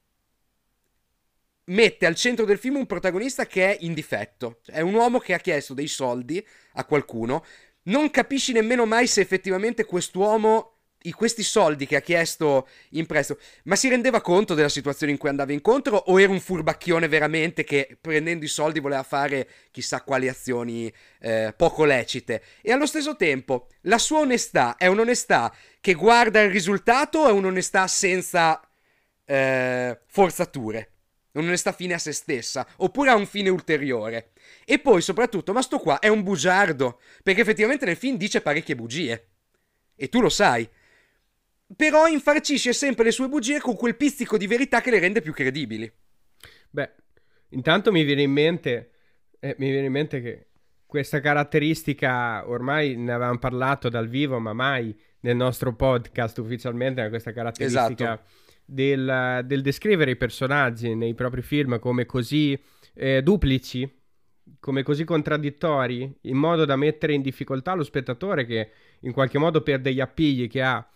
mette 1.65 2.07
al 2.07 2.15
centro 2.15 2.45
del 2.45 2.57
film 2.57 2.77
un 2.77 2.87
protagonista 2.87 3.45
che 3.45 3.77
è 3.77 3.77
in 3.81 3.93
difetto. 3.93 4.61
È 4.65 4.81
un 4.81 4.95
uomo 4.95 5.19
che 5.19 5.35
ha 5.35 5.39
chiesto 5.39 5.75
dei 5.75 5.87
soldi 5.87 6.45
a 6.73 6.85
qualcuno. 6.85 7.45
Non 7.83 8.09
capisci 8.09 8.53
nemmeno 8.53 8.87
mai 8.87 9.05
se 9.05 9.21
effettivamente 9.21 9.85
quest'uomo 9.85 10.76
questi 11.11 11.43
soldi 11.43 11.85
che 11.85 11.95
ha 11.95 12.01
chiesto 12.01 12.67
in 12.91 13.05
prestito, 13.05 13.39
ma 13.63 13.75
si 13.75 13.89
rendeva 13.89 14.21
conto 14.21 14.53
della 14.53 14.69
situazione 14.69 15.11
in 15.11 15.17
cui 15.17 15.29
andava 15.29 15.53
incontro 15.53 15.95
o 15.95 16.19
era 16.19 16.31
un 16.31 16.39
furbacchione 16.39 17.07
veramente 17.07 17.63
che 17.63 17.97
prendendo 17.99 18.45
i 18.45 18.49
soldi 18.49 18.79
voleva 18.79 19.03
fare 19.03 19.47
chissà 19.71 20.01
quali 20.01 20.27
azioni 20.27 20.91
eh, 21.19 21.53
poco 21.55 21.85
lecite? 21.85 22.41
E 22.61 22.71
allo 22.71 22.85
stesso 22.85 23.15
tempo, 23.15 23.67
la 23.81 23.97
sua 23.97 24.19
onestà 24.19 24.75
è 24.77 24.87
un'onestà 24.87 25.53
che 25.79 25.93
guarda 25.93 26.41
il 26.41 26.51
risultato 26.51 27.19
o 27.19 27.27
è 27.27 27.31
un'onestà 27.31 27.87
senza 27.87 28.61
eh, 29.25 29.99
forzature? 30.07 30.91
Un'onestà 31.37 31.71
fine 31.71 31.93
a 31.93 31.99
se 31.99 32.13
stessa, 32.13 32.67
oppure 32.77 33.11
ha 33.11 33.15
un 33.15 33.27
fine 33.27 33.49
ulteriore. 33.49 34.31
E 34.65 34.79
poi, 34.79 35.01
soprattutto, 35.01 35.53
ma 35.53 35.61
sto 35.61 35.77
qua 35.77 35.99
è 35.99 36.07
un 36.07 36.23
bugiardo, 36.23 36.99
perché 37.21 37.41
effettivamente 37.41 37.85
nel 37.85 37.95
film 37.95 38.17
dice 38.17 38.41
parecchie 38.41 38.75
bugie. 38.75 39.27
E 39.95 40.09
tu 40.09 40.19
lo 40.21 40.29
sai. 40.29 40.67
Però 41.75 42.07
infarcisce 42.07 42.73
sempre 42.73 43.05
le 43.05 43.11
sue 43.11 43.27
bugie 43.27 43.59
con 43.59 43.75
quel 43.75 43.97
pizzico 43.97 44.37
di 44.37 44.47
verità 44.47 44.81
che 44.81 44.89
le 44.89 44.99
rende 44.99 45.21
più 45.21 45.33
credibili. 45.33 45.91
Beh, 46.69 46.91
intanto 47.49 47.91
mi 47.91 48.03
viene 48.03 48.21
in 48.21 48.31
mente, 48.31 48.91
eh, 49.39 49.55
mi 49.59 49.69
viene 49.69 49.87
in 49.87 49.91
mente 49.91 50.21
che 50.21 50.47
questa 50.85 51.19
caratteristica, 51.19 52.47
ormai 52.49 52.95
ne 52.95 53.11
avevamo 53.11 53.37
parlato 53.37 53.89
dal 53.89 54.07
vivo, 54.07 54.39
ma 54.39 54.53
mai 54.53 54.97
nel 55.19 55.35
nostro 55.35 55.75
podcast 55.75 56.37
ufficialmente, 56.37 57.07
questa 57.09 57.33
caratteristica 57.33 58.13
esatto. 58.13 58.23
del, 58.63 59.41
del, 59.45 59.61
descrivere 59.61 60.11
i 60.11 60.15
personaggi 60.15 60.95
nei 60.95 61.13
propri 61.13 61.41
film 61.41 61.79
come 61.79 62.05
così 62.05 62.57
eh, 62.93 63.21
duplici, 63.21 63.93
come 64.59 64.83
così 64.83 65.03
contraddittori, 65.03 66.19
in 66.21 66.37
modo 66.37 66.63
da 66.63 66.77
mettere 66.77 67.13
in 67.13 67.21
difficoltà 67.21 67.73
lo 67.73 67.83
spettatore 67.83 68.45
che 68.45 68.71
in 69.01 69.11
qualche 69.11 69.37
modo 69.37 69.61
perde 69.61 69.93
gli 69.93 69.99
appigli 69.99 70.47
che 70.47 70.61
ha 70.61 70.87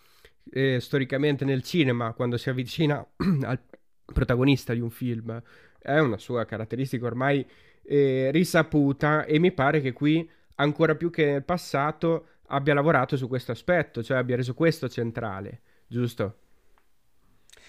eh, 0.50 0.80
storicamente 0.80 1.44
nel 1.44 1.62
cinema 1.62 2.12
quando 2.12 2.36
si 2.36 2.48
avvicina 2.50 3.04
al 3.42 3.60
protagonista 4.04 4.74
di 4.74 4.80
un 4.80 4.90
film 4.90 5.42
è 5.78 5.98
una 5.98 6.18
sua 6.18 6.44
caratteristica 6.44 7.06
ormai 7.06 7.44
eh, 7.84 8.30
risaputa 8.32 9.24
e 9.24 9.38
mi 9.38 9.52
pare 9.52 9.80
che 9.80 9.92
qui 9.92 10.28
ancora 10.56 10.94
più 10.94 11.10
che 11.10 11.26
nel 11.26 11.44
passato 11.44 12.26
abbia 12.48 12.74
lavorato 12.74 13.16
su 13.16 13.28
questo 13.28 13.52
aspetto, 13.52 14.02
cioè 14.02 14.18
abbia 14.18 14.36
reso 14.36 14.54
questo 14.54 14.88
centrale, 14.88 15.60
giusto? 15.86 16.36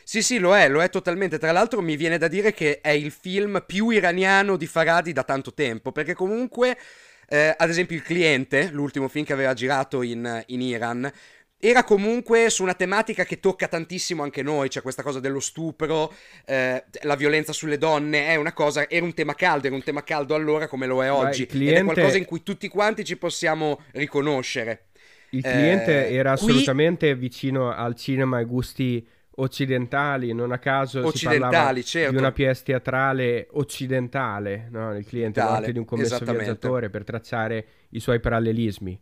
Sì, 0.04 0.22
sì, 0.22 0.38
lo 0.38 0.56
è, 0.56 0.68
lo 0.68 0.82
è 0.82 0.90
totalmente. 0.90 1.40
Tra 1.40 1.54
l'altro 1.54 1.82
mi 1.82 1.96
viene 1.96 2.18
da 2.18 2.28
dire 2.28 2.54
che 2.54 2.82
è 2.82 2.90
il 2.90 3.12
film 3.12 3.64
più 3.66 3.90
iraniano 3.90 4.58
di 4.58 4.68
Faradi 4.68 5.14
da 5.14 5.24
tanto 5.24 5.54
tempo, 5.54 5.94
perché 5.94 6.14
comunque, 6.14 6.78
eh, 7.30 7.56
ad 7.58 7.70
esempio, 7.70 7.96
Il 7.96 8.04
cliente, 8.04 8.70
l'ultimo 8.72 9.08
film 9.08 9.24
che 9.24 9.34
aveva 9.34 9.54
girato 9.54 10.02
in, 10.02 10.44
in 10.48 10.62
Iran, 10.62 11.10
era 11.66 11.86
comunque 11.86 12.50
su 12.50 12.62
una 12.62 12.74
tematica 12.74 13.24
che 13.24 13.40
tocca 13.40 13.70
tantissimo 13.70 14.22
anche 14.22 14.44
noi, 14.44 14.70
cioè 14.70 14.82
questa 14.84 15.02
cosa 15.02 15.22
dello 15.22 15.40
stupro, 15.40 16.12
eh, 16.44 16.84
la 17.04 17.16
violenza 17.16 17.54
sulle 17.54 17.78
donne, 17.78 18.28
è 18.28 18.36
una 18.36 18.52
cosa, 18.52 18.90
era 18.90 19.06
un 19.06 19.14
tema 19.14 19.34
caldo, 19.34 19.68
era 19.68 19.76
un 19.76 19.82
tema 19.82 20.04
caldo 20.04 20.36
allora 20.36 20.68
come 20.68 20.88
lo 20.88 21.02
è 21.02 21.10
oggi, 21.10 21.46
cliente... 21.46 21.80
ed 21.80 21.82
è 21.82 21.86
qualcosa 21.86 22.18
in 22.18 22.26
cui 22.26 22.44
tutti 22.44 22.68
quanti 22.68 23.06
ci 23.06 23.16
possiamo 23.16 23.80
riconoscere. 23.92 24.88
Il 25.30 25.42
cliente 25.42 26.10
eh, 26.10 26.16
era 26.16 26.34
assolutamente 26.34 27.10
qui... 27.12 27.20
vicino 27.22 27.72
al 27.72 27.96
cinema 27.96 28.40
ai 28.40 28.46
gusti 28.46 29.08
occidentali, 29.36 30.34
non 30.34 30.52
a 30.52 30.60
caso 30.60 31.16
si 31.16 31.26
parlava 31.26 31.82
certo. 31.82 32.12
di 32.12 32.18
una 32.18 32.34
pièce 32.34 32.64
teatrale 32.64 33.48
occidentale, 33.52 34.68
no? 34.70 34.98
il 34.98 35.06
cliente 35.06 35.40
anche 35.40 35.72
di 35.72 35.80
un 35.80 35.86
commesso 35.86 36.20
viaggiatore 36.26 36.90
per 36.90 37.06
tracciare 37.06 37.66
i 37.92 38.02
suoi 38.02 38.20
parallelismi. 38.20 39.00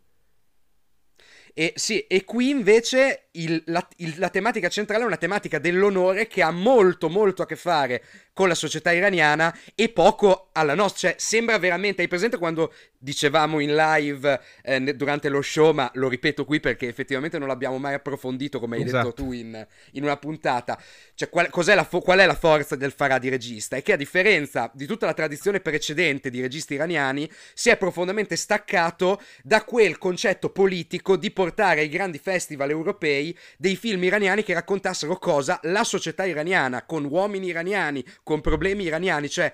E 1.54 1.74
sì, 1.76 2.00
e 2.08 2.24
qui 2.24 2.50
invece 2.50 3.28
il, 3.32 3.62
la, 3.68 3.86
il, 3.98 4.16
la, 4.18 4.30
tematica 4.30 4.70
centrale 4.70 5.04
è 5.04 5.06
una 5.06 5.18
tematica 5.18 5.60
dell'onore 5.60 6.28
che 6.28 6.42
ha 6.42 6.52
molto 6.52 7.10
molto 7.10 7.42
a 7.42 7.46
che 7.46 7.56
fare 7.56 8.04
con 8.34 8.48
la 8.48 8.56
società 8.56 8.92
iraniana 8.92 9.56
e 9.76 9.90
poco 9.90 10.50
alla 10.54 10.76
nostra. 10.76 11.10
Cioè, 11.10 11.20
sembra 11.20 11.58
veramente. 11.58 12.02
Hai 12.02 12.08
presente 12.08 12.38
quando 12.38 12.74
dicevamo 13.02 13.60
in 13.60 13.76
live 13.76 14.40
eh, 14.64 14.96
durante 14.96 15.28
lo 15.28 15.42
show, 15.42 15.74
ma 15.74 15.90
lo 15.96 16.08
ripeto 16.08 16.46
qui 16.46 16.60
perché 16.60 16.88
effettivamente 16.88 17.40
non 17.40 17.48
l'abbiamo 17.48 17.80
mai 17.80 17.96
approfondito, 17.96 18.60
come 18.60 18.78
hai 18.78 18.84
esatto. 18.84 19.10
detto 19.10 19.24
tu 19.24 19.32
in, 19.32 19.66
in, 19.94 20.04
una 20.04 20.18
puntata. 20.18 20.80
Cioè, 21.16 21.30
qual, 21.30 21.50
la 21.52 21.84
fo- 21.84 22.00
qual, 22.00 22.20
è 22.20 22.26
la 22.26 22.36
forza 22.36 22.76
del 22.76 22.92
Faradi 22.92 23.30
regista? 23.30 23.76
È 23.76 23.82
che 23.82 23.94
a 23.94 23.98
differenza 23.98 24.70
di 24.74 24.86
tutta 24.86 25.08
la 25.08 25.14
tradizione 25.14 25.60
precedente 25.60 26.30
di 26.30 26.42
registi 26.42 26.76
iraniani, 26.76 27.30
si 27.54 27.70
è 27.70 27.78
profondamente 27.78 28.36
staccato 28.36 29.22
da 29.44 29.64
quel 29.64 29.98
concetto 29.98 30.50
politico 30.50 31.18
di 31.18 31.32
portare 31.32 31.82
ai 31.82 31.90
grandi 31.90 32.20
festival 32.20 32.70
europei 32.70 33.36
dei 33.58 33.76
film 33.76 34.04
iraniani 34.04 34.44
che 34.44 34.54
raccontassero 34.54 35.18
cosa 35.18 35.60
la 35.64 35.84
società 35.84 36.26
iraniana, 36.26 36.84
con 36.86 37.06
uomini 37.06 37.48
iraniani, 37.48 38.06
con 38.24 38.42
problemi 38.42 38.84
iraniani, 38.84 39.30
cioè 39.30 39.52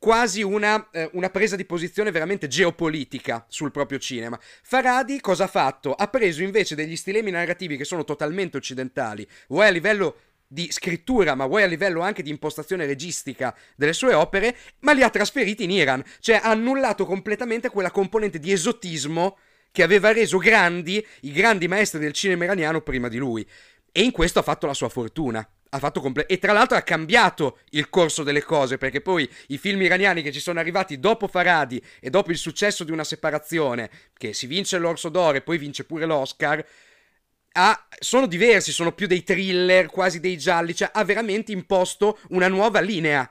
quasi 0.00 0.42
una, 0.42 0.88
eh, 0.92 1.10
una, 1.12 1.28
presa 1.28 1.56
di 1.56 1.66
posizione 1.66 2.10
veramente 2.10 2.48
geopolitica 2.48 3.44
sul 3.48 3.70
proprio 3.70 3.98
cinema. 3.98 4.40
Faradi 4.62 5.20
cosa 5.20 5.44
ha 5.44 5.46
fatto? 5.46 5.92
Ha 5.92 6.08
preso 6.08 6.42
invece 6.42 6.74
degli 6.74 6.96
stilemi 6.96 7.30
narrativi 7.30 7.76
che 7.76 7.84
sono 7.84 8.02
totalmente 8.02 8.56
occidentali, 8.56 9.28
vuoi 9.48 9.66
a 9.66 9.70
livello 9.70 10.16
di 10.46 10.68
scrittura, 10.72 11.34
ma 11.34 11.46
vuoi 11.46 11.62
a 11.62 11.66
livello 11.66 12.00
anche 12.00 12.22
di 12.22 12.30
impostazione 12.30 12.86
registica 12.86 13.54
delle 13.76 13.92
sue 13.92 14.14
opere, 14.14 14.56
ma 14.80 14.92
li 14.92 15.02
ha 15.02 15.10
trasferiti 15.10 15.64
in 15.64 15.70
Iran, 15.70 16.02
cioè 16.18 16.40
ha 16.42 16.50
annullato 16.50 17.04
completamente 17.04 17.68
quella 17.68 17.90
componente 17.90 18.40
di 18.40 18.50
esotismo 18.50 19.36
che 19.70 19.82
aveva 19.82 20.12
reso 20.12 20.38
grandi 20.38 21.06
i 21.20 21.30
grandi 21.32 21.68
maestri 21.68 22.00
del 22.00 22.12
cinema 22.12 22.44
iraniano 22.44 22.80
prima 22.80 23.08
di 23.08 23.18
lui. 23.18 23.46
E 23.92 24.02
in 24.02 24.10
questo 24.10 24.38
ha 24.38 24.42
fatto 24.42 24.66
la 24.66 24.74
sua 24.74 24.88
fortuna 24.88 25.46
ha 25.70 25.78
fatto 25.78 26.00
comple- 26.00 26.26
e 26.26 26.38
tra 26.38 26.52
l'altro 26.52 26.76
ha 26.76 26.82
cambiato 26.82 27.58
il 27.70 27.88
corso 27.88 28.22
delle 28.22 28.42
cose 28.42 28.78
perché 28.78 29.00
poi 29.00 29.28
i 29.48 29.58
film 29.58 29.80
iraniani 29.82 30.22
che 30.22 30.32
ci 30.32 30.40
sono 30.40 30.58
arrivati 30.58 30.98
dopo 30.98 31.28
Faradi 31.28 31.82
e 32.00 32.10
dopo 32.10 32.30
il 32.30 32.38
successo 32.38 32.84
di 32.84 32.90
una 32.90 33.04
separazione 33.04 33.90
che 34.16 34.32
si 34.32 34.46
vince 34.46 34.78
l'Orso 34.78 35.08
d'Oro 35.08 35.38
e 35.38 35.42
poi 35.42 35.58
vince 35.58 35.84
pure 35.84 36.06
l'Oscar 36.06 36.64
ha, 37.52 37.88
sono 37.98 38.26
diversi, 38.26 38.72
sono 38.72 38.92
più 38.92 39.06
dei 39.06 39.22
thriller, 39.22 39.86
quasi 39.86 40.20
dei 40.20 40.38
gialli, 40.38 40.74
cioè 40.74 40.90
ha 40.92 41.04
veramente 41.04 41.52
imposto 41.52 42.18
una 42.28 42.48
nuova 42.48 42.80
linea, 42.80 43.28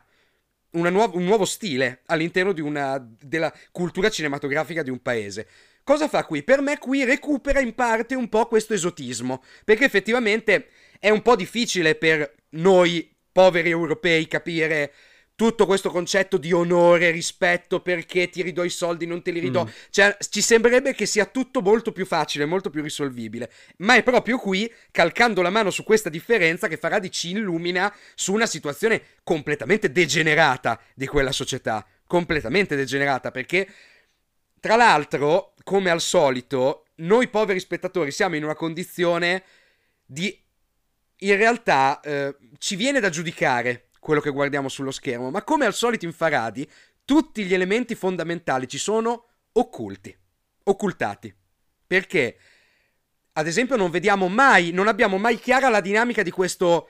una 0.71 0.89
nuov- 0.89 1.15
un 1.15 1.23
nuovo 1.23 1.45
stile 1.45 2.02
all'interno 2.08 2.54
una, 2.58 2.97
della 3.21 3.54
cultura 3.71 4.10
cinematografica 4.10 4.84
di 4.84 4.89
un 4.89 5.02
paese. 5.02 5.47
Cosa 5.84 6.08
fa 6.08 6.25
qui? 6.25 6.43
Per 6.43 6.62
me 6.62 6.78
qui 6.78 7.04
recupera 7.04 7.60
in 7.60 7.73
parte 7.73 8.13
un 8.13 8.30
po' 8.30 8.45
questo 8.47 8.73
esotismo, 8.73 9.41
perché 9.63 9.86
effettivamente 9.86 10.67
è 10.99 11.09
un 11.09 11.21
po' 11.21 11.35
difficile 11.35 11.95
per 11.95 12.35
noi 12.49 13.09
poveri 13.31 13.69
europei 13.69 14.27
capire 14.27 14.93
tutto 15.39 15.65
questo 15.65 15.89
concetto 15.89 16.35
di 16.35 16.51
onore, 16.51 17.12
rispetto, 17.12 17.79
perché 17.79 18.27
ti 18.27 18.41
ridò 18.41 18.65
i 18.65 18.69
soldi, 18.69 19.05
non 19.05 19.21
te 19.21 19.31
li 19.31 19.39
ridò. 19.39 19.63
Mm. 19.63 19.69
Cioè, 19.89 20.17
ci 20.29 20.41
sembrerebbe 20.41 20.93
che 20.93 21.05
sia 21.05 21.23
tutto 21.27 21.62
molto 21.62 21.93
più 21.93 22.05
facile, 22.05 22.43
molto 22.43 22.69
più 22.69 22.81
risolvibile. 22.81 23.49
Ma 23.77 23.95
è 23.95 24.03
proprio 24.03 24.38
qui, 24.38 24.69
calcando 24.91 25.41
la 25.41 25.49
mano 25.49 25.69
su 25.69 25.85
questa 25.85 26.09
differenza, 26.09 26.67
che 26.67 26.75
Faradi 26.75 27.09
ci 27.09 27.29
illumina 27.29 27.95
su 28.15 28.33
una 28.33 28.45
situazione 28.45 29.01
completamente 29.23 29.93
degenerata 29.93 30.77
di 30.93 31.07
quella 31.07 31.31
società. 31.31 31.88
Completamente 32.05 32.75
degenerata, 32.75 33.31
perché, 33.31 33.65
tra 34.59 34.75
l'altro, 34.75 35.53
come 35.63 35.89
al 35.89 36.01
solito, 36.01 36.88
noi 36.95 37.29
poveri 37.29 37.62
spettatori 37.62 38.12
siamo 38.12 38.35
in 38.35 38.43
una 38.43 38.55
condizione 38.55 39.43
di 40.05 40.38
in 41.19 41.36
realtà 41.36 41.99
eh, 42.01 42.36
ci 42.58 42.75
viene 42.75 42.99
da 42.99 43.10
giudicare 43.10 43.89
quello 43.99 44.21
che 44.21 44.29
guardiamo 44.29 44.69
sullo 44.69 44.91
schermo, 44.91 45.29
ma 45.29 45.43
come 45.43 45.65
al 45.65 45.73
solito 45.73 46.05
in 46.05 46.13
Faradi, 46.13 46.69
tutti 47.03 47.43
gli 47.43 47.53
elementi 47.53 47.95
fondamentali 47.95 48.67
ci 48.67 48.77
sono 48.77 49.25
occulti, 49.53 50.15
occultati. 50.63 51.34
Perché, 51.86 52.38
ad 53.34 53.47
esempio, 53.47 53.75
non 53.75 53.89
vediamo 53.89 54.27
mai, 54.27 54.71
non 54.71 54.88
abbiamo 54.88 55.17
mai 55.17 55.39
chiara 55.39 55.69
la 55.69 55.82
dinamica 55.82 56.23
di 56.23 56.32
questo 56.32 56.89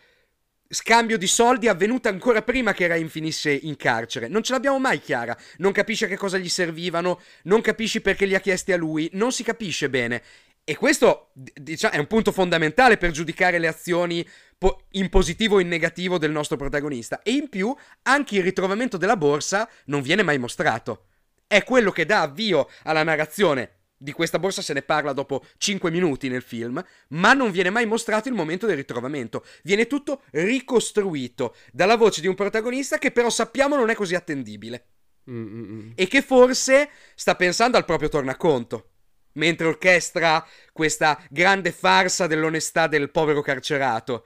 scambio 0.71 1.17
di 1.17 1.25
soldi 1.25 1.67
avvenuta 1.67 2.09
ancora 2.09 2.43
prima 2.43 2.73
che 2.73 2.85
Rain 2.85 3.09
finisse 3.09 3.51
in 3.51 3.75
carcere. 3.75 4.27
Non 4.27 4.43
ce 4.43 4.53
l'abbiamo 4.53 4.77
mai 4.77 4.99
chiara. 4.99 5.35
Non 5.57 5.71
capisce 5.71 6.07
che 6.07 6.17
cosa 6.17 6.37
gli 6.37 6.49
servivano, 6.49 7.21
non 7.43 7.61
capisci 7.61 8.01
perché 8.01 8.25
li 8.25 8.35
ha 8.35 8.39
chiesti 8.39 8.71
a 8.71 8.77
lui, 8.77 9.09
non 9.13 9.31
si 9.31 9.43
capisce 9.43 9.89
bene. 9.89 10.21
E 10.69 10.77
questo 10.77 11.32
diciamo, 11.34 11.95
è 11.95 11.97
un 11.97 12.05
punto 12.05 12.32
fondamentale 12.32 12.97
per 12.97 13.10
giudicare 13.10 13.58
le 13.58 13.65
azioni 13.65 14.23
po- 14.55 14.84
in 14.91 15.10
positivo 15.10 15.55
o 15.55 15.60
in 15.60 15.67
negativo 15.67 16.19
del 16.19 16.29
nostro 16.29 16.58
protagonista. 16.58 17.23
E 17.23 17.32
in 17.32 17.49
più, 17.49 17.75
anche 18.03 18.36
il 18.36 18.43
ritrovamento 18.43 18.95
della 18.95 19.17
borsa 19.17 19.67
non 19.86 20.03
viene 20.03 20.21
mai 20.21 20.38
mostrato. 20.38 21.08
È 21.47 21.63
quello 21.63 21.89
che 21.89 22.05
dà 22.05 22.21
avvio 22.21 22.69
alla 22.84 23.01
narrazione 23.01 23.77
di 23.97 24.12
questa 24.12 24.38
borsa 24.38 24.62
se 24.62 24.73
ne 24.73 24.84
parla 24.84 25.12
dopo 25.12 25.43
5 25.58 25.89
minuti 25.89 26.29
nel 26.29 26.43
film, 26.43 26.86
ma 27.08 27.34
non 27.34 27.49
viene 27.49 27.71
mai 27.71 27.88
mostrato 27.88 28.29
il 28.29 28.36
momento 28.36 28.67
del 28.67 28.75
ritrovamento. 28.75 29.43
Viene 29.63 29.88
tutto 29.88 30.21
ricostruito 30.34 31.55
dalla 31.71 31.97
voce 31.97 32.21
di 32.21 32.27
un 32.27 32.36
protagonista 32.36 32.99
che 32.99 33.10
però 33.10 33.32
sappiamo 33.32 33.75
non 33.75 33.89
è 33.89 33.95
così 33.95 34.13
attendibile. 34.13 34.86
Mm-mm. 35.32 35.93
E 35.95 36.05
che 36.05 36.21
forse 36.21 36.91
sta 37.15 37.36
pensando 37.36 37.75
al 37.75 37.86
proprio 37.86 38.10
tornaconto. 38.10 38.89
Mentre 39.33 39.67
orchestra 39.67 40.45
questa 40.71 41.21
grande 41.29 41.71
farsa 41.71 42.27
dell'onestà 42.27 42.87
del 42.87 43.11
povero 43.11 43.41
carcerato. 43.41 44.25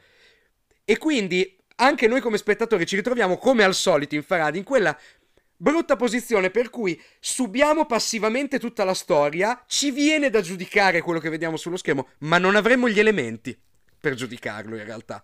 E 0.85 0.97
quindi 0.97 1.57
anche 1.75 2.07
noi 2.07 2.21
come 2.21 2.37
spettatori 2.37 2.85
ci 2.85 2.95
ritroviamo 2.95 3.37
come 3.37 3.63
al 3.63 3.73
solito 3.73 4.15
in 4.15 4.23
Farad 4.23 4.55
in 4.55 4.63
quella 4.63 4.97
brutta 5.55 5.95
posizione 5.95 6.49
per 6.49 6.69
cui 6.69 6.99
subiamo 7.19 7.85
passivamente 7.85 8.59
tutta 8.59 8.83
la 8.83 8.93
storia, 8.93 9.63
ci 9.65 9.91
viene 9.91 10.29
da 10.29 10.41
giudicare 10.41 11.01
quello 11.01 11.19
che 11.19 11.29
vediamo 11.29 11.55
sullo 11.55 11.77
schermo, 11.77 12.09
ma 12.19 12.37
non 12.37 12.55
avremo 12.55 12.89
gli 12.89 12.99
elementi 12.99 13.57
per 13.97 14.15
giudicarlo 14.15 14.75
in 14.75 14.83
realtà. 14.83 15.23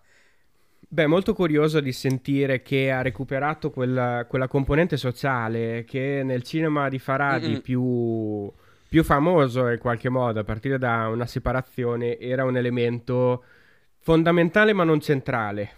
Beh, 0.92 1.06
molto 1.06 1.34
curioso 1.34 1.80
di 1.80 1.92
sentire 1.92 2.62
che 2.62 2.90
ha 2.90 3.02
recuperato 3.02 3.70
quella, 3.70 4.24
quella 4.26 4.48
componente 4.48 4.96
sociale 4.96 5.84
che 5.84 6.22
nel 6.24 6.42
cinema 6.42 6.88
di 6.88 6.98
Faradi 6.98 7.60
più, 7.60 8.50
più 8.90 9.04
famoso 9.04 9.68
in 9.68 9.78
qualche 9.78 10.08
modo, 10.08 10.40
a 10.40 10.44
partire 10.44 10.76
da 10.76 11.06
una 11.06 11.24
separazione, 11.24 12.18
era 12.18 12.44
un 12.44 12.56
elemento 12.56 13.44
fondamentale 14.00 14.72
ma 14.72 14.82
non 14.82 15.00
centrale. 15.00 15.74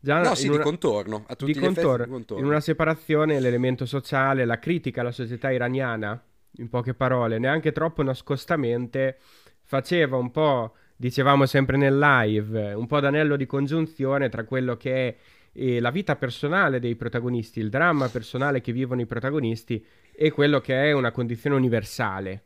Già 0.00 0.22
no, 0.22 0.34
sì, 0.34 0.48
una... 0.48 0.56
di 0.56 0.62
contorno, 0.62 1.24
a 1.26 1.34
tutti 1.34 1.52
di 1.52 1.58
contorno. 1.58 2.04
di 2.06 2.10
contorno. 2.10 2.42
In 2.42 2.48
una 2.48 2.60
separazione 2.60 3.38
l'elemento 3.38 3.84
sociale, 3.84 4.46
la 4.46 4.58
critica 4.58 5.02
alla 5.02 5.12
società 5.12 5.50
iraniana, 5.50 6.18
in 6.52 6.70
poche 6.70 6.94
parole, 6.94 7.38
neanche 7.38 7.70
troppo 7.70 8.02
nascostamente, 8.02 9.18
faceva 9.62 10.16
un 10.16 10.30
po', 10.30 10.72
dicevamo 10.96 11.44
sempre 11.44 11.76
nel 11.76 11.98
live, 11.98 12.72
un 12.72 12.86
po' 12.86 12.98
d'anello 12.98 13.36
di 13.36 13.44
congiunzione 13.44 14.30
tra 14.30 14.44
quello 14.44 14.78
che 14.78 15.08
è 15.08 15.16
eh, 15.56 15.80
la 15.80 15.90
vita 15.90 16.16
personale 16.16 16.78
dei 16.78 16.94
protagonisti, 16.94 17.60
il 17.60 17.70
dramma 17.70 18.08
personale 18.08 18.60
che 18.60 18.72
vivono 18.72 19.00
i 19.00 19.06
protagonisti 19.06 19.84
e 20.14 20.30
quello 20.30 20.60
che 20.60 20.74
è 20.84 20.92
una 20.92 21.10
condizione 21.10 21.56
universale. 21.56 22.44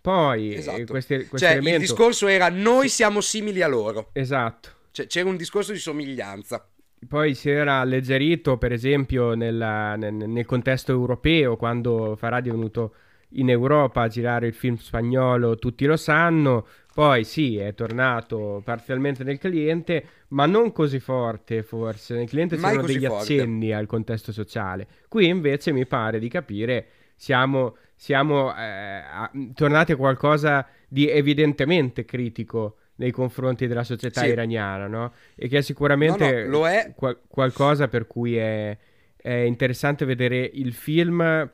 Poi 0.00 0.52
eh, 0.52 0.58
esatto. 0.58 0.84
questi, 0.84 1.26
cioè, 1.34 1.52
elemento... 1.52 1.80
il 1.80 1.86
discorso 1.86 2.26
era 2.26 2.48
noi 2.50 2.88
siamo 2.88 3.20
simili 3.20 3.62
a 3.62 3.68
loro. 3.68 4.10
Esatto. 4.12 4.68
Cioè, 4.90 5.06
c'era 5.06 5.28
un 5.28 5.36
discorso 5.36 5.72
di 5.72 5.78
somiglianza 5.78 6.68
poi 7.06 7.34
si 7.34 7.50
era 7.50 7.80
alleggerito, 7.80 8.56
per 8.56 8.72
esempio, 8.72 9.34
nella, 9.34 9.94
nel, 9.96 10.14
nel, 10.14 10.46
contesto 10.46 10.92
europeo, 10.92 11.56
quando 11.56 12.16
Faradi 12.16 12.48
è 12.48 12.52
venuto 12.52 12.94
in 13.36 13.50
Europa 13.50 14.02
a 14.02 14.08
girare 14.08 14.46
il 14.46 14.54
film 14.54 14.76
spagnolo, 14.76 15.58
tutti 15.58 15.84
lo 15.86 15.96
sanno. 15.96 16.66
Poi 16.94 17.24
sì, 17.24 17.58
è 17.58 17.74
tornato 17.74 18.62
parzialmente 18.64 19.24
nel 19.24 19.38
cliente, 19.38 20.04
ma 20.28 20.46
non 20.46 20.70
così 20.70 21.00
forte 21.00 21.64
forse. 21.64 22.14
Nel 22.14 22.28
cliente 22.28 22.56
Mai 22.56 22.70
c'erano 22.70 22.86
degli 22.86 23.04
forte. 23.04 23.32
accenni 23.34 23.72
al 23.72 23.86
contesto 23.86 24.30
sociale. 24.30 24.86
Qui 25.08 25.26
invece 25.26 25.72
mi 25.72 25.86
pare 25.86 26.20
di 26.20 26.28
capire 26.28 26.86
siamo, 27.16 27.76
siamo 27.96 28.54
eh, 28.54 28.62
a, 28.62 29.28
tornati 29.54 29.90
a 29.90 29.96
qualcosa 29.96 30.66
di 30.86 31.08
evidentemente 31.08 32.04
critico 32.04 32.76
nei 32.96 33.10
confronti 33.10 33.66
della 33.66 33.82
società 33.82 34.20
sì. 34.20 34.28
iraniana, 34.28 34.86
no? 34.86 35.12
E 35.34 35.48
che 35.48 35.58
è 35.58 35.62
sicuramente 35.62 36.44
no, 36.44 36.58
no, 36.58 36.68
è... 36.68 36.92
Qual- 36.94 37.18
qualcosa 37.26 37.88
per 37.88 38.06
cui 38.06 38.36
è, 38.36 38.78
è, 39.16 39.32
interessante 39.32 40.04
vedere 40.04 40.48
il 40.52 40.72
film 40.72 41.50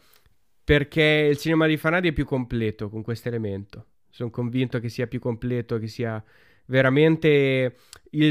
perché 0.62 1.28
il 1.30 1.38
cinema 1.38 1.66
di 1.66 1.78
Fanadi 1.78 2.08
è 2.08 2.12
più 2.12 2.26
completo 2.26 2.90
con 2.90 3.02
questo 3.02 3.28
elemento. 3.28 3.86
Sono 4.10 4.30
convinto 4.30 4.80
che 4.80 4.88
sia 4.88 5.06
più 5.06 5.20
completo, 5.20 5.78
che 5.78 5.86
sia 5.86 6.22
veramente 6.66 7.76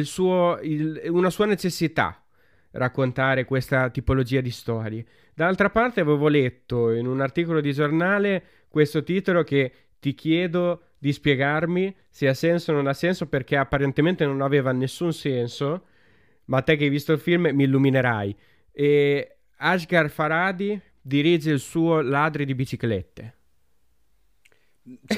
suo, 0.03 0.59
il, 0.61 1.01
una 1.07 1.29
sua 1.29 1.45
necessità 1.45 2.23
raccontare 2.71 3.45
questa 3.45 3.89
tipologia 3.89 4.41
di 4.41 4.51
storie. 4.51 5.05
D'altra 5.33 5.69
parte 5.69 6.01
avevo 6.01 6.27
letto 6.27 6.91
in 6.91 7.07
un 7.07 7.21
articolo 7.21 7.61
di 7.61 7.73
giornale 7.73 8.43
questo 8.67 9.03
titolo 9.03 9.43
che 9.43 9.71
ti 9.99 10.13
chiedo 10.13 10.83
di 10.97 11.11
spiegarmi 11.11 11.95
se 12.09 12.27
ha 12.27 12.33
senso 12.33 12.71
o 12.71 12.75
non 12.75 12.87
ha 12.87 12.93
senso 12.93 13.27
perché 13.27 13.55
apparentemente 13.55 14.25
non 14.25 14.41
aveva 14.41 14.71
nessun 14.71 15.13
senso, 15.13 15.85
ma 16.45 16.61
te 16.61 16.75
che 16.75 16.85
hai 16.85 16.89
visto 16.89 17.13
il 17.13 17.19
film 17.19 17.49
mi 17.53 17.63
illuminerai. 17.63 18.35
E 18.71 19.37
Ashgar 19.57 20.09
Faradi 20.09 20.79
dirige 21.01 21.51
il 21.51 21.59
suo 21.59 22.01
Ladri 22.01 22.45
di 22.45 22.55
biciclette. 22.55 23.38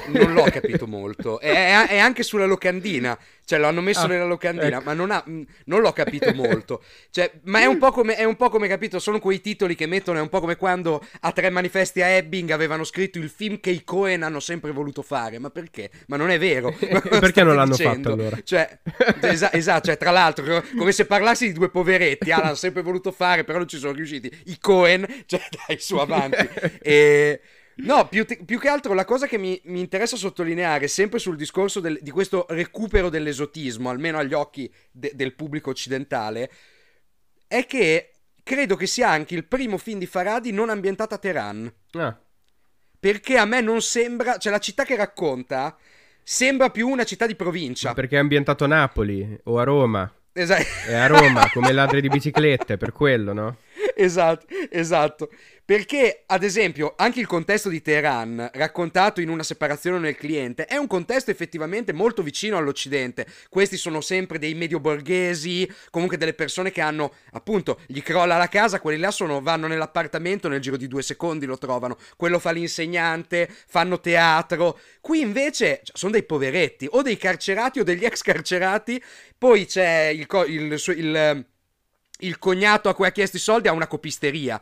Non 0.08 0.34
l'ho 0.34 0.44
capito 0.44 0.86
molto. 0.86 1.40
È, 1.40 1.50
è, 1.50 1.86
è, 1.88 1.98
anche 1.98 2.22
sulla 2.22 2.44
locandina. 2.44 3.18
Cioè, 3.44 3.58
l'hanno 3.58 3.80
messo 3.80 4.04
ah, 4.04 4.06
nella 4.06 4.24
locandina, 4.24 4.76
ecco. 4.76 4.84
ma 4.84 4.92
non, 4.92 5.10
ha, 5.10 5.24
non, 5.26 5.80
l'ho 5.80 5.92
capito 5.92 6.32
molto. 6.34 6.82
Cioè, 7.10 7.30
ma 7.44 7.60
è 7.60 7.64
un, 7.64 7.78
come, 7.78 8.16
è 8.16 8.24
un, 8.24 8.36
po 8.36 8.50
come, 8.50 8.68
capito, 8.68 8.98
sono 8.98 9.18
quei 9.18 9.40
titoli 9.40 9.74
che 9.74 9.86
mettono, 9.86 10.18
è 10.18 10.20
un 10.20 10.28
po' 10.28 10.40
come 10.40 10.56
quando 10.56 11.04
a 11.20 11.32
tre 11.32 11.50
manifesti 11.50 12.02
a 12.02 12.06
Ebbing 12.06 12.50
avevano 12.50 12.84
scritto 12.84 13.18
il 13.18 13.28
film 13.30 13.60
che 13.60 13.70
i 13.70 13.82
Cohen 13.84 14.22
hanno 14.22 14.40
sempre 14.40 14.72
voluto 14.72 15.02
fare. 15.02 15.38
Ma 15.38 15.50
perché? 15.50 15.90
Ma 16.06 16.16
non 16.16 16.30
è 16.30 16.38
vero. 16.38 16.72
perché 16.78 17.42
non 17.42 17.56
l'hanno 17.56 17.76
dicendo? 17.76 18.10
fatto 18.10 18.20
allora? 18.20 18.38
Cioè, 18.42 18.78
esa- 19.22 19.52
esatto, 19.52 19.86
cioè, 19.86 19.96
tra 19.96 20.10
l'altro, 20.10 20.62
come 20.76 20.92
se 20.92 21.06
parlassi 21.06 21.46
di 21.46 21.52
due 21.52 21.70
poveretti. 21.70 22.30
Ah, 22.30 22.38
l'hanno 22.38 22.54
sempre 22.54 22.82
voluto 22.82 23.10
fare, 23.10 23.44
però 23.44 23.58
non 23.58 23.68
ci 23.68 23.78
sono 23.78 23.92
riusciti. 23.92 24.30
I 24.46 24.58
Cohen, 24.60 25.06
cioè, 25.26 25.42
dai, 25.66 25.78
su 25.78 25.96
avanti. 25.96 26.48
e... 26.80 27.40
No, 27.76 28.06
più, 28.06 28.24
te- 28.26 28.40
più, 28.44 28.58
che 28.58 28.68
altro 28.68 28.92
la 28.92 29.04
cosa 29.04 29.26
che 29.26 29.38
mi, 29.38 29.60
mi 29.64 29.80
interessa 29.80 30.16
sottolineare, 30.16 30.88
sempre 30.88 31.18
sul 31.18 31.36
discorso 31.36 31.80
del, 31.80 31.98
di 32.02 32.10
questo 32.10 32.46
recupero 32.50 33.08
dell'esotismo, 33.08 33.88
almeno 33.88 34.18
agli 34.18 34.34
occhi 34.34 34.72
de- 34.90 35.12
del 35.14 35.34
pubblico 35.34 35.70
occidentale, 35.70 36.50
è 37.46 37.66
che 37.66 38.12
credo 38.42 38.76
che 38.76 38.86
sia 38.86 39.08
anche 39.08 39.34
il 39.34 39.46
primo 39.46 39.78
film 39.78 39.98
di 39.98 40.06
Faradi 40.06 40.52
non 40.52 40.68
ambientato 40.68 41.14
a 41.14 41.18
Teheran. 41.18 41.72
Ah. 41.92 42.18
Perché 42.98 43.36
a 43.36 43.44
me 43.44 43.60
non 43.60 43.80
sembra, 43.80 44.36
cioè 44.36 44.52
la 44.52 44.58
città 44.58 44.84
che 44.84 44.96
racconta 44.96 45.76
sembra 46.22 46.70
più 46.70 46.88
una 46.88 47.04
città 47.04 47.26
di 47.26 47.34
provincia. 47.34 47.88
Ma 47.88 47.94
perché 47.94 48.16
è 48.16 48.20
ambientato 48.20 48.64
a 48.64 48.68
Napoli 48.68 49.38
o 49.44 49.58
a 49.58 49.64
Roma. 49.64 50.12
Esatto. 50.32 50.64
È 50.86 50.94
a 50.94 51.06
Roma, 51.06 51.50
come 51.52 51.72
ladri 51.72 52.00
di 52.00 52.08
biciclette, 52.08 52.76
per 52.76 52.92
quello, 52.92 53.32
no? 53.32 53.56
Esatto, 54.02 54.46
esatto. 54.70 55.30
Perché, 55.64 56.24
ad 56.26 56.42
esempio, 56.42 56.94
anche 56.96 57.20
il 57.20 57.26
contesto 57.26 57.68
di 57.68 57.80
Teheran, 57.80 58.50
raccontato 58.52 59.20
in 59.20 59.28
una 59.28 59.44
separazione 59.44 59.98
nel 59.98 60.16
cliente, 60.16 60.66
è 60.66 60.76
un 60.76 60.88
contesto 60.88 61.30
effettivamente 61.30 61.92
molto 61.92 62.22
vicino 62.22 62.56
all'Occidente. 62.56 63.26
Questi 63.48 63.76
sono 63.76 64.00
sempre 64.00 64.38
dei 64.38 64.54
medio 64.54 64.80
borghesi, 64.80 65.70
comunque 65.90 66.16
delle 66.18 66.34
persone 66.34 66.72
che 66.72 66.80
hanno, 66.80 67.12
appunto, 67.30 67.80
gli 67.86 68.02
crolla 68.02 68.36
la 68.36 68.48
casa, 68.48 68.80
quelli 68.80 68.98
là 68.98 69.12
sono, 69.12 69.40
vanno 69.40 69.68
nell'appartamento, 69.68 70.48
nel 70.48 70.60
giro 70.60 70.76
di 70.76 70.88
due 70.88 71.02
secondi 71.02 71.46
lo 71.46 71.56
trovano. 71.56 71.96
Quello 72.16 72.40
fa 72.40 72.50
l'insegnante, 72.50 73.48
fanno 73.66 74.00
teatro. 74.00 74.78
Qui 75.00 75.20
invece 75.20 75.80
cioè, 75.84 75.96
sono 75.96 76.12
dei 76.12 76.24
poveretti, 76.24 76.88
o 76.90 77.02
dei 77.02 77.16
carcerati 77.16 77.78
o 77.78 77.84
degli 77.84 78.04
ex 78.04 78.20
carcerati. 78.22 79.02
Poi 79.38 79.64
c'è 79.66 80.08
il, 80.08 80.26
il, 80.48 80.82
il, 80.88 80.92
il 80.96 81.46
il 82.22 82.38
cognato 82.38 82.88
a 82.88 82.94
cui 82.94 83.06
ha 83.06 83.12
chiesto 83.12 83.36
i 83.36 83.40
soldi 83.40 83.68
ha 83.68 83.72
una 83.72 83.86
copisteria. 83.86 84.60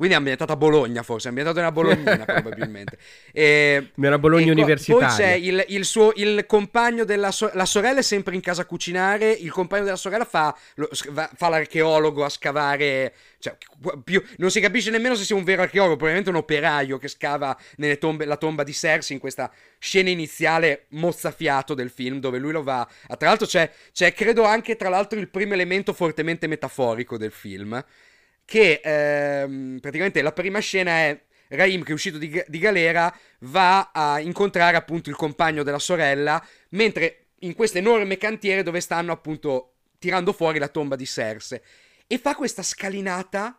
Quindi 0.00 0.16
è 0.16 0.18
ambientato 0.20 0.52
a 0.52 0.56
Bologna, 0.56 1.02
forse, 1.02 1.26
è 1.26 1.28
ambientato 1.28 1.58
nella 1.58 1.72
Bolognina 1.72 2.24
probabilmente. 2.24 2.96
E, 3.34 3.90
Nella 3.96 4.18
Bologna 4.18 4.46
e 4.46 4.52
universitaria. 4.52 5.08
Poi 5.08 5.14
c'è 5.14 5.32
il, 5.32 5.62
il, 5.68 5.84
suo, 5.84 6.12
il 6.14 6.46
compagno 6.46 7.04
della 7.04 7.30
so- 7.30 7.50
la 7.52 7.66
sorella 7.66 7.98
è 7.98 8.02
sempre 8.02 8.34
in 8.34 8.40
casa 8.40 8.62
a 8.62 8.64
cucinare, 8.64 9.30
il 9.30 9.50
compagno 9.50 9.84
della 9.84 9.96
sorella 9.96 10.24
fa, 10.24 10.56
lo, 10.76 10.88
fa 10.90 11.48
l'archeologo 11.50 12.24
a 12.24 12.30
scavare, 12.30 13.12
cioè, 13.40 13.54
più, 14.02 14.24
non 14.38 14.50
si 14.50 14.60
capisce 14.60 14.90
nemmeno 14.90 15.14
se 15.14 15.24
sia 15.24 15.36
un 15.36 15.44
vero 15.44 15.60
archeologo, 15.60 15.96
probabilmente 15.96 16.30
un 16.30 16.36
operaio 16.36 16.96
che 16.96 17.08
scava 17.08 17.54
nelle 17.76 17.98
tombe, 17.98 18.24
la 18.24 18.38
tomba 18.38 18.62
di 18.62 18.72
Cersei 18.72 19.16
in 19.16 19.20
questa 19.20 19.52
scena 19.78 20.08
iniziale 20.08 20.86
mozzafiato 20.92 21.74
del 21.74 21.90
film 21.90 22.20
dove 22.20 22.38
lui 22.38 22.52
lo 22.52 22.62
va... 22.62 22.88
Tra 23.18 23.28
l'altro 23.28 23.46
c'è, 23.46 23.70
c'è 23.92 24.14
credo 24.14 24.44
anche, 24.44 24.76
tra 24.76 24.88
l'altro, 24.88 25.18
il 25.18 25.28
primo 25.28 25.52
elemento 25.52 25.92
fortemente 25.92 26.46
metaforico 26.46 27.18
del 27.18 27.32
film 27.32 27.84
che 28.50 28.80
ehm, 28.82 29.78
praticamente 29.80 30.20
la 30.22 30.32
prima 30.32 30.58
scena 30.58 30.90
è 30.90 31.22
Raim 31.50 31.84
che 31.84 31.92
è 31.92 31.94
uscito 31.94 32.18
di, 32.18 32.42
di, 32.48 32.58
galera 32.58 33.16
va 33.42 33.92
a 33.92 34.18
incontrare 34.18 34.76
appunto 34.76 35.08
il 35.08 35.14
compagno 35.14 35.62
della 35.62 35.78
sorella 35.78 36.44
mentre 36.70 37.26
in 37.40 37.54
questo 37.54 37.78
enorme 37.78 38.16
cantiere 38.16 38.64
dove 38.64 38.80
stanno 38.80 39.12
appunto 39.12 39.74
tirando 40.00 40.32
fuori 40.32 40.58
la 40.58 40.66
tomba 40.66 40.96
di 40.96 41.06
Serse. 41.06 41.62
E 42.08 42.18
fa 42.18 42.34
questa 42.34 42.64
scalinata 42.64 43.56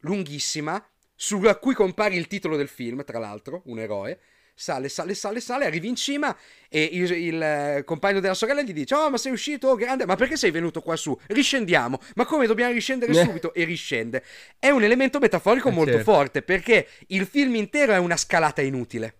lunghissima 0.00 0.84
su 1.14 1.40
cui 1.60 1.74
compare 1.74 2.16
il 2.16 2.26
titolo 2.26 2.56
del 2.56 2.66
film 2.66 3.04
tra 3.04 3.20
l'altro 3.20 3.62
un 3.66 3.78
eroe 3.78 4.18
sale, 4.58 4.88
sale, 4.88 5.14
sale, 5.14 5.40
sale, 5.40 5.66
arrivi 5.66 5.86
in 5.86 5.96
cima 5.96 6.34
e 6.70 6.82
il, 6.82 7.10
il 7.12 7.42
eh, 7.42 7.82
compagno 7.84 8.20
della 8.20 8.32
sorella 8.32 8.62
gli 8.62 8.72
dice, 8.72 8.94
oh 8.94 9.10
ma 9.10 9.18
sei 9.18 9.32
uscito, 9.32 9.68
oh, 9.68 9.74
grande, 9.76 10.06
ma 10.06 10.16
perché 10.16 10.36
sei 10.36 10.50
venuto 10.50 10.80
qua 10.80 10.96
su? 10.96 11.16
Riscendiamo, 11.26 12.00
ma 12.14 12.24
come 12.24 12.46
dobbiamo 12.46 12.72
riscendere 12.72 13.12
eh. 13.12 13.22
subito? 13.22 13.52
E 13.52 13.64
riscende. 13.64 14.24
È 14.58 14.70
un 14.70 14.82
elemento 14.82 15.18
metaforico 15.18 15.68
eh, 15.68 15.72
molto 15.72 15.92
certo. 15.92 16.10
forte 16.10 16.42
perché 16.42 16.88
il 17.08 17.26
film 17.26 17.54
intero 17.56 17.92
è 17.92 17.98
una 17.98 18.16
scalata 18.16 18.62
inutile. 18.62 19.16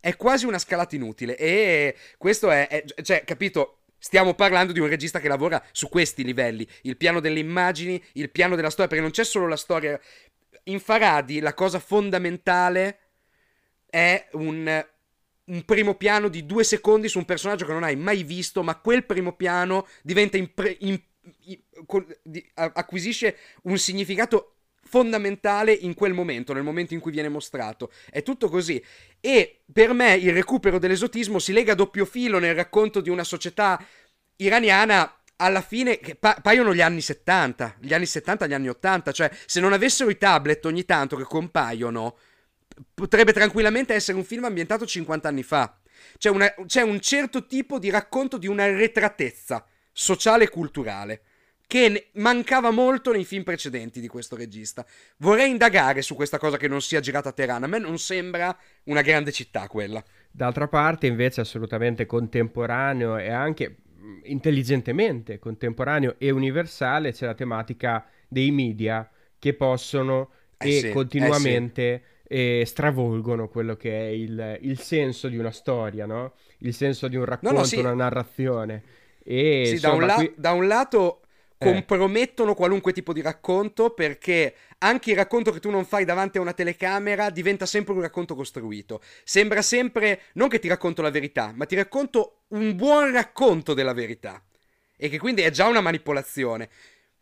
è 0.00 0.16
quasi 0.16 0.46
una 0.46 0.58
scalata 0.58 0.96
inutile. 0.96 1.36
E 1.36 1.94
questo 2.18 2.50
è, 2.50 2.66
è 2.66 2.84
cioè, 3.02 3.22
capito? 3.24 3.78
Stiamo 3.98 4.34
parlando 4.34 4.72
di 4.72 4.80
un 4.80 4.88
regista 4.88 5.20
che 5.20 5.28
lavora 5.28 5.64
su 5.70 5.88
questi 5.88 6.24
livelli, 6.24 6.66
il 6.82 6.96
piano 6.96 7.20
delle 7.20 7.38
immagini, 7.38 8.02
il 8.14 8.30
piano 8.30 8.56
della 8.56 8.68
storia, 8.68 8.88
perché 8.88 9.02
non 9.02 9.12
c'è 9.12 9.24
solo 9.24 9.46
la 9.46 9.56
storia. 9.56 9.98
In 10.64 10.80
Faradi 10.80 11.38
la 11.38 11.54
cosa 11.54 11.78
fondamentale 11.78 12.98
è 13.94 14.26
un, 14.32 14.84
un 15.44 15.64
primo 15.64 15.94
piano 15.94 16.26
di 16.26 16.44
due 16.46 16.64
secondi 16.64 17.06
su 17.06 17.18
un 17.18 17.24
personaggio 17.24 17.64
che 17.64 17.72
non 17.72 17.84
hai 17.84 17.94
mai 17.94 18.24
visto, 18.24 18.64
ma 18.64 18.74
quel 18.74 19.06
primo 19.06 19.34
piano 19.34 19.86
diventa 20.02 20.36
impre- 20.36 20.76
in, 20.80 21.00
acquisisce 22.54 23.36
un 23.62 23.78
significato 23.78 24.56
fondamentale 24.82 25.72
in 25.72 25.94
quel 25.94 26.12
momento, 26.12 26.52
nel 26.52 26.64
momento 26.64 26.92
in 26.92 26.98
cui 26.98 27.12
viene 27.12 27.28
mostrato. 27.28 27.92
È 28.10 28.24
tutto 28.24 28.48
così. 28.48 28.84
E 29.20 29.60
per 29.72 29.92
me 29.92 30.14
il 30.14 30.32
recupero 30.32 30.80
dell'esotismo 30.80 31.38
si 31.38 31.52
lega 31.52 31.72
a 31.72 31.76
doppio 31.76 32.04
filo 32.04 32.40
nel 32.40 32.56
racconto 32.56 33.00
di 33.00 33.10
una 33.10 33.22
società 33.22 33.80
iraniana 34.36 35.20
alla 35.36 35.62
fine 35.62 35.98
che 35.98 36.16
pa- 36.16 36.36
paiono 36.42 36.74
gli 36.74 36.80
anni 36.80 37.00
70, 37.00 37.76
gli 37.78 37.94
anni 37.94 38.06
70, 38.06 38.48
gli 38.48 38.54
anni 38.54 38.68
80, 38.70 39.12
cioè 39.12 39.30
se 39.46 39.60
non 39.60 39.72
avessero 39.72 40.10
i 40.10 40.18
tablet 40.18 40.64
ogni 40.64 40.84
tanto 40.84 41.14
che 41.14 41.22
compaiono, 41.22 42.16
potrebbe 42.94 43.32
tranquillamente 43.32 43.94
essere 43.94 44.16
un 44.16 44.24
film 44.24 44.44
ambientato 44.44 44.86
50 44.86 45.28
anni 45.28 45.42
fa. 45.42 45.78
C'è, 46.18 46.30
una, 46.30 46.52
c'è 46.66 46.82
un 46.82 47.00
certo 47.00 47.46
tipo 47.46 47.78
di 47.78 47.90
racconto 47.90 48.38
di 48.38 48.46
una 48.46 48.66
retratezza 48.66 49.64
sociale 49.92 50.44
e 50.44 50.48
culturale 50.48 51.22
che 51.66 52.10
mancava 52.14 52.70
molto 52.70 53.10
nei 53.10 53.24
film 53.24 53.42
precedenti 53.42 54.00
di 54.00 54.08
questo 54.08 54.36
regista. 54.36 54.84
Vorrei 55.18 55.50
indagare 55.50 56.02
su 56.02 56.14
questa 56.14 56.38
cosa 56.38 56.56
che 56.56 56.68
non 56.68 56.82
sia 56.82 57.00
girata 57.00 57.30
a 57.30 57.32
Teheran. 57.32 57.64
A 57.64 57.66
me 57.66 57.78
non 57.78 57.98
sembra 57.98 58.56
una 58.84 59.00
grande 59.00 59.32
città 59.32 59.66
quella. 59.66 60.02
D'altra 60.30 60.68
parte, 60.68 61.06
invece, 61.06 61.40
assolutamente 61.40 62.06
contemporaneo 62.06 63.16
e 63.16 63.30
anche 63.30 63.76
mm, 63.98 64.20
intelligentemente 64.24 65.38
contemporaneo 65.38 66.16
e 66.18 66.30
universale 66.30 67.12
c'è 67.12 67.26
la 67.26 67.34
tematica 67.34 68.06
dei 68.28 68.50
media 68.50 69.08
che 69.38 69.54
possono 69.54 70.30
eh 70.58 70.68
e 70.68 70.80
sì, 70.80 70.90
continuamente 70.90 71.92
eh 71.92 72.02
sì. 72.04 72.13
Eh, 72.26 72.64
stravolgono 72.66 73.48
quello 73.48 73.76
che 73.76 73.90
è 73.90 74.08
il, 74.10 74.58
il, 74.62 74.78
senso 74.78 75.28
di 75.28 75.36
una 75.36 75.50
storia, 75.50 76.06
no? 76.06 76.32
Il 76.58 76.74
senso 76.74 77.08
di 77.08 77.16
un 77.16 77.24
racconto, 77.24 77.54
no, 77.54 77.60
no, 77.60 77.66
sì. 77.66 77.78
una 77.78 77.94
narrazione. 77.94 78.82
E, 79.22 79.64
sì, 79.66 79.72
insomma, 79.74 79.94
da, 79.94 80.00
un 80.00 80.06
la- 80.06 80.14
qui... 80.14 80.32
da 80.36 80.52
un 80.52 80.66
lato 80.66 81.20
eh. 81.58 81.64
compromettono 81.72 82.54
qualunque 82.54 82.92
tipo 82.92 83.12
di 83.12 83.20
racconto 83.20 83.90
perché 83.90 84.54
anche 84.78 85.10
il 85.10 85.16
racconto 85.16 85.50
che 85.50 85.60
tu 85.60 85.70
non 85.70 85.84
fai 85.84 86.04
davanti 86.04 86.38
a 86.38 86.40
una 86.40 86.52
telecamera 86.52 87.30
diventa 87.30 87.66
sempre 87.66 87.94
un 87.94 88.00
racconto 88.00 88.34
costruito. 88.34 89.00
Sembra 89.22 89.62
sempre 89.62 90.22
non 90.34 90.48
che 90.48 90.58
ti 90.58 90.68
racconto 90.68 91.02
la 91.02 91.10
verità, 91.10 91.52
ma 91.54 91.66
ti 91.66 91.74
racconto 91.74 92.44
un 92.48 92.74
buon 92.74 93.12
racconto 93.12 93.74
della 93.74 93.92
verità. 93.94 94.42
E 94.96 95.08
che 95.08 95.18
quindi 95.18 95.42
è 95.42 95.50
già 95.50 95.66
una 95.66 95.80
manipolazione. 95.80 96.68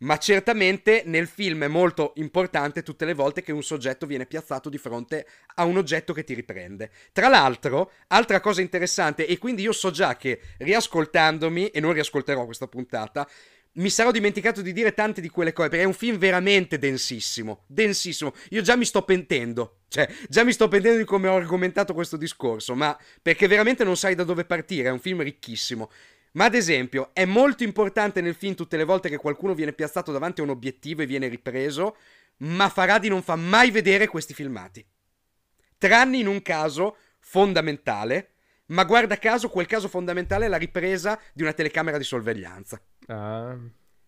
Ma 0.03 0.17
certamente 0.17 1.03
nel 1.05 1.27
film 1.27 1.63
è 1.63 1.67
molto 1.67 2.11
importante 2.15 2.83
tutte 2.83 3.05
le 3.05 3.13
volte 3.13 3.41
che 3.41 3.53
un 3.53 3.63
soggetto 3.63 4.05
viene 4.05 4.25
piazzato 4.25 4.69
di 4.69 4.77
fronte 4.77 5.25
a 5.55 5.63
un 5.63 5.77
oggetto 5.77 6.11
che 6.13 6.25
ti 6.25 6.33
riprende. 6.33 6.91
Tra 7.13 7.29
l'altro, 7.29 7.91
altra 8.07 8.41
cosa 8.41 8.61
interessante, 8.61 9.25
e 9.25 9.37
quindi 9.37 9.61
io 9.61 9.71
so 9.71 9.91
già 9.91 10.17
che 10.17 10.41
riascoltandomi, 10.57 11.69
e 11.69 11.79
non 11.79 11.93
riascolterò 11.93 12.43
questa 12.43 12.67
puntata, 12.67 13.27
mi 13.75 13.89
sarò 13.89 14.11
dimenticato 14.11 14.61
di 14.61 14.73
dire 14.73 14.93
tante 14.93 15.21
di 15.21 15.29
quelle 15.29 15.53
cose, 15.53 15.69
perché 15.69 15.85
è 15.85 15.87
un 15.87 15.93
film 15.93 16.17
veramente 16.17 16.77
densissimo, 16.77 17.63
densissimo. 17.67 18.33
Io 18.49 18.61
già 18.61 18.75
mi 18.75 18.85
sto 18.85 19.03
pentendo, 19.03 19.83
cioè, 19.87 20.07
già 20.27 20.43
mi 20.43 20.51
sto 20.51 20.67
pentendo 20.67 20.97
di 20.97 21.05
come 21.05 21.29
ho 21.29 21.37
argomentato 21.37 21.93
questo 21.93 22.17
discorso, 22.17 22.75
ma 22.75 22.95
perché 23.21 23.47
veramente 23.47 23.83
non 23.83 23.95
sai 23.95 24.15
da 24.15 24.23
dove 24.25 24.43
partire, 24.43 24.89
è 24.89 24.91
un 24.91 24.99
film 24.99 25.21
ricchissimo. 25.23 25.89
Ma 26.33 26.45
ad 26.45 26.55
esempio, 26.55 27.11
è 27.13 27.25
molto 27.25 27.63
importante 27.63 28.21
nel 28.21 28.35
film 28.35 28.55
tutte 28.55 28.77
le 28.77 28.83
volte 28.83 29.09
che 29.09 29.17
qualcuno 29.17 29.53
viene 29.53 29.73
piazzato 29.73 30.11
davanti 30.11 30.41
a 30.41 30.43
un 30.43 30.49
obiettivo 30.49 31.01
e 31.01 31.05
viene 31.05 31.27
ripreso, 31.27 31.95
ma 32.37 32.69
Faradi 32.69 33.07
non 33.07 33.21
fa 33.21 33.35
mai 33.35 33.71
vedere 33.71 34.07
questi 34.07 34.33
filmati. 34.33 34.85
Tranne 35.77 36.17
in 36.17 36.27
un 36.27 36.41
caso 36.41 36.97
fondamentale, 37.19 38.31
ma 38.67 38.83
guarda 38.83 39.17
caso 39.17 39.49
quel 39.49 39.65
caso 39.65 39.87
fondamentale 39.87 40.45
è 40.45 40.49
la 40.49 40.57
ripresa 40.57 41.19
di 41.33 41.43
una 41.43 41.53
telecamera 41.53 41.97
di 41.97 42.03
sorveglianza. 42.03 42.81
Ah. 43.07 43.57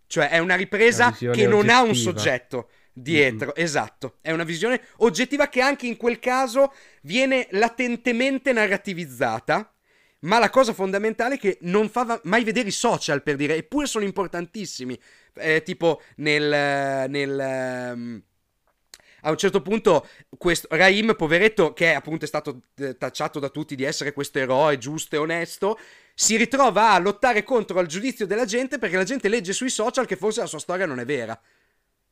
Cioè 0.08 0.30
è 0.30 0.38
una 0.40 0.56
ripresa 0.56 1.12
che 1.12 1.48
non 1.48 1.60
oggettiva. 1.60 1.78
ha 1.78 1.82
un 1.82 1.96
soggetto 1.96 2.70
dietro, 2.94 3.48
mm-hmm. 3.48 3.66
esatto. 3.66 4.18
È 4.22 4.32
una 4.32 4.44
visione 4.44 4.82
oggettiva 4.98 5.48
che 5.48 5.62
anche 5.62 5.88
in 5.88 5.98
quel 5.98 6.20
caso 6.20 6.74
viene 7.02 7.48
latentemente 7.52 8.54
narrativizzata. 8.54 9.75
Ma 10.26 10.40
la 10.40 10.50
cosa 10.50 10.74
fondamentale 10.74 11.36
è 11.36 11.40
che 11.40 11.58
non 11.62 11.90
fa 11.90 12.20
mai 12.24 12.44
vedere 12.44 12.68
i 12.68 12.72
social, 12.72 13.24
per 13.24 13.36
dire, 13.36 13.56
eppure 13.56 13.86
sono 13.86 14.04
importantissimi. 14.04 15.00
Eh, 15.36 15.64
tipo 15.64 16.02
nel... 16.18 17.10
nel 17.10 17.92
um, 17.94 18.24
a 19.26 19.32
un 19.32 19.38
certo 19.38 19.62
punto 19.62 20.08
questo 20.38 20.68
Raim, 20.70 21.16
poveretto, 21.16 21.74
che 21.74 21.94
appunto 21.94 22.26
è 22.26 22.28
stato 22.28 22.62
eh, 22.76 22.96
tacciato 22.96 23.40
da 23.40 23.50
tutti 23.50 23.76
di 23.76 23.84
essere 23.84 24.14
questo 24.14 24.38
eroe 24.38 24.78
giusto 24.78 25.16
e 25.16 25.18
onesto, 25.18 25.80
si 26.14 26.38
ritrova 26.38 26.92
a 26.92 27.00
lottare 27.00 27.44
contro 27.44 27.80
il 27.80 27.88
giudizio 27.88 28.28
della 28.28 28.46
gente 28.46 28.78
perché 28.78 28.98
la 28.98 29.04
gente 29.04 29.28
legge 29.28 29.52
sui 29.52 29.70
social 29.70 30.06
che 30.06 30.16
forse 30.16 30.42
la 30.42 30.46
sua 30.46 30.60
storia 30.60 30.86
non 30.86 31.00
è 31.00 31.06
vera. 31.06 31.40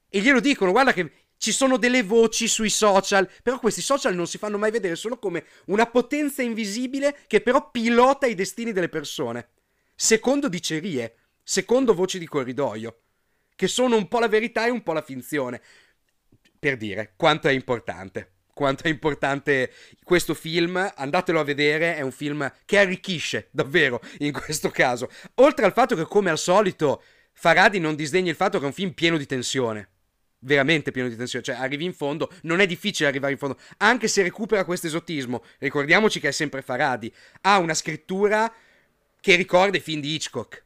E 0.10 0.22
glielo 0.22 0.40
dicono, 0.40 0.72
guarda 0.72 0.92
che 0.92 1.12
ci 1.44 1.52
sono 1.52 1.76
delle 1.76 2.04
voci 2.04 2.48
sui 2.48 2.70
social, 2.70 3.30
però 3.44 3.60
questi 3.60 3.82
social 3.82 4.16
non 4.16 4.28
si 4.28 4.38
fanno 4.38 4.58
mai 4.58 4.72
vedere, 4.72 4.96
sono 4.96 5.18
come 5.18 5.44
una 5.66 5.86
potenza 5.88 6.42
invisibile 6.42 7.18
che 7.28 7.42
però 7.42 7.70
pilota 7.70 8.28
i 8.28 8.34
destini 8.34 8.72
delle 8.72 8.88
persone. 8.88 9.50
Secondo 9.94 10.48
dicerie, 10.48 11.16
secondo 11.44 11.94
voci 11.94 12.18
di 12.18 12.28
corridoio, 12.28 12.98
che 13.58 13.68
sono 13.68 13.98
un 13.98 14.08
po' 14.08 14.20
la 14.20 14.30
verità 14.30 14.66
e 14.66 14.70
un 14.70 14.84
po' 14.84 14.94
la 14.94 15.02
finzione 15.02 15.62
per 16.58 16.78
dire 16.78 17.12
quanto 17.18 17.50
è 17.50 17.52
importante. 17.52 18.36
Quanto 18.54 18.84
è 18.84 18.88
importante 18.88 19.74
questo 20.02 20.34
film, 20.34 20.94
andatelo 20.96 21.42
a 21.42 21.44
vedere, 21.44 21.98
è 21.98 22.02
un 22.02 22.14
film 22.14 22.50
che 22.64 22.78
arricchisce 22.78 23.50
davvero 23.52 24.00
in 24.20 24.32
questo 24.32 24.70
caso. 24.70 25.10
Oltre 25.36 25.66
al 25.66 25.74
fatto 25.74 25.96
che, 25.96 26.06
come 26.06 26.30
al 26.30 26.38
solito, 26.38 27.04
Faradi 27.34 27.80
non 27.80 27.96
disdegna 27.96 28.30
il 28.30 28.38
fatto 28.38 28.60
che 28.60 28.64
è 28.64 28.68
un 28.68 28.74
film 28.74 28.92
pieno 28.92 29.18
di 29.18 29.26
tensione 29.26 29.90
veramente 30.44 30.92
pieno 30.92 31.10
di 31.10 31.16
tensione, 31.16 31.44
cioè 31.44 31.56
arrivi 31.56 31.86
in 31.86 31.94
fondo, 31.94 32.30
non 32.44 32.60
è 32.60 32.66
difficile 32.66 33.10
arrivare 33.10 33.34
in 33.34 33.38
fondo, 33.38 33.58
anche 33.78 34.08
se 34.08 34.22
recupera 34.22 34.66
questo 34.66 34.88
esotismo, 34.88 35.44
ricordiamoci 35.60 36.20
che 36.20 36.30
è 36.30 36.32
sempre 36.32 36.62
Faradi, 36.62 37.12
ha 37.42 37.58
una 37.60 37.74
scrittura 37.74 38.52
che 39.20 39.36
ricorda 39.36 39.78
i 39.78 39.82
film 39.82 40.02
di 40.02 40.14
Hitchcock, 40.14 40.64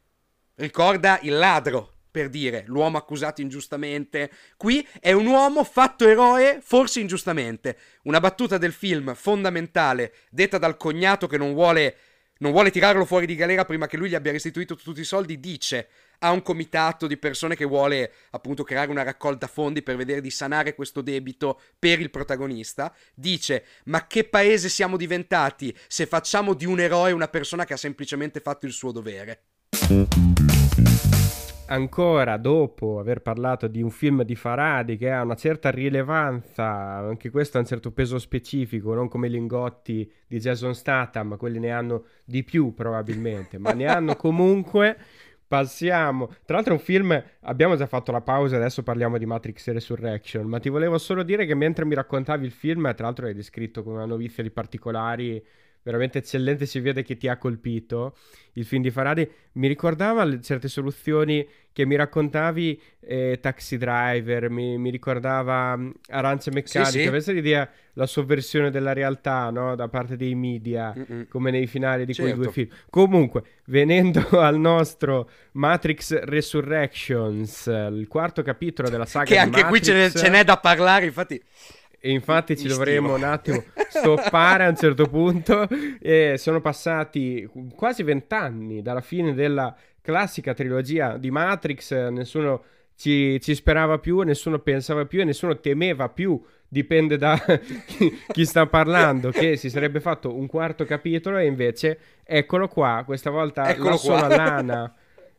ricorda 0.56 1.18
il 1.22 1.36
ladro, 1.36 1.94
per 2.10 2.30
dire 2.30 2.64
l'uomo 2.66 2.96
accusato 2.96 3.42
ingiustamente. 3.42 4.30
Qui 4.56 4.84
è 4.98 5.12
un 5.12 5.26
uomo 5.26 5.62
fatto 5.62 6.08
eroe, 6.08 6.58
forse 6.60 6.98
ingiustamente. 6.98 7.76
Una 8.04 8.18
battuta 8.18 8.58
del 8.58 8.72
film 8.72 9.14
fondamentale, 9.14 10.14
detta 10.30 10.58
dal 10.58 10.76
cognato 10.76 11.28
che 11.28 11.36
non 11.36 11.52
vuole, 11.52 11.96
non 12.38 12.50
vuole 12.50 12.72
tirarlo 12.72 13.04
fuori 13.04 13.26
di 13.26 13.36
galera 13.36 13.64
prima 13.64 13.86
che 13.86 13.96
lui 13.96 14.08
gli 14.08 14.16
abbia 14.16 14.32
restituito 14.32 14.74
tutti 14.74 15.00
i 15.00 15.04
soldi, 15.04 15.38
dice 15.38 15.88
a 16.20 16.32
un 16.32 16.42
comitato 16.42 17.06
di 17.06 17.16
persone 17.16 17.56
che 17.56 17.64
vuole 17.64 18.12
appunto 18.30 18.64
creare 18.64 18.90
una 18.90 19.02
raccolta 19.02 19.46
fondi 19.46 19.82
per 19.82 19.96
vedere 19.96 20.20
di 20.20 20.30
sanare 20.30 20.74
questo 20.74 21.00
debito 21.00 21.60
per 21.78 22.00
il 22.00 22.10
protagonista, 22.10 22.94
dice 23.14 23.64
ma 23.84 24.06
che 24.06 24.24
paese 24.24 24.68
siamo 24.68 24.96
diventati 24.96 25.76
se 25.86 26.06
facciamo 26.06 26.54
di 26.54 26.66
un 26.66 26.80
eroe 26.80 27.12
una 27.12 27.28
persona 27.28 27.64
che 27.64 27.74
ha 27.74 27.78
semplicemente 27.78 28.40
fatto 28.40 28.66
il 28.66 28.72
suo 28.72 28.92
dovere 28.92 29.42
ancora 31.68 32.36
dopo 32.36 32.98
aver 32.98 33.20
parlato 33.20 33.66
di 33.66 33.82
un 33.82 33.90
film 33.90 34.22
di 34.22 34.34
Faradi 34.34 34.96
che 34.96 35.10
ha 35.10 35.22
una 35.22 35.34
certa 35.34 35.70
rilevanza, 35.70 36.66
anche 36.66 37.30
questo 37.30 37.56
ha 37.56 37.60
un 37.60 37.66
certo 37.66 37.92
peso 37.92 38.18
specifico, 38.18 38.94
non 38.94 39.08
come 39.08 39.28
i 39.28 39.30
lingotti 39.30 40.10
di 40.26 40.38
Jason 40.38 40.74
Statham, 40.74 41.36
quelli 41.36 41.58
ne 41.58 41.70
hanno 41.70 42.04
di 42.24 42.42
più 42.42 42.74
probabilmente, 42.74 43.58
ma 43.58 43.72
ne 43.72 43.86
hanno 43.86 44.16
comunque. 44.16 44.96
Passiamo. 45.48 46.26
Tra 46.44 46.56
l'altro, 46.56 46.74
un 46.74 46.78
film. 46.78 47.20
Abbiamo 47.40 47.74
già 47.74 47.86
fatto 47.86 48.12
la 48.12 48.20
pausa, 48.20 48.56
adesso 48.56 48.82
parliamo 48.82 49.16
di 49.16 49.24
Matrix 49.24 49.68
Resurrection. 49.70 50.46
Ma 50.46 50.60
ti 50.60 50.68
volevo 50.68 50.98
solo 50.98 51.22
dire 51.22 51.46
che 51.46 51.54
mentre 51.54 51.86
mi 51.86 51.94
raccontavi 51.94 52.44
il 52.44 52.52
film, 52.52 52.94
tra 52.94 53.06
l'altro, 53.06 53.26
hai 53.26 53.34
descritto 53.34 53.82
con 53.82 53.94
una 53.94 54.04
novizia 54.04 54.42
di 54.42 54.50
particolari 54.50 55.42
veramente 55.82 56.18
eccellente, 56.18 56.66
si 56.66 56.80
vede 56.80 57.02
che 57.02 57.16
ti 57.16 57.28
ha 57.28 57.36
colpito 57.36 58.16
il 58.54 58.64
film 58.64 58.82
di 58.82 58.90
Faradi. 58.90 59.28
Mi 59.52 59.68
ricordava 59.68 60.40
certe 60.40 60.68
soluzioni 60.68 61.46
che 61.72 61.86
mi 61.86 61.94
raccontavi, 61.94 62.80
eh, 63.00 63.38
Taxi 63.40 63.78
Driver, 63.78 64.50
mi, 64.50 64.76
mi 64.78 64.90
ricordava 64.90 65.74
um, 65.76 65.92
Arancia 66.08 66.50
Meccanica, 66.50 66.90
sì, 66.90 67.02
sì. 67.02 67.06
avesse 67.06 67.32
l'idea 67.32 67.70
la 67.92 68.06
sovversione 68.06 68.70
della 68.70 68.92
realtà 68.92 69.50
no? 69.50 69.76
da 69.76 69.88
parte 69.88 70.16
dei 70.16 70.34
media, 70.34 70.92
Mm-mm. 70.96 71.28
come 71.28 71.52
nei 71.52 71.66
finali 71.66 72.04
di 72.04 72.14
certo. 72.14 72.32
quei 72.32 72.42
due 72.42 72.52
film. 72.52 72.68
Comunque, 72.90 73.42
venendo 73.66 74.26
al 74.40 74.58
nostro 74.58 75.30
Matrix 75.52 76.18
Resurrections, 76.20 77.66
il 77.66 78.06
quarto 78.08 78.42
capitolo 78.42 78.88
della 78.88 79.06
saga 79.06 79.26
che 79.26 79.38
anche 79.38 79.62
Matrix, 79.62 79.68
qui 79.68 79.82
ce, 79.82 79.92
ne, 79.94 80.10
ce 80.10 80.28
n'è 80.28 80.44
da 80.44 80.56
parlare, 80.58 81.06
infatti... 81.06 81.40
e 82.08 82.12
infatti 82.12 82.56
ci 82.56 82.68
dovremmo 82.68 83.14
un 83.14 83.22
attimo 83.22 83.62
stoppare 83.86 84.64
a 84.64 84.70
un 84.70 84.76
certo 84.76 85.06
punto. 85.08 85.68
E 86.00 86.36
sono 86.38 86.62
passati 86.62 87.46
quasi 87.74 88.02
vent'anni 88.02 88.80
dalla 88.80 89.02
fine 89.02 89.34
della 89.34 89.76
classica 90.00 90.54
trilogia 90.54 91.18
di 91.18 91.30
Matrix, 91.30 92.08
nessuno 92.08 92.64
ci, 92.96 93.38
ci 93.42 93.54
sperava 93.54 93.98
più, 93.98 94.20
nessuno 94.20 94.58
pensava 94.58 95.04
più 95.04 95.20
e 95.20 95.24
nessuno 95.24 95.60
temeva 95.60 96.08
più, 96.08 96.42
dipende 96.66 97.18
da 97.18 97.38
chi, 97.84 98.18
chi 98.32 98.46
sta 98.46 98.66
parlando, 98.66 99.30
che 99.30 99.56
si 99.56 99.68
sarebbe 99.68 100.00
fatto 100.00 100.34
un 100.34 100.46
quarto 100.46 100.86
capitolo 100.86 101.36
e 101.36 101.44
invece 101.44 101.98
eccolo 102.24 102.68
qua, 102.68 103.02
questa 103.04 103.28
volta 103.28 103.68
Eccolo 103.68 103.90
la 103.90 103.96
sola 103.96 104.28
Lana 104.28 104.94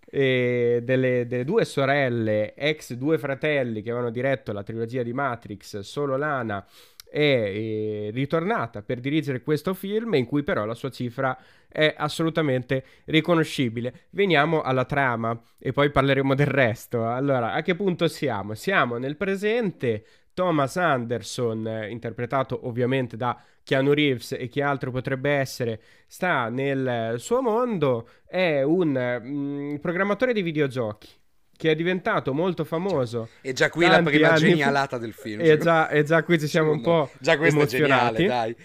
e 0.09 0.81
delle, 0.83 1.27
delle 1.27 1.45
due 1.45 1.65
sorelle, 1.65 2.53
ex 2.55 2.93
due 2.93 3.17
fratelli 3.17 3.81
che 3.81 3.91
avevano 3.91 4.11
diretto 4.11 4.51
la 4.51 4.63
trilogia 4.63 5.03
di 5.03 5.13
Matrix, 5.13 5.79
solo 5.79 6.17
Lana 6.17 6.65
è 7.09 7.19
eh, 7.19 8.11
ritornata 8.13 8.83
per 8.83 8.99
dirigere 8.99 9.41
questo 9.41 9.73
film 9.73 10.13
in 10.13 10.25
cui 10.25 10.43
però 10.43 10.65
la 10.65 10.75
sua 10.75 10.91
cifra 10.91 11.37
è 11.67 11.93
assolutamente 11.97 12.83
riconoscibile. 13.05 14.07
Veniamo 14.11 14.61
alla 14.61 14.85
trama 14.85 15.39
e 15.59 15.71
poi 15.71 15.89
parleremo 15.89 16.35
del 16.35 16.47
resto. 16.47 17.07
Allora, 17.07 17.53
a 17.53 17.61
che 17.61 17.75
punto 17.75 18.07
siamo? 18.07 18.53
Siamo 18.53 18.97
nel 18.97 19.17
presente. 19.17 20.03
Thomas 20.31 20.77
Anderson, 20.77 21.67
eh, 21.67 21.89
interpretato 21.89 22.65
ovviamente 22.65 23.17
da 23.17 23.37
Keanu 23.69 23.93
Reeves 23.93 24.31
e 24.31 24.47
chi 24.47 24.61
altro 24.61 24.89
potrebbe 24.89 25.29
essere, 25.29 25.79
sta 26.07 26.49
nel 26.49 27.19
suo 27.19 27.39
mondo, 27.43 28.09
è 28.25 28.63
un 28.63 29.19
mm, 29.21 29.75
programmatore 29.75 30.33
di 30.33 30.41
videogiochi 30.41 31.07
che 31.55 31.69
è 31.69 31.75
diventato 31.75 32.33
molto 32.33 32.63
famoso. 32.63 33.29
E 33.41 33.53
già 33.53 33.69
qui 33.69 33.85
la 33.85 34.01
prima 34.01 34.29
anni 34.29 34.39
genialata 34.39 34.97
del 34.97 35.13
film. 35.13 35.41
E 35.41 35.57
già, 35.57 35.87
e 35.89 36.03
già 36.03 36.23
qui 36.23 36.39
ci 36.39 36.47
siamo 36.47 36.71
un 36.71 36.81
po'. 36.81 37.11
Già 37.19 37.37
questo 37.37 37.57
è 37.57 37.59
emozionati. 37.59 38.15
geniale, 38.15 38.55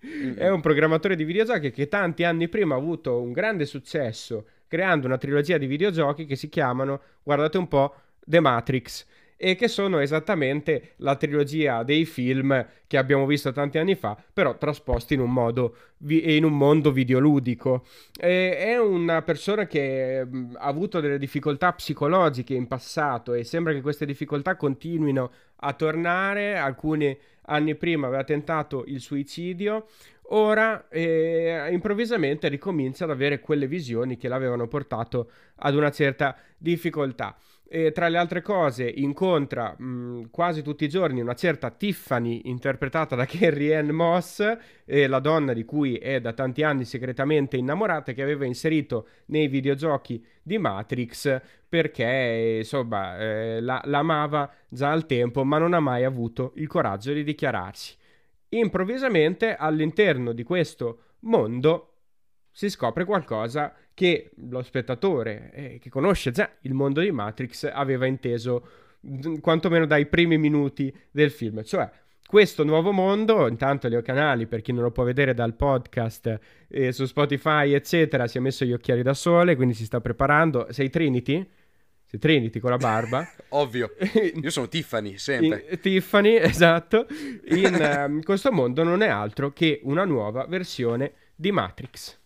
dai. 0.00 0.34
è 0.34 0.48
un 0.48 0.60
programmatore 0.60 1.14
di 1.14 1.22
videogiochi 1.22 1.70
che 1.70 1.86
tanti 1.86 2.24
anni 2.24 2.48
prima 2.48 2.74
ha 2.74 2.78
avuto 2.78 3.20
un 3.20 3.30
grande 3.30 3.64
successo 3.64 4.46
creando 4.66 5.06
una 5.06 5.18
trilogia 5.18 5.56
di 5.56 5.66
videogiochi 5.66 6.24
che 6.24 6.34
si 6.34 6.48
chiamano, 6.48 7.00
guardate 7.22 7.58
un 7.58 7.68
po', 7.68 7.94
The 8.24 8.40
Matrix 8.40 9.06
e 9.36 9.54
che 9.54 9.68
sono 9.68 9.98
esattamente 9.98 10.92
la 10.98 11.16
trilogia 11.16 11.82
dei 11.82 12.04
film 12.04 12.66
che 12.86 12.96
abbiamo 12.96 13.26
visto 13.26 13.52
tanti 13.52 13.78
anni 13.78 13.94
fa, 13.94 14.16
però 14.32 14.56
trasposti 14.56 15.14
in 15.14 15.20
un 15.20 15.32
modo 15.32 15.76
vi- 15.98 16.36
in 16.36 16.44
un 16.44 16.56
mondo 16.56 16.90
videoludico. 16.92 17.84
E- 18.18 18.56
è 18.56 18.78
una 18.78 19.22
persona 19.22 19.66
che 19.66 20.24
mh, 20.24 20.56
ha 20.58 20.66
avuto 20.66 21.00
delle 21.00 21.18
difficoltà 21.18 21.72
psicologiche 21.72 22.54
in 22.54 22.66
passato 22.66 23.34
e 23.34 23.44
sembra 23.44 23.72
che 23.72 23.80
queste 23.80 24.06
difficoltà 24.06 24.56
continuino 24.56 25.30
a 25.56 25.72
tornare. 25.72 26.56
Alcuni 26.56 27.16
anni 27.48 27.74
prima 27.76 28.06
aveva 28.08 28.24
tentato 28.24 28.84
il 28.86 29.00
suicidio, 29.00 29.86
ora 30.30 30.88
eh, 30.88 31.68
improvvisamente 31.70 32.48
ricomincia 32.48 33.04
ad 33.04 33.10
avere 33.10 33.40
quelle 33.40 33.66
visioni 33.66 34.16
che 34.16 34.28
l'avevano 34.28 34.66
portato 34.66 35.30
ad 35.56 35.74
una 35.74 35.90
certa 35.90 36.36
difficoltà. 36.56 37.36
E 37.68 37.90
tra 37.90 38.06
le 38.06 38.16
altre 38.16 38.42
cose 38.42 38.88
incontra 38.88 39.74
mh, 39.76 40.30
quasi 40.30 40.62
tutti 40.62 40.84
i 40.84 40.88
giorni 40.88 41.20
una 41.20 41.34
certa 41.34 41.70
Tiffany 41.70 42.42
interpretata 42.44 43.16
da 43.16 43.26
Carrie 43.26 43.76
Ann 43.76 43.90
Moss, 43.90 44.56
eh, 44.84 45.08
la 45.08 45.18
donna 45.18 45.52
di 45.52 45.64
cui 45.64 45.96
è 45.96 46.20
da 46.20 46.32
tanti 46.32 46.62
anni 46.62 46.84
segretamente 46.84 47.56
innamorata 47.56 48.12
che 48.12 48.22
aveva 48.22 48.44
inserito 48.44 49.08
nei 49.26 49.48
videogiochi 49.48 50.24
di 50.42 50.58
Matrix 50.58 51.40
perché 51.68 52.58
insomma 52.58 53.18
eh, 53.18 53.60
la, 53.60 53.80
l'amava 53.84 54.48
già 54.68 54.92
al 54.92 55.06
tempo 55.06 55.42
ma 55.42 55.58
non 55.58 55.74
ha 55.74 55.80
mai 55.80 56.04
avuto 56.04 56.52
il 56.56 56.68
coraggio 56.68 57.12
di 57.12 57.24
dichiararsi. 57.24 57.96
Improvvisamente 58.50 59.56
all'interno 59.56 60.32
di 60.32 60.42
questo 60.42 61.00
mondo 61.20 61.92
si 62.50 62.70
scopre 62.70 63.04
qualcosa 63.04 63.74
che 63.92 64.30
lo 64.48 64.62
spettatore 64.62 65.50
eh, 65.52 65.78
che 65.78 65.90
conosce 65.90 66.30
già 66.30 66.50
il 66.62 66.74
mondo 66.74 67.00
di 67.00 67.10
Matrix 67.10 67.68
aveva 67.70 68.06
inteso 68.06 68.66
d- 69.00 69.40
quantomeno 69.40 69.86
dai 69.86 70.06
primi 70.06 70.38
minuti 70.38 70.94
del 71.10 71.30
film, 71.30 71.62
cioè 71.64 71.90
questo 72.26 72.64
nuovo 72.64 72.90
mondo, 72.90 73.46
intanto 73.46 73.86
Leo 73.88 74.02
Canali, 74.02 74.46
per 74.46 74.60
chi 74.60 74.72
non 74.72 74.82
lo 74.82 74.90
può 74.90 75.04
vedere 75.04 75.32
dal 75.32 75.54
podcast 75.54 76.40
eh, 76.68 76.90
su 76.90 77.04
Spotify, 77.04 77.72
eccetera, 77.72 78.26
si 78.26 78.38
è 78.38 78.40
messo 78.40 78.64
gli 78.64 78.72
occhiali 78.72 79.02
da 79.02 79.14
sole, 79.14 79.54
quindi 79.54 79.74
si 79.74 79.84
sta 79.84 80.00
preparando. 80.00 80.66
Sei 80.70 80.90
Trinity? 80.90 81.48
Sei 82.08 82.20
Trinity 82.20 82.60
con 82.60 82.70
la 82.70 82.76
barba? 82.76 83.28
Ovvio. 83.50 83.90
Io 84.40 84.50
sono 84.50 84.68
Tiffany, 84.68 85.18
sempre. 85.18 85.66
In- 85.68 85.80
Tiffany, 85.80 86.36
esatto. 86.40 87.06
In 87.48 87.74
ehm, 87.74 88.22
questo 88.22 88.52
mondo 88.52 88.84
non 88.84 89.02
è 89.02 89.08
altro 89.08 89.52
che 89.52 89.80
una 89.82 90.04
nuova 90.04 90.46
versione 90.46 91.12
di 91.34 91.50
Matrix. 91.50 92.18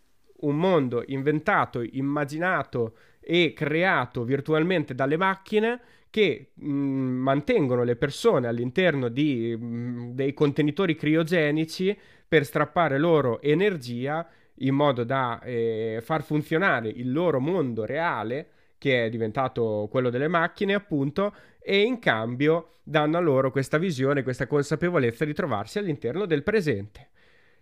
Un 0.42 0.56
mondo 0.56 1.02
inventato, 1.06 1.82
immaginato 1.82 2.94
e 3.20 3.52
creato 3.54 4.24
virtualmente 4.24 4.94
dalle 4.94 5.16
macchine 5.16 5.80
che 6.10 6.50
mh, 6.54 6.70
mantengono 6.72 7.82
le 7.82 7.96
persone 7.96 8.48
all'interno 8.48 9.08
di, 9.08 9.56
mh, 9.56 10.12
dei 10.12 10.34
contenitori 10.34 10.94
criogenici 10.94 11.96
per 12.28 12.44
strappare 12.44 12.98
loro 12.98 13.40
energia 13.40 14.28
in 14.56 14.74
modo 14.74 15.04
da 15.04 15.40
eh, 15.42 16.00
far 16.02 16.22
funzionare 16.22 16.88
il 16.88 17.12
loro 17.12 17.40
mondo 17.40 17.86
reale 17.86 18.48
che 18.80 19.04
è 19.04 19.10
diventato 19.10 19.88
quello 19.90 20.08
delle 20.08 20.26
macchine, 20.26 20.72
appunto, 20.72 21.34
e 21.60 21.82
in 21.82 21.98
cambio 21.98 22.76
danno 22.82 23.18
a 23.18 23.20
loro 23.20 23.50
questa 23.50 23.76
visione, 23.76 24.22
questa 24.22 24.46
consapevolezza 24.46 25.26
di 25.26 25.34
trovarsi 25.34 25.78
all'interno 25.78 26.24
del 26.24 26.42
presente. 26.42 27.10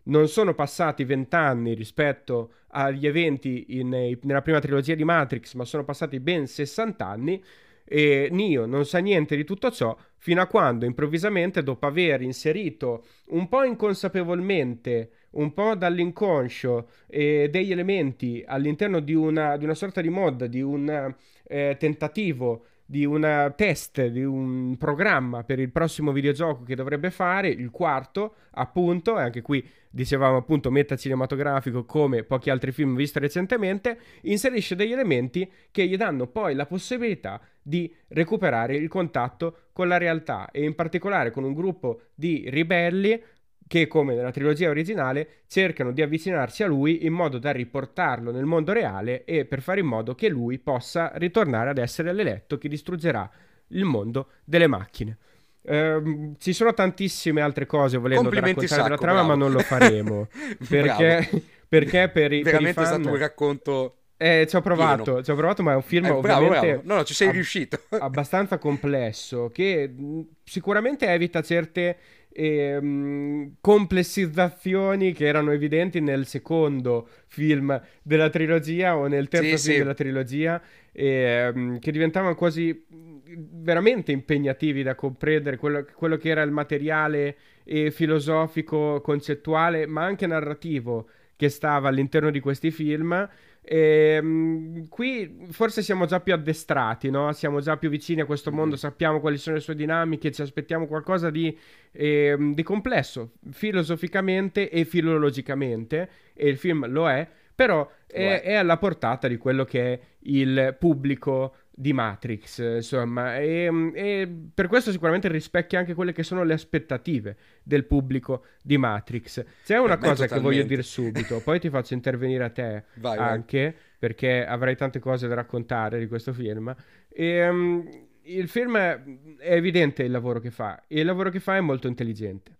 Non 0.05 0.29
sono 0.29 0.55
passati 0.55 1.03
vent'anni 1.03 1.75
rispetto 1.75 2.53
agli 2.69 3.05
eventi 3.05 3.79
in- 3.81 4.17
nella 4.23 4.43
prima 4.43 4.61
trilogia 4.61 4.95
di 4.95 5.03
Matrix, 5.03 5.55
ma 5.55 5.65
sono 5.65 5.83
passati 5.83 6.21
ben 6.21 6.47
60 6.47 7.05
anni 7.05 7.43
e 7.89 8.29
Neo 8.31 8.67
non 8.67 8.85
sa 8.85 8.99
niente 8.99 9.35
di 9.35 9.45
tutto 9.45 9.71
ciò 9.71 9.97
fino 10.19 10.43
a 10.43 10.47
quando 10.47 10.85
improvvisamente, 10.85 11.63
dopo 11.63 11.87
aver 11.87 12.21
inserito 12.23 13.05
un 13.29 13.49
po' 13.49 13.63
inconsapevolmente, 13.63 15.11
un 15.31 15.55
po' 15.55 15.75
dall'inconscio 15.75 16.89
eh, 17.07 17.49
degli 17.51 17.73
elementi 17.73 18.45
all'interno 18.47 19.01
di 19.01 19.15
una, 19.15 19.57
di 19.57 19.65
una 19.65 19.75
sorta 19.75 20.01
di 20.01 20.09
mod, 20.11 20.45
di 20.45 20.61
un 20.61 21.15
eh, 21.47 21.77
tentativo, 21.79 22.65
di 22.85 23.05
un 23.05 23.53
test, 23.55 24.07
di 24.07 24.25
un 24.25 24.77
programma 24.79 25.45
per 25.45 25.59
il 25.59 25.71
prossimo 25.71 26.11
videogioco 26.11 26.63
che 26.63 26.75
dovrebbe 26.75 27.11
fare, 27.11 27.49
il 27.49 27.71
quarto, 27.71 28.35
appunto, 28.53 29.19
e 29.19 29.23
anche 29.23 29.43
qui 29.43 29.63
dicevamo 29.91 30.39
appunto 30.39 30.71
meta 30.71 30.97
cinematografico 30.97 31.85
come 31.85 32.23
pochi 32.23 32.49
altri 32.49 32.73
film 32.73 32.97
visti 32.97 33.19
recentemente, 33.19 33.99
inserisce 34.23 34.75
degli 34.75 34.93
elementi 34.93 35.51
che 35.71 35.87
gli 35.87 35.97
danno 35.97 36.29
poi 36.29 36.55
la 36.55 36.65
possibilità 36.65 37.41
di 37.69 37.95
recuperare 38.09 38.77
il 38.77 38.89
contatto 38.89 39.69
con 39.73 39.89
la 39.89 39.99
realtà 39.99 40.51
e 40.51 40.65
in 40.65 40.75
particolare 40.75 41.31
con 41.31 41.45
un 41.45 41.53
gruppo 41.53 42.01
di 42.15 42.47
ribelli 42.49 43.23
che 43.67 43.87
come 43.87 44.15
nella 44.15 44.31
trilogia 44.31 44.71
originale 44.71 45.43
cercano 45.47 45.93
di 45.93 46.01
avvicinarsi 46.01 46.63
a 46.63 46.67
lui 46.67 47.05
in 47.05 47.13
modo 47.13 47.39
da 47.39 47.51
riportarlo 47.51 48.33
nel 48.33 48.47
mondo 48.47 48.73
reale 48.73 49.25
e 49.25 49.45
per 49.45 49.61
fare 49.61 49.81
in 49.81 49.87
modo 49.87 50.15
che 50.15 50.31
lui 50.31 50.59
possa 50.59 51.13
ritornare 51.17 51.69
ad 51.69 51.77
essere 51.77 52.15
l'eletto 52.15 52.57
che 52.57 52.69
distruggerà 52.69 53.31
il 53.69 53.85
mondo 53.85 54.29
delle 54.45 54.67
macchine. 54.67 55.19
Ehm, 55.65 56.37
ci 56.39 56.55
sono 56.55 56.73
tantissime 56.73 57.43
altre 57.43 57.67
cose 57.67 57.99
volendo 57.99 58.31
raccontare 58.31 58.83
della 58.83 58.97
trama, 58.97 59.21
ma 59.21 59.27
bravo. 59.27 59.41
non 59.41 59.53
lo 59.53 59.59
faremo 59.59 60.29
perché, 60.67 61.43
perché 61.69 62.09
per, 62.09 62.33
i, 62.33 62.41
per 62.41 62.41
i 62.41 62.43
Veramente 62.43 62.71
è 62.81 62.85
fan... 62.85 62.87
stato 62.87 63.09
un 63.11 63.19
racconto 63.19 63.98
Eh, 64.21 64.47
ci 64.49 64.57
ho 64.57 64.61
provato, 64.61 65.13
pieno. 65.13 65.23
ci 65.23 65.31
ho 65.31 65.35
provato, 65.37 65.63
ma 65.63 65.73
è 65.73 65.75
un 65.77 65.83
film 65.83 66.07
Eh, 66.07 66.21
bravo, 66.21 66.49
bravo. 66.49 66.81
No, 66.85 66.95
no, 66.97 67.05
ci 67.05 67.15
sei 67.15 67.29
ab- 67.29 67.35
riuscito. 67.35 67.79
abbastanza 67.99 68.59
complesso 68.59 69.49
che 69.53 69.89
mh, 69.89 70.21
sicuramente 70.45 71.07
evita 71.07 71.41
certe 71.43 71.97
ehm, 72.31 73.55
complessizzazioni 73.61 75.13
che 75.13 75.27
erano 75.27 75.53
evidenti 75.53 76.01
nel 76.01 76.27
secondo 76.27 77.09
film 77.29 77.81
della 78.03 78.29
trilogia 78.31 78.97
o 78.97 79.07
nel 79.07 79.29
terzo 79.29 79.57
Sì, 79.57 79.63
film 79.63 79.73
sì. 79.73 79.79
della 79.79 79.95
trilogia 79.95 80.61
ehm, 80.93 81.79
che 81.79 81.93
diventavano 81.93 82.35
quasi 82.35 82.87
mh, 82.89 83.17
veramente 83.63 84.13
impegnativi 84.13 84.83
da 84.83 84.95
comprendere 84.95 85.57
quello, 85.57 85.87
quello 85.95 86.17
che 86.17 86.29
era 86.31 86.43
il 86.43 86.51
materiale 86.51 87.37
eh, 87.65 87.91
filosofico, 87.91 89.01
concettuale, 89.01 89.87
ma 89.87 90.05
anche 90.05 90.27
narrativo 90.27 91.09
che 91.37 91.49
stava 91.49 91.89
all'interno 91.89 92.31
di 92.31 92.41
questi 92.41 92.71
film. 92.71 93.29
Ehm, 93.71 94.89
qui 94.89 95.47
forse 95.51 95.83
siamo 95.83 96.07
già 96.07 96.21
più 96.21 96.33
addestrati, 96.33 97.11
no? 97.11 97.33
Siamo 97.33 97.61
già 97.61 97.77
più 97.77 97.91
vicini 97.91 98.23
a 98.23 98.25
questo 98.25 98.51
mondo, 98.51 98.77
sappiamo 98.77 99.21
quali 99.21 99.37
sono 99.37 99.57
le 99.57 99.63
sue 99.63 99.75
dinamiche, 99.75 100.33
ci 100.33 100.41
aspettiamo 100.41 100.87
qualcosa 100.87 101.29
di, 101.29 101.55
ehm, 101.93 102.55
di 102.55 102.63
complesso, 102.63 103.33
filosoficamente 103.51 104.71
e 104.71 104.87
filologicamente, 104.87 106.09
e 106.33 106.49
il 106.49 106.57
film 106.57 106.87
lo 106.89 107.11
è, 107.11 107.29
però 107.59 107.91
è, 108.07 108.43
è, 108.45 108.55
alla 108.55 108.77
portata 108.77 109.27
di 109.27 109.37
quello 109.37 109.65
che 109.65 109.93
è 109.93 110.01
il 110.21 110.77
pubblico 110.79 111.57
di 111.69 111.93
Matrix, 111.93 112.77
insomma, 112.77 113.37
e, 113.39 113.69
e, 113.95 114.33
per 114.55 114.69
questo 114.69 114.93
sicuramente 114.93 115.27
rispecchia 115.27 115.81
anche 115.81 115.95
quelle 115.95 116.13
che 116.13 116.23
sono 116.23 116.45
le 116.45 116.53
aspettative 116.53 117.37
del 117.65 117.85
pubblico 117.85 118.45
di 118.63 118.79
Matrix. 118.79 119.45
C'è 119.65 119.77
una 119.77 119.99
per 119.99 120.11
cosa 120.11 120.29
che 120.29 120.39
voglio 120.39 120.63
dire 120.63 120.83
subito, 120.83 121.41
poi 121.43 121.59
ti 121.59 121.69
faccio 121.69 121.95
intervenire 121.95 122.45
a 122.45 122.51
te 122.51 122.85
vai, 122.95 123.19
anche, 123.19 123.63
vai. 123.63 123.75
perché 123.99 124.47
avrai 124.47 124.77
tante 124.77 125.01
cose 125.01 125.27
da 125.27 125.35
raccontare 125.35 125.99
di 125.99 126.07
questo 126.07 126.33
film. 126.33 126.73
E, 127.09 127.49
um, 127.49 128.07
il 128.23 128.47
film 128.47 128.79
è, 128.79 129.03
è 129.39 129.55
evidente 129.55 130.05
il 130.05 130.13
lavoro 130.13 130.39
che 130.39 130.53
fa, 130.53 130.85
e 130.87 131.01
il 131.01 131.07
lavoro 131.07 131.29
che 131.31 131.41
fa 131.41 131.57
è 131.57 131.61
molto 131.61 131.89
intelligente. 131.89 132.58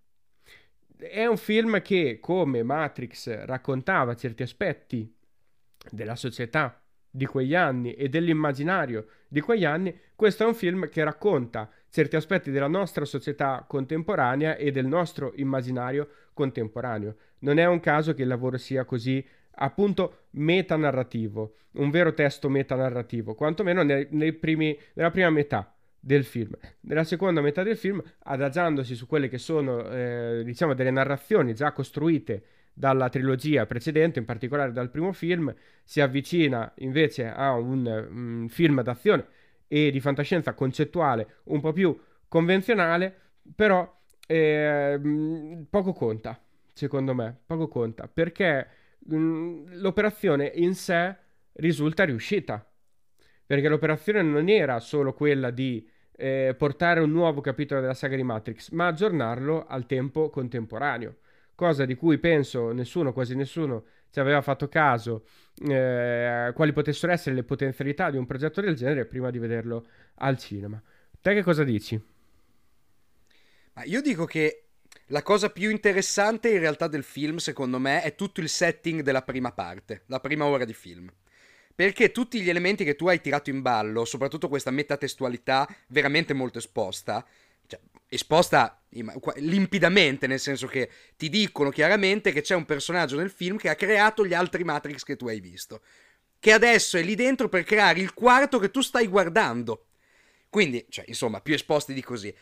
È 0.99 1.25
un 1.27 1.37
film 1.37 1.81
che, 1.81 2.19
come 2.21 2.65
Matrix, 2.65 3.45
raccontava 3.45 4.17
certi 4.17 4.43
aspetti 4.43 5.15
della 5.93 6.17
società 6.17 6.83
di 7.09 7.25
quegli 7.25 7.55
anni 7.55 7.95
e 7.95 8.09
dell'immaginario 8.09 9.07
di 9.29 9.41
quegli 9.41 9.65
anni, 9.65 9.97
questo 10.17 10.43
è 10.43 10.47
un 10.47 10.55
film 10.55 10.89
che 10.89 11.05
racconta 11.05 11.71
certi 11.89 12.17
aspetti 12.17 12.51
della 12.51 12.67
nostra 12.67 13.05
società 13.05 13.65
contemporanea 13.69 14.57
e 14.57 14.73
del 14.73 14.87
nostro 14.87 15.33
immaginario 15.37 16.09
contemporaneo. 16.35 17.15
Non 17.41 17.59
è 17.59 17.67
un 17.67 17.79
caso 17.79 18.13
che 18.13 18.23
il 18.23 18.29
lavoro 18.29 18.59
sia 18.59 18.85
così 18.85 19.25
appunto 19.61 20.25
metanarrativo, 20.31 21.55
un 21.75 21.91
vero 21.91 22.13
testo 22.13 22.49
metanarrativo, 22.49 23.37
quantomeno 23.37 23.85
nei, 23.85 24.09
nei 24.11 24.33
primi, 24.33 24.77
nella 24.95 25.13
prima 25.13 25.31
metà 25.31 25.78
del 26.01 26.25
film. 26.25 26.55
Nella 26.81 27.05
seconda 27.05 27.41
metà 27.41 27.63
del 27.63 27.77
film, 27.77 28.03
adagiandosi 28.21 28.95
su 28.95 29.07
quelle 29.07 29.29
che 29.29 29.39
sono, 29.39 29.89
eh, 29.91 30.43
diciamo, 30.45 30.75
delle 30.75 30.91
narrazioni 30.91 31.55
già 31.55 31.73
costruite 31.73 32.43
dalla 32.73 33.09
trilogia 33.09 33.67
precedente, 33.67 34.19
in 34.19 34.25
particolare 34.25 34.73
dal 34.73 34.91
primo 34.91 35.13
film, 35.13 35.53
si 35.83 36.01
avvicina 36.01 36.73
invece 36.77 37.29
a 37.29 37.53
un, 37.55 37.87
un 37.87 38.49
film 38.49 38.83
d'azione 38.83 39.27
e 39.67 39.91
di 39.91 40.01
fantascienza 40.01 40.55
concettuale 40.55 41.41
un 41.45 41.61
po' 41.61 41.73
più 41.73 41.99
convenzionale, 42.29 43.15
però 43.55 43.97
eh, 44.27 45.01
poco 45.69 45.93
conta, 45.93 46.41
secondo 46.73 47.15
me, 47.15 47.37
poco 47.45 47.67
conta, 47.67 48.09
perché 48.09 48.67
mh, 48.99 49.81
l'operazione 49.81 50.53
in 50.55 50.75
sé 50.75 51.17
risulta 51.55 52.05
riuscita, 52.05 52.65
perché 53.49 53.69
l'operazione 53.69 54.21
non 54.21 54.51
era 54.51 54.79
solo 54.79 55.15
quella 55.15 55.51
di 55.51 55.89
eh, 56.17 56.55
portare 56.57 57.01
un 57.01 57.11
nuovo 57.11 57.41
capitolo 57.41 57.81
della 57.81 57.95
saga 57.95 58.17
di 58.17 58.23
Matrix, 58.23 58.71
ma 58.73 58.89
aggiornarlo 58.89 59.65
al 59.67 59.87
tempo 59.87 60.29
contemporaneo 60.29 61.17
cosa 61.59 61.85
di 61.85 61.97
cui 61.97 62.19
penso 62.19 62.71
nessuno, 62.71 63.13
quasi 63.13 63.35
nessuno, 63.35 63.87
ci 64.13 64.21
aveva 64.21 64.43
fatto 64.43 64.69
caso, 64.69 65.25
eh, 65.69 66.53
quali 66.55 66.73
potessero 66.73 67.11
essere 67.11 67.35
le 67.35 67.43
potenzialità 67.43 68.13
di 68.13 68.17
un 68.17 68.27
progetto 68.27 68.61
del 68.61 68.77
genere 68.77 69.07
prima 69.07 69.31
di 69.31 69.41
vederlo 69.41 69.85
al 70.19 70.39
cinema. 70.39 70.81
Te 71.21 71.35
che 71.35 71.43
cosa 71.43 71.65
dici? 71.65 72.01
Ma 73.73 73.83
io 73.83 74.01
dico 74.01 74.25
che 74.25 74.67
la 75.07 75.25
cosa 75.25 75.51
più 75.51 75.69
interessante 75.71 76.49
in 76.49 76.61
realtà 76.61 76.87
del 76.87 77.03
film, 77.03 77.39
secondo 77.39 77.81
me, 77.81 78.03
è 78.03 78.15
tutto 78.15 78.39
il 78.39 78.49
setting 78.49 79.03
della 79.03 79.23
prima 79.23 79.51
parte, 79.51 80.03
la 80.07 80.21
prima 80.21 80.45
ora 80.45 80.65
di 80.65 80.75
film. 80.75 81.11
Perché 81.79 82.11
tutti 82.11 82.41
gli 82.41 82.49
elementi 82.49 82.83
che 82.83 82.97
tu 82.97 83.07
hai 83.07 83.21
tirato 83.21 83.51
in 83.51 83.63
ballo, 83.63 84.05
soprattutto 84.05 84.49
questa 84.49 84.73
metatestualità 84.73 85.65
veramente 85.87 86.35
molto 86.35 86.59
esposta, 86.59 87.25
cioè, 87.69 87.79
esposta 88.09 88.83
limpidamente, 89.37 90.27
nel 90.27 90.41
senso 90.41 90.67
che 90.67 90.91
ti 91.17 91.29
dicono 91.29 91.71
chiaramente 91.71 92.33
che 92.33 92.41
c'è 92.41 92.57
un 92.57 92.65
personaggio 92.65 93.17
nel 93.17 93.31
film 93.31 93.59
che 93.59 93.69
ha 93.69 93.77
creato 93.77 94.27
gli 94.27 94.35
altri 94.35 94.65
Matrix 94.65 95.05
che 95.05 95.15
tu 95.15 95.29
hai 95.29 95.39
visto, 95.39 95.83
che 96.41 96.51
adesso 96.51 96.97
è 96.97 97.03
lì 97.03 97.15
dentro 97.15 97.49
per 97.49 97.63
creare 97.63 98.01
il 98.01 98.13
quarto 98.13 98.59
che 98.59 98.73
tu 98.73 98.81
stai 98.81 99.07
guardando. 99.07 99.87
Quindi, 100.51 100.85
cioè, 100.89 101.05
insomma, 101.07 101.41
più 101.41 101.55
esposti 101.55 101.95
di 101.95 102.03
così. 102.03 102.35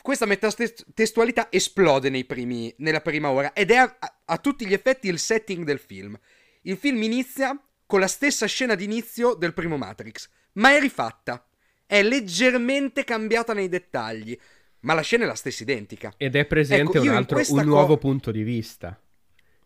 Questa 0.00 0.24
metatestualità 0.24 1.50
esplode 1.50 2.24
primi, 2.24 2.72
nella 2.78 3.00
prima 3.00 3.28
ora 3.28 3.54
ed 3.54 3.72
è 3.72 3.76
a, 3.78 3.96
a, 3.98 4.18
a 4.24 4.38
tutti 4.38 4.68
gli 4.68 4.72
effetti 4.72 5.08
il 5.08 5.18
setting 5.18 5.64
del 5.64 5.80
film. 5.80 6.16
Il 6.60 6.76
film 6.76 7.02
inizia 7.02 7.60
con 7.92 8.00
la 8.00 8.08
stessa 8.08 8.46
scena 8.46 8.74
d'inizio 8.74 9.34
del 9.34 9.52
primo 9.52 9.76
Matrix, 9.76 10.26
ma 10.52 10.74
è 10.74 10.80
rifatta 10.80 11.46
è 11.84 12.02
leggermente 12.02 13.04
cambiata 13.04 13.52
nei 13.52 13.68
dettagli, 13.68 14.34
ma 14.80 14.94
la 14.94 15.02
scena 15.02 15.24
è 15.24 15.26
la 15.26 15.34
stessa 15.34 15.62
identica. 15.62 16.10
Ed 16.16 16.34
è 16.34 16.46
presente 16.46 16.96
ecco, 16.96 17.06
un, 17.06 17.14
altro, 17.14 17.42
un 17.46 17.64
nuovo 17.64 17.88
co- 17.88 17.98
punto 17.98 18.30
di 18.30 18.42
vista. 18.44 18.98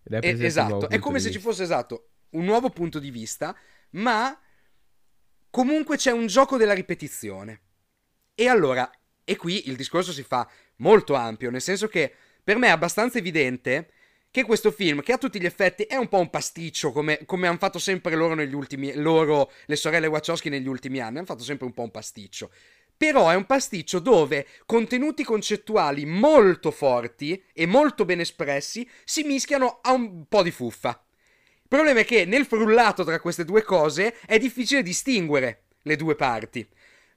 Ed 0.03 0.13
è 0.13 0.19
presente 0.19 0.45
esatto, 0.45 0.89
è 0.89 0.99
come 0.99 1.21
se 1.21 1.31
ci 1.31 1.39
fosse 1.39 1.63
esatto 1.63 2.09
un 2.31 2.45
nuovo 2.45 2.69
punto 2.71 2.99
di 2.99 3.13
vista, 3.13 3.57
ma 3.91 4.37
comunque 5.49 5.97
c'è 5.97 6.11
un 6.11 6.27
gioco 6.27 6.57
della 6.57 6.75
ripetizione. 6.75 7.61
E 8.35 8.49
allora, 8.49 8.91
e 9.23 9.37
qui 9.37 9.69
il 9.69 9.77
discorso 9.77 10.11
si 10.11 10.25
fa 10.25 10.51
molto 10.79 11.15
ampio, 11.15 11.53
nel 11.53 11.63
senso 11.63 11.87
che 11.87 12.13
per 12.43 12.57
me 12.57 12.67
è 12.67 12.71
abbastanza 12.71 13.19
evidente 13.19 13.93
che 14.37 14.45
questo 14.45 14.71
film, 14.71 15.01
che 15.01 15.15
a 15.15 15.17
tutti 15.17 15.41
gli 15.41 15.47
effetti 15.47 15.85
è 15.85 15.97
un 15.97 16.09
po' 16.09 16.19
un 16.19 16.29
pasticcio, 16.29 16.93
come, 16.93 17.25
come 17.25 17.47
hanno 17.47 17.57
fatto 17.57 17.79
sempre 17.79 18.15
loro 18.17 18.35
negli 18.35 18.53
ultimi, 18.53 18.93
loro, 18.93 19.51
le 19.65 19.77
sorelle 19.77 20.09
Wachowski 20.09 20.51
negli 20.51 20.69
ultimi 20.69 21.01
anni, 21.01 21.17
hanno 21.17 21.25
fatto 21.25 21.43
sempre 21.43 21.65
un 21.65 21.73
po' 21.73 21.85
un 21.85 21.91
pasticcio. 21.91 22.51
Però 22.95 23.31
è 23.31 23.35
un 23.35 23.47
pasticcio 23.47 23.99
dove 23.99 24.47
contenuti 24.67 25.25
concettuali 25.25 26.05
molto 26.05 26.71
forti 26.71 27.43
e 27.55 27.65
molto 27.65 28.05
ben 28.05 28.21
espressi 28.21 28.87
si 29.07 29.23
mischiano 29.23 29.79
a 29.81 29.93
un 29.93 30.27
po' 30.29 30.43
di 30.43 30.51
fuffa. 30.51 31.03
Il 31.63 31.69
problema 31.69 32.01
è 32.01 32.05
che 32.05 32.27
nel 32.27 32.45
frullato 32.45 33.05
tra 33.05 33.19
queste 33.21 33.47
due 33.47 33.63
cose 33.63 34.17
è 34.27 34.37
difficile 34.37 34.83
distinguere 34.83 35.63
le 35.81 35.97
due 35.97 36.15
parti. 36.15 36.69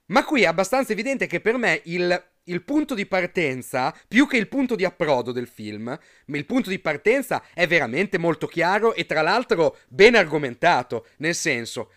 Ma 0.06 0.24
qui 0.24 0.44
è 0.44 0.46
abbastanza 0.46 0.92
evidente 0.92 1.26
che 1.26 1.40
per 1.40 1.58
me 1.58 1.82
il 1.84 2.29
il 2.44 2.62
punto 2.62 2.94
di 2.94 3.06
partenza, 3.06 3.94
più 4.08 4.26
che 4.26 4.36
il 4.36 4.48
punto 4.48 4.74
di 4.74 4.84
approdo 4.84 5.32
del 5.32 5.46
film, 5.46 5.96
il 6.26 6.46
punto 6.46 6.70
di 6.70 6.78
partenza 6.78 7.42
è 7.54 7.66
veramente 7.66 8.18
molto 8.18 8.46
chiaro 8.46 8.94
e 8.94 9.06
tra 9.06 9.22
l'altro 9.22 9.78
ben 9.88 10.14
argomentato, 10.14 11.06
nel 11.18 11.34
senso, 11.34 11.92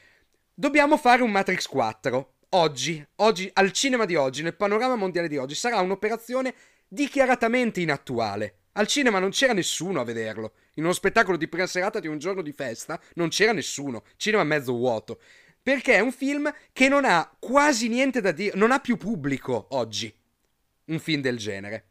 dobbiamo 0.53 0.97
fare 0.97 1.23
un 1.23 1.31
Matrix 1.31 1.65
4. 1.67 2.31
Oggi, 2.49 3.03
oggi, 3.17 3.49
al 3.53 3.71
cinema 3.71 4.05
di 4.05 4.15
oggi, 4.15 4.43
nel 4.43 4.55
panorama 4.55 4.95
mondiale 4.95 5.27
di 5.27 5.37
oggi, 5.37 5.55
sarà 5.55 5.79
un'operazione 5.79 6.53
dichiaratamente 6.87 7.81
inattuale. 7.81 8.57
Al 8.73 8.87
cinema 8.87 9.19
non 9.19 9.31
c'era 9.31 9.53
nessuno 9.53 10.01
a 10.01 10.03
vederlo. 10.03 10.53
In 10.75 10.83
uno 10.83 10.93
spettacolo 10.93 11.37
di 11.37 11.47
prima 11.47 11.67
serata 11.67 11.99
di 11.99 12.07
un 12.07 12.19
giorno 12.19 12.41
di 12.41 12.51
festa 12.51 12.99
non 13.15 13.29
c'era 13.29 13.53
nessuno. 13.53 14.03
Cinema 14.17 14.43
mezzo 14.43 14.73
vuoto. 14.73 15.19
Perché 15.61 15.95
è 15.95 15.99
un 15.99 16.11
film 16.11 16.51
che 16.71 16.89
non 16.89 17.05
ha 17.05 17.35
quasi 17.39 17.87
niente 17.87 18.19
da 18.19 18.31
dire, 18.31 18.55
non 18.57 18.71
ha 18.71 18.79
più 18.79 18.97
pubblico 18.97 19.67
oggi 19.71 20.13
un 20.86 20.99
film 20.99 21.21
del 21.21 21.38
genere. 21.38 21.86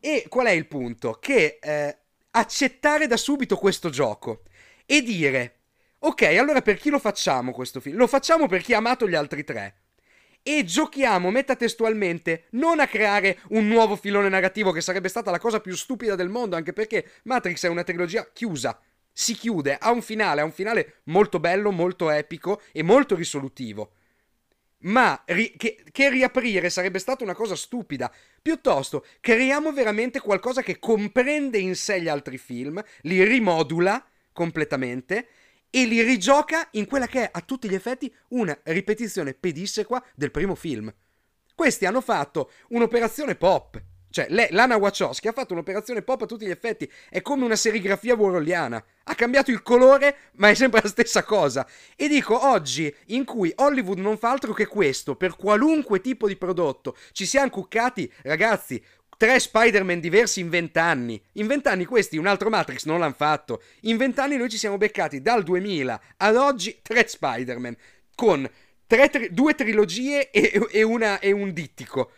E 0.00 0.26
qual 0.28 0.46
è 0.46 0.50
il 0.50 0.66
punto? 0.66 1.18
Che 1.20 1.58
eh, 1.60 1.98
accettare 2.32 3.06
da 3.06 3.16
subito 3.16 3.56
questo 3.56 3.90
gioco 3.90 4.42
e 4.84 5.02
dire, 5.02 5.60
ok, 6.00 6.22
allora 6.38 6.60
per 6.62 6.76
chi 6.76 6.90
lo 6.90 6.98
facciamo 6.98 7.52
questo 7.52 7.80
film? 7.80 7.96
Lo 7.96 8.06
facciamo 8.06 8.46
per 8.46 8.62
chi 8.62 8.74
ha 8.74 8.78
amato 8.78 9.08
gli 9.08 9.14
altri 9.14 9.44
tre. 9.44 9.78
E 10.42 10.62
giochiamo 10.64 11.30
metatestualmente 11.30 12.48
non 12.50 12.80
a 12.80 12.86
creare 12.86 13.38
un 13.48 13.66
nuovo 13.66 13.96
filone 13.96 14.28
narrativo 14.28 14.72
che 14.72 14.82
sarebbe 14.82 15.08
stata 15.08 15.30
la 15.30 15.38
cosa 15.38 15.60
più 15.60 15.74
stupida 15.74 16.14
del 16.16 16.28
mondo, 16.28 16.54
anche 16.54 16.74
perché 16.74 17.12
Matrix 17.22 17.64
è 17.64 17.68
una 17.68 17.82
trilogia 17.82 18.28
chiusa. 18.30 18.78
Si 19.10 19.32
chiude, 19.32 19.78
ha 19.80 19.90
un 19.90 20.02
finale, 20.02 20.42
ha 20.42 20.44
un 20.44 20.52
finale 20.52 20.96
molto 21.04 21.40
bello, 21.40 21.70
molto 21.70 22.10
epico 22.10 22.60
e 22.72 22.82
molto 22.82 23.14
risolutivo 23.14 23.92
ma 24.84 25.22
ri- 25.26 25.54
che-, 25.56 25.84
che 25.90 26.10
riaprire 26.10 26.70
sarebbe 26.70 26.98
stata 26.98 27.22
una 27.24 27.34
cosa 27.34 27.54
stupida. 27.54 28.12
Piuttosto, 28.40 29.04
creiamo 29.20 29.72
veramente 29.72 30.20
qualcosa 30.20 30.62
che 30.62 30.78
comprende 30.78 31.58
in 31.58 31.76
sé 31.76 32.00
gli 32.00 32.08
altri 32.08 32.38
film, 32.38 32.82
li 33.02 33.22
rimodula 33.24 34.04
completamente 34.32 35.28
e 35.70 35.86
li 35.86 36.02
rigioca 36.02 36.68
in 36.72 36.86
quella 36.86 37.06
che 37.06 37.24
è 37.24 37.30
a 37.32 37.40
tutti 37.40 37.68
gli 37.68 37.74
effetti 37.74 38.12
una 38.28 38.56
ripetizione 38.64 39.34
pedissequa 39.34 40.04
del 40.14 40.30
primo 40.30 40.54
film. 40.54 40.92
Questi 41.54 41.86
hanno 41.86 42.00
fatto 42.00 42.50
un'operazione 42.68 43.36
pop 43.36 43.80
cioè, 44.14 44.26
lei, 44.28 44.46
Lana 44.52 44.76
Wachowski 44.76 45.26
ha 45.26 45.32
fatto 45.32 45.54
un'operazione 45.54 46.02
pop 46.02 46.22
a 46.22 46.26
tutti 46.26 46.46
gli 46.46 46.50
effetti. 46.50 46.88
È 47.10 47.20
come 47.20 47.44
una 47.44 47.56
serigrafia 47.56 48.14
warholiana. 48.14 48.80
Ha 49.02 49.14
cambiato 49.16 49.50
il 49.50 49.60
colore, 49.60 50.16
ma 50.34 50.50
è 50.50 50.54
sempre 50.54 50.82
la 50.84 50.88
stessa 50.88 51.24
cosa. 51.24 51.66
E 51.96 52.06
dico, 52.06 52.46
oggi, 52.46 52.94
in 53.06 53.24
cui 53.24 53.52
Hollywood 53.56 53.98
non 53.98 54.16
fa 54.16 54.30
altro 54.30 54.52
che 54.52 54.66
questo, 54.66 55.16
per 55.16 55.34
qualunque 55.34 56.00
tipo 56.00 56.28
di 56.28 56.36
prodotto, 56.36 56.96
ci 57.10 57.26
siamo 57.26 57.50
cuccati, 57.50 58.08
ragazzi, 58.22 58.80
tre 59.16 59.40
Spider-Man 59.40 59.98
diversi 59.98 60.38
in 60.38 60.48
vent'anni. 60.48 61.20
In 61.32 61.48
vent'anni 61.48 61.84
questi 61.84 62.16
un 62.16 62.28
altro 62.28 62.50
Matrix 62.50 62.84
non 62.84 63.00
l'hanno 63.00 63.14
fatto. 63.16 63.62
In 63.80 63.96
vent'anni 63.96 64.36
noi 64.36 64.48
ci 64.48 64.58
siamo 64.58 64.76
beccati 64.76 65.22
dal 65.22 65.42
2000 65.42 66.00
ad 66.18 66.36
oggi 66.36 66.78
tre 66.82 67.04
Spider-Man. 67.08 67.76
Con 68.14 68.48
tre, 68.86 69.10
tri- 69.10 69.28
due 69.32 69.56
trilogie 69.56 70.30
e, 70.30 70.64
e, 70.70 70.82
una, 70.84 71.18
e 71.18 71.32
un 71.32 71.52
dittico. 71.52 72.12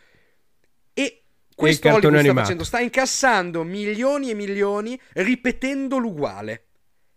Questo 1.57 1.89
Hollywood 1.89 2.19
sta 2.19 2.33
facendo, 2.35 2.63
sta 2.63 2.79
incassando 2.79 3.63
milioni 3.63 4.29
e 4.29 4.35
milioni 4.35 4.99
ripetendo 5.13 5.97
l'uguale. 5.97 6.65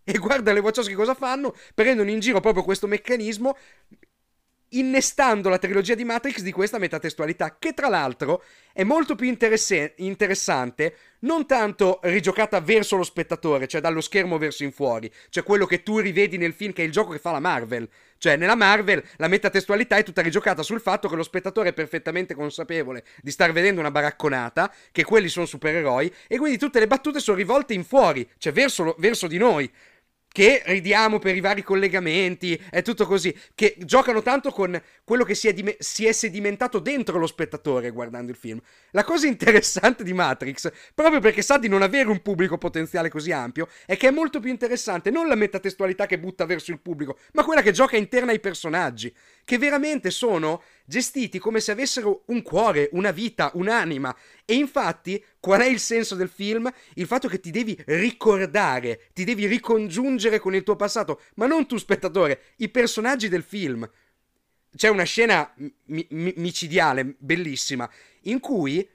E 0.02 0.16
guarda 0.16 0.54
le 0.54 0.60
Wachowski 0.60 0.94
cosa 0.94 1.12
fanno? 1.12 1.54
Prendono 1.74 2.08
in 2.08 2.20
giro 2.20 2.40
proprio 2.40 2.64
questo 2.64 2.86
meccanismo 2.86 3.54
innestando 4.70 5.48
la 5.48 5.58
trilogia 5.58 5.94
di 5.94 6.04
Matrix 6.04 6.40
di 6.40 6.52
questa 6.52 6.78
metatestualità, 6.78 7.56
che 7.58 7.72
tra 7.72 7.88
l'altro 7.88 8.42
è 8.72 8.84
molto 8.84 9.14
più 9.14 9.26
interesse- 9.26 9.94
interessante, 9.96 10.96
non 11.20 11.46
tanto 11.46 11.98
rigiocata 12.02 12.60
verso 12.60 12.96
lo 12.96 13.02
spettatore, 13.02 13.66
cioè 13.66 13.80
dallo 13.80 14.00
schermo 14.00 14.38
verso 14.38 14.62
in 14.62 14.72
fuori, 14.72 15.10
cioè 15.28 15.42
quello 15.42 15.66
che 15.66 15.82
tu 15.82 15.98
rivedi 15.98 16.38
nel 16.38 16.52
film, 16.52 16.72
che 16.72 16.82
è 16.82 16.86
il 16.86 16.92
gioco 16.92 17.12
che 17.12 17.18
fa 17.18 17.32
la 17.32 17.40
Marvel. 17.40 17.88
Cioè, 18.16 18.36
nella 18.36 18.54
Marvel 18.54 19.02
la 19.16 19.28
metatestualità 19.28 19.96
è 19.96 20.02
tutta 20.02 20.20
rigiocata 20.20 20.62
sul 20.62 20.80
fatto 20.80 21.08
che 21.08 21.16
lo 21.16 21.22
spettatore 21.22 21.70
è 21.70 21.72
perfettamente 21.72 22.34
consapevole 22.34 23.04
di 23.22 23.30
star 23.30 23.50
vedendo 23.52 23.80
una 23.80 23.90
baracconata, 23.90 24.72
che 24.92 25.04
quelli 25.04 25.28
sono 25.28 25.46
supereroi, 25.46 26.12
e 26.28 26.36
quindi 26.36 26.58
tutte 26.58 26.80
le 26.80 26.86
battute 26.86 27.18
sono 27.18 27.38
rivolte 27.38 27.72
in 27.72 27.82
fuori, 27.82 28.28
cioè 28.36 28.52
verso, 28.52 28.94
verso 28.98 29.26
di 29.26 29.38
noi 29.38 29.70
che 30.32 30.62
ridiamo 30.64 31.18
per 31.18 31.34
i 31.34 31.40
vari 31.40 31.62
collegamenti, 31.62 32.60
è 32.70 32.82
tutto 32.82 33.04
così, 33.04 33.36
che 33.54 33.76
giocano 33.78 34.22
tanto 34.22 34.50
con 34.50 34.80
quello 35.02 35.24
che 35.24 35.34
si 35.34 35.48
è, 35.48 35.52
dim- 35.52 35.76
si 35.78 36.06
è, 36.06 36.12
sedimentato 36.12 36.78
dentro 36.78 37.18
lo 37.18 37.26
spettatore 37.26 37.90
guardando 37.90 38.30
il 38.30 38.36
film. 38.36 38.60
La 38.92 39.02
cosa 39.02 39.26
interessante 39.26 40.04
di 40.04 40.12
Matrix, 40.12 40.70
proprio 40.94 41.20
perché 41.20 41.42
sa 41.42 41.58
di 41.58 41.68
non 41.68 41.82
avere 41.82 42.08
un 42.08 42.22
pubblico 42.22 42.58
potenziale 42.58 43.08
così 43.08 43.32
ampio, 43.32 43.68
è 43.86 43.96
che 43.96 44.08
è 44.08 44.12
molto 44.12 44.38
più 44.38 44.50
interessante 44.50 45.10
non 45.10 45.26
la 45.26 45.34
metatestualità 45.34 46.06
che 46.06 46.18
butta 46.18 46.46
verso 46.46 46.70
il 46.70 46.78
pubblico, 46.78 47.18
ma 47.32 47.42
quella 47.42 47.62
che 47.62 47.72
gioca 47.72 47.96
interna 47.96 48.30
ai 48.30 48.40
personaggi, 48.40 49.12
che 49.44 49.58
veramente 49.58 50.10
sono 50.10 50.62
gestiti 50.90 51.38
come 51.38 51.60
se 51.60 51.70
avessero 51.70 52.24
un 52.26 52.42
cuore, 52.42 52.88
una 52.92 53.12
vita, 53.12 53.52
un'anima. 53.54 54.14
E 54.44 54.54
infatti, 54.54 55.24
qual 55.38 55.60
è 55.60 55.66
il 55.66 55.78
senso 55.78 56.16
del 56.16 56.28
film? 56.28 56.68
Il 56.94 57.06
fatto 57.06 57.28
che 57.28 57.38
ti 57.38 57.52
devi 57.52 57.80
ricordare, 57.86 59.08
ti 59.12 59.22
devi 59.22 59.46
ricongiungere 59.46 60.40
con 60.40 60.52
il 60.52 60.64
tuo 60.64 60.74
passato, 60.74 61.22
ma 61.36 61.46
non 61.46 61.66
tu 61.68 61.76
spettatore, 61.76 62.54
i 62.56 62.68
personaggi 62.68 63.28
del 63.28 63.44
film. 63.44 63.88
C'è 64.74 64.88
una 64.88 65.04
scena 65.04 65.52
mi- 65.56 66.06
mi- 66.10 66.34
micidiale, 66.36 67.14
bellissima, 67.18 67.88
in 68.22 68.40
cui 68.40 68.86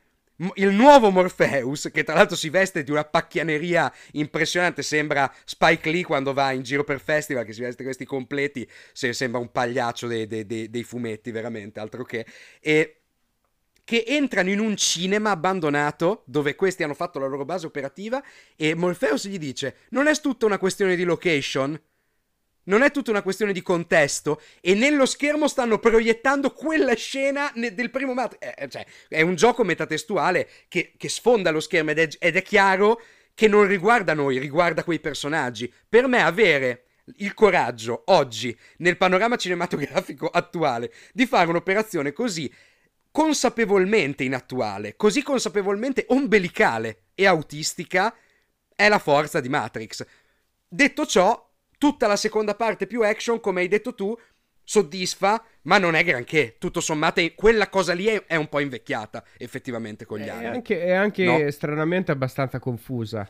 il 0.55 0.69
nuovo 0.71 1.11
Morpheus, 1.11 1.89
che 1.93 2.03
tra 2.03 2.15
l'altro 2.15 2.35
si 2.35 2.49
veste 2.49 2.83
di 2.83 2.91
una 2.91 3.05
pacchianeria 3.05 3.91
impressionante, 4.13 4.81
sembra 4.81 5.33
Spike 5.45 5.89
Lee 5.89 6.03
quando 6.03 6.33
va 6.33 6.51
in 6.51 6.63
giro 6.63 6.83
per 6.83 6.99
festival, 6.99 7.45
che 7.45 7.53
si 7.53 7.61
veste 7.61 7.83
questi 7.83 8.05
completi, 8.05 8.67
se 8.91 9.13
sembra 9.13 9.39
un 9.39 9.51
pagliaccio 9.51 10.07
dei, 10.07 10.27
dei, 10.27 10.45
dei, 10.45 10.69
dei 10.69 10.83
fumetti, 10.83 11.31
veramente, 11.31 11.79
altro 11.79 12.03
che. 12.03 12.25
E 12.59 12.97
che 13.85 14.03
entrano 14.07 14.49
in 14.49 14.59
un 14.59 14.75
cinema 14.75 15.29
abbandonato 15.29 16.23
dove 16.25 16.55
questi 16.55 16.83
hanno 16.83 16.95
fatto 16.95 17.19
la 17.19 17.27
loro 17.27 17.45
base 17.45 17.67
operativa 17.67 18.21
e 18.55 18.73
Morpheus 18.73 19.27
gli 19.27 19.37
dice 19.37 19.75
non 19.89 20.07
è 20.07 20.19
tutta 20.19 20.47
una 20.47 20.57
questione 20.57 20.95
di 20.95 21.03
location 21.03 21.79
non 22.65 22.81
è 22.81 22.91
tutta 22.91 23.11
una 23.11 23.21
questione 23.21 23.53
di 23.53 23.61
contesto 23.61 24.41
e 24.61 24.73
nello 24.75 25.05
schermo 25.05 25.47
stanno 25.47 25.79
proiettando 25.79 26.51
quella 26.51 26.95
scena 26.95 27.51
del 27.53 27.89
primo 27.89 28.13
Matrix. 28.13 28.41
Eh, 28.41 28.53
eh, 28.57 28.69
cioè, 28.69 28.85
è 29.07 29.21
un 29.21 29.35
gioco 29.35 29.63
metatestuale 29.63 30.47
che, 30.67 30.93
che 30.97 31.09
sfonda 31.09 31.51
lo 31.51 31.59
schermo 31.59 31.91
ed 31.91 31.99
è, 31.99 32.09
ed 32.19 32.35
è 32.35 32.41
chiaro 32.41 33.01
che 33.33 33.47
non 33.47 33.67
riguarda 33.67 34.13
noi, 34.13 34.37
riguarda 34.37 34.83
quei 34.83 34.99
personaggi. 34.99 35.71
Per 35.87 36.07
me 36.07 36.21
avere 36.21 36.85
il 37.17 37.33
coraggio 37.33 38.03
oggi, 38.07 38.57
nel 38.77 38.97
panorama 38.97 39.35
cinematografico 39.35 40.27
attuale, 40.27 40.91
di 41.13 41.25
fare 41.25 41.49
un'operazione 41.49 42.13
così 42.13 42.51
consapevolmente 43.11 44.23
inattuale, 44.23 44.95
così 44.95 45.21
consapevolmente 45.21 46.05
ombelicale 46.09 47.03
e 47.15 47.25
autistica, 47.25 48.13
è 48.75 48.89
la 48.89 48.99
forza 48.99 49.39
di 49.39 49.47
Matrix. 49.47 50.05
Detto 50.67 51.05
ciò, 51.05 51.44
tutta 51.77 52.07
la 52.07 52.15
seconda 52.15 52.55
parte 52.55 52.87
più 52.87 53.03
action, 53.03 53.39
come 53.39 53.61
hai 53.61 53.67
detto 53.67 53.93
tu, 53.93 54.17
soddisfa, 54.63 55.43
ma 55.63 55.77
non 55.77 55.95
è 55.95 56.03
granché. 56.03 56.55
Tutto 56.57 56.79
sommato, 56.79 57.21
quella 57.35 57.69
cosa 57.69 57.93
lì 57.93 58.05
è, 58.05 58.23
è 58.25 58.35
un 58.35 58.47
po' 58.47 58.59
invecchiata, 58.59 59.23
effettivamente, 59.37 60.05
con 60.05 60.19
gli 60.19 60.29
anni. 60.29 60.45
È 60.45 60.47
anche, 60.47 60.83
è 60.83 60.91
anche 60.91 61.23
no? 61.25 61.51
stranamente 61.51 62.11
abbastanza 62.11 62.59
confusa 62.59 63.29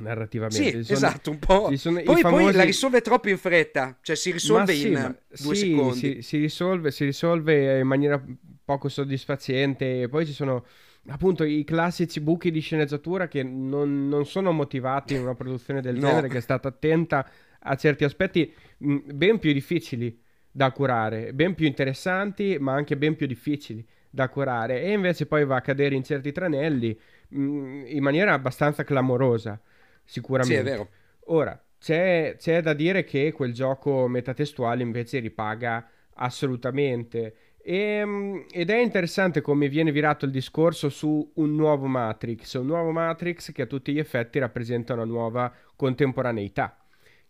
narrativamente. 0.00 0.82
Sì, 0.82 0.84
sono, 0.84 0.98
esatto, 0.98 1.30
un 1.30 1.38
po'. 1.38 1.62
Poi, 1.64 1.76
famosi... 1.78 2.20
poi, 2.20 2.52
la 2.52 2.64
risolve 2.64 3.00
troppo 3.00 3.28
in 3.28 3.38
fretta, 3.38 3.98
cioè 4.02 4.16
si 4.16 4.32
risolve 4.32 4.74
sì, 4.74 4.88
in 4.88 5.16
due 5.40 5.54
sì, 5.54 5.70
secondi. 5.70 5.98
Si, 5.98 6.22
si, 6.22 6.38
risolve, 6.38 6.90
si 6.90 7.04
risolve 7.04 7.78
in 7.78 7.86
maniera 7.86 8.22
poco 8.64 8.88
soddisfacente 8.88 10.08
poi 10.08 10.24
ci 10.24 10.32
sono 10.32 10.64
appunto 11.08 11.44
i 11.44 11.64
classici 11.64 12.20
buchi 12.20 12.50
di 12.50 12.60
sceneggiatura 12.60 13.28
che 13.28 13.42
non, 13.42 14.08
non 14.08 14.24
sono 14.24 14.52
motivati 14.52 15.14
in 15.14 15.20
una 15.20 15.34
produzione 15.34 15.82
del 15.82 15.96
no. 15.96 16.08
genere 16.08 16.28
che 16.28 16.38
è 16.38 16.40
stata 16.40 16.68
attenta 16.68 17.28
a 17.66 17.76
certi 17.76 18.04
aspetti 18.04 18.52
mh, 18.78 18.98
ben 19.12 19.38
più 19.38 19.52
difficili 19.52 20.20
da 20.50 20.70
curare, 20.70 21.32
ben 21.32 21.54
più 21.54 21.66
interessanti, 21.66 22.56
ma 22.58 22.72
anche 22.72 22.96
ben 22.96 23.16
più 23.16 23.26
difficili 23.26 23.86
da 24.08 24.28
curare. 24.28 24.82
E 24.82 24.92
invece 24.92 25.26
poi 25.26 25.44
va 25.44 25.56
a 25.56 25.60
cadere 25.60 25.94
in 25.94 26.04
certi 26.04 26.32
tranelli 26.32 26.98
mh, 27.28 27.84
in 27.86 28.02
maniera 28.02 28.32
abbastanza 28.32 28.84
clamorosa, 28.84 29.60
sicuramente. 30.04 30.54
Sì, 30.54 30.60
è 30.60 30.70
vero. 30.70 30.88
Ora, 31.26 31.60
c'è, 31.78 32.36
c'è 32.38 32.62
da 32.62 32.72
dire 32.72 33.04
che 33.04 33.32
quel 33.32 33.52
gioco 33.52 34.06
metatestuale 34.06 34.82
invece 34.82 35.18
ripaga 35.18 35.88
assolutamente. 36.14 37.36
E, 37.66 38.44
ed 38.50 38.70
è 38.70 38.76
interessante 38.76 39.40
come 39.40 39.68
viene 39.68 39.90
virato 39.90 40.26
il 40.26 40.30
discorso 40.30 40.90
su 40.90 41.32
un 41.36 41.54
nuovo 41.54 41.86
Matrix, 41.86 42.54
un 42.54 42.66
nuovo 42.66 42.90
Matrix 42.90 43.52
che 43.52 43.62
a 43.62 43.66
tutti 43.66 43.92
gli 43.92 43.98
effetti 43.98 44.38
rappresenta 44.38 44.92
una 44.92 45.04
nuova 45.04 45.52
contemporaneità. 45.74 46.78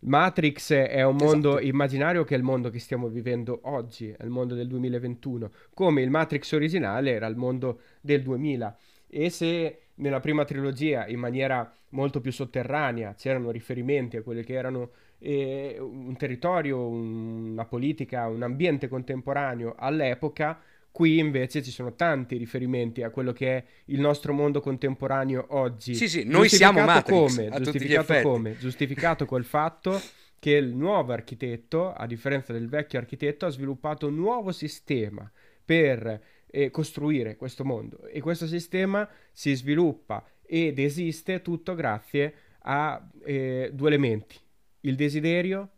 Matrix 0.05 0.73
è 0.73 1.03
un 1.03 1.17
mondo 1.17 1.53
esatto. 1.53 1.67
immaginario 1.67 2.25
che 2.25 2.35
è 2.35 2.39
il 2.39 2.45
mondo 2.45 2.69
che 2.69 2.79
stiamo 2.79 3.09
vivendo 3.09 3.61
oggi, 3.65 4.11
è 4.11 4.23
il 4.23 4.31
mondo 4.31 4.55
del 4.55 4.69
2021, 4.69 5.51
come 5.73 6.03
il 6.03 6.11
Matrix 6.11 6.53
originale 6.53 7.13
era 7.13 7.27
il 7.27 7.37
mondo 7.37 7.81
del 8.01 8.23
2000. 8.23 8.77
E 9.09 9.31
se 9.31 9.79
nella 9.97 10.21
prima 10.21 10.45
trilogia, 10.45 11.07
in 11.07 11.19
maniera 11.19 11.73
molto 11.91 12.21
più 12.21 12.33
sotterranea, 12.33 13.15
c'erano 13.15 13.51
riferimenti 13.51 14.17
a 14.17 14.23
quelli 14.23 14.43
che 14.45 14.55
erano 14.55 14.91
eh, 15.19 15.77
un 15.79 16.15
territorio, 16.17 16.87
un, 16.87 17.53
una 17.53 17.65
politica, 17.65 18.27
un 18.27 18.43
ambiente 18.43 18.89
contemporaneo 18.89 19.75
all'epoca, 19.79 20.61
Qui 20.95 21.19
invece 21.19 21.61
ci 21.61 21.73
sono 21.73 21.97
tanti 21.97 22.37
riferimenti 22.37 23.03
a 23.03 23.11
quello 23.11 23.33
che 23.33 23.57
è 23.57 23.65
il 23.87 23.99
nostro 23.99 24.33
mondo 24.33 24.61
contemporaneo 24.61 25.47
oggi. 25.49 25.93
Sì, 25.93 26.09
sì, 26.09 26.23
noi 26.23 26.49
siamo 26.49 26.85
Matrix, 26.85 27.35
come? 27.35 27.51
Giustificato 27.51 28.21
come? 28.21 28.57
Giustificato 28.57 29.25
col 29.27 29.45
fatto 29.45 30.01
che 30.39 30.53
il 30.53 30.69
nuovo 30.69 31.13
architetto, 31.13 31.93
a 31.93 32.07
differenza 32.07 32.53
del 32.53 32.69
vecchio 32.69 33.01
architetto, 33.01 33.45
ha 33.45 33.49
sviluppato 33.49 34.07
un 34.07 34.15
nuovo 34.15 34.53
sistema 34.53 35.29
per 35.65 36.23
eh, 36.47 36.71
costruire 36.71 37.35
questo 37.35 37.65
mondo 37.65 38.07
e 38.07 38.21
questo 38.21 38.47
sistema 38.47 39.09
si 39.33 39.53
sviluppa 39.53 40.25
ed 40.47 40.79
esiste 40.79 41.43
tutto 41.43 41.75
grazie 41.75 42.35
a 42.67 43.05
eh, 43.25 43.69
due 43.73 43.89
elementi, 43.89 44.39
il 44.83 44.95
desiderio 44.95 45.71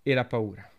e 0.00 0.14
la 0.14 0.24
paura. 0.26 0.70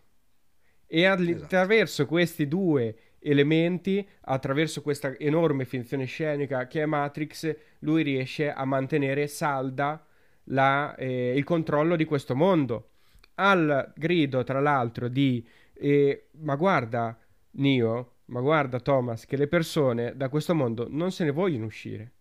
E 0.86 1.02
esatto. 1.02 1.44
attraverso 1.44 2.02
esatto. 2.02 2.08
questi 2.08 2.48
due 2.48 2.96
elementi 3.30 4.06
attraverso 4.22 4.82
questa 4.82 5.16
enorme 5.18 5.64
finzione 5.64 6.04
scenica 6.04 6.66
che 6.66 6.82
è 6.82 6.86
Matrix, 6.86 7.54
lui 7.80 8.02
riesce 8.02 8.52
a 8.52 8.64
mantenere 8.64 9.26
salda 9.26 10.04
la, 10.44 10.94
eh, 10.94 11.34
il 11.36 11.44
controllo 11.44 11.96
di 11.96 12.04
questo 12.04 12.34
mondo. 12.34 12.90
Al 13.34 13.92
grido, 13.96 14.44
tra 14.44 14.60
l'altro, 14.60 15.08
di 15.08 15.46
eh, 15.74 16.28
ma 16.40 16.56
guarda, 16.56 17.18
Neo, 17.52 18.12
ma 18.26 18.40
guarda 18.40 18.80
Thomas, 18.80 19.26
che 19.26 19.36
le 19.36 19.48
persone 19.48 20.16
da 20.16 20.28
questo 20.28 20.54
mondo 20.54 20.86
non 20.88 21.10
se 21.12 21.24
ne 21.24 21.32
vogliono 21.32 21.66
uscire. 21.66 22.12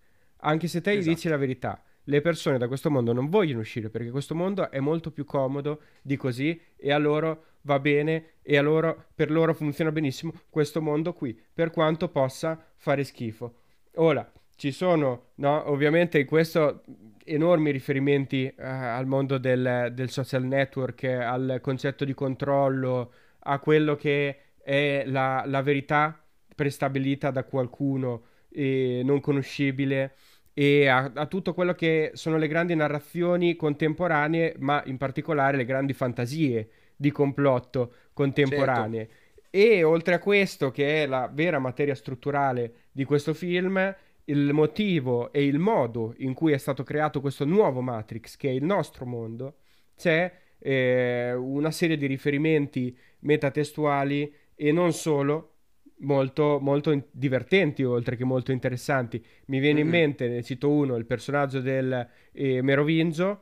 Anche 0.41 0.67
se 0.67 0.81
te 0.81 0.91
esatto. 0.91 1.05
gli 1.05 1.13
dici 1.13 1.29
la 1.29 1.37
verità, 1.37 1.81
le 2.03 2.21
persone 2.21 2.57
da 2.57 2.67
questo 2.67 2.91
mondo 2.91 3.13
non 3.13 3.29
vogliono 3.29 3.61
uscire 3.61 3.89
perché 3.89 4.11
questo 4.11 4.35
mondo 4.35 4.69
è 4.69 4.79
molto 4.79 5.11
più 5.11 5.25
comodo 5.25 5.81
di 6.01 6.17
così 6.17 6.59
e 6.75 6.91
a 6.91 6.97
loro 6.97 7.45
va 7.65 7.79
bene 7.79 8.33
e 8.41 8.59
loro, 8.61 9.05
per 9.13 9.29
loro 9.29 9.53
funziona 9.53 9.91
benissimo 9.91 10.33
questo 10.49 10.81
mondo 10.81 11.13
qui, 11.13 11.39
per 11.53 11.71
quanto 11.71 12.09
possa 12.09 12.63
fare 12.75 13.03
schifo. 13.03 13.55
Ora, 13.95 14.29
ci 14.55 14.71
sono, 14.71 15.31
no, 15.35 15.69
ovviamente 15.69 16.19
in 16.19 16.25
questo 16.25 16.83
enormi 17.23 17.71
riferimenti 17.71 18.45
uh, 18.55 18.61
al 18.61 19.07
mondo 19.07 19.37
del, 19.37 19.91
del, 19.93 20.09
social 20.09 20.43
network, 20.43 21.03
al 21.03 21.59
concetto 21.61 22.05
di 22.05 22.13
controllo, 22.13 23.11
a 23.39 23.59
quello 23.59 23.95
che 23.95 24.37
è 24.61 25.03
la, 25.05 25.43
la 25.45 25.61
verità 25.61 26.19
prestabilita 26.53 27.31
da 27.31 27.43
qualcuno 27.43 28.27
e 28.49 29.01
non 29.03 29.19
conoscibile 29.19 30.15
e 30.53 30.87
a, 30.87 31.11
a, 31.13 31.25
tutto 31.25 31.53
quello 31.53 31.73
che 31.73 32.11
sono 32.13 32.37
le 32.37 32.47
grandi 32.47 32.75
narrazioni 32.75 33.57
contemporanee, 33.57 34.55
ma 34.59 34.81
in 34.85 34.97
particolare 34.97 35.57
le 35.57 35.65
grandi 35.65 35.91
fantasie 35.93 36.69
di 36.95 37.11
complotto 37.11 37.93
contemporanee. 38.13 39.07
Certo. 39.07 39.23
E 39.49 39.83
oltre 39.83 40.15
a 40.15 40.19
questo, 40.19 40.71
che 40.71 41.03
è 41.03 41.07
la 41.07 41.29
vera 41.31 41.59
materia 41.59 41.95
strutturale 41.95 42.87
di 42.91 43.05
questo 43.05 43.33
film, 43.33 43.95
il 44.25 44.53
motivo 44.53 45.31
e 45.31 45.45
il 45.45 45.59
modo 45.59 46.13
in 46.17 46.33
cui 46.33 46.51
è 46.51 46.57
stato 46.57 46.83
creato 46.83 47.21
questo 47.21 47.45
nuovo 47.45 47.81
Matrix, 47.81 48.35
che 48.35 48.49
è 48.49 48.51
il 48.51 48.63
nostro 48.63 49.05
mondo, 49.05 49.57
c'è 49.95 50.31
eh, 50.59 51.33
una 51.33 51.71
serie 51.71 51.95
di 51.95 52.05
riferimenti 52.05 52.97
metatestuali 53.19 54.33
e 54.55 54.71
non 54.71 54.93
solo 54.93 55.51
molto, 55.99 56.59
molto 56.59 57.07
divertenti 57.11 57.83
oltre 57.83 58.15
che 58.15 58.25
molto 58.25 58.51
interessanti. 58.51 59.23
Mi 59.45 59.59
viene 59.59 59.83
mm-hmm. 59.83 59.85
in 59.85 59.89
mente, 59.89 60.27
ne 60.27 60.43
cito 60.43 60.69
uno, 60.69 60.95
il 60.95 61.05
personaggio 61.05 61.61
del 61.61 62.07
eh, 62.31 62.61
Merovingio 62.61 63.41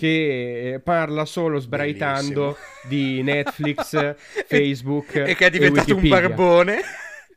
che 0.00 0.72
eh, 0.72 0.80
parla 0.80 1.26
solo 1.26 1.58
sbraitando 1.58 2.56
Bellissimo. 2.56 2.88
di 2.88 3.22
Netflix, 3.22 4.14
Facebook 4.48 5.14
e 5.14 5.34
che 5.34 5.44
è 5.44 5.50
diventato 5.50 5.94
un 5.94 6.08
barbone. 6.08 6.78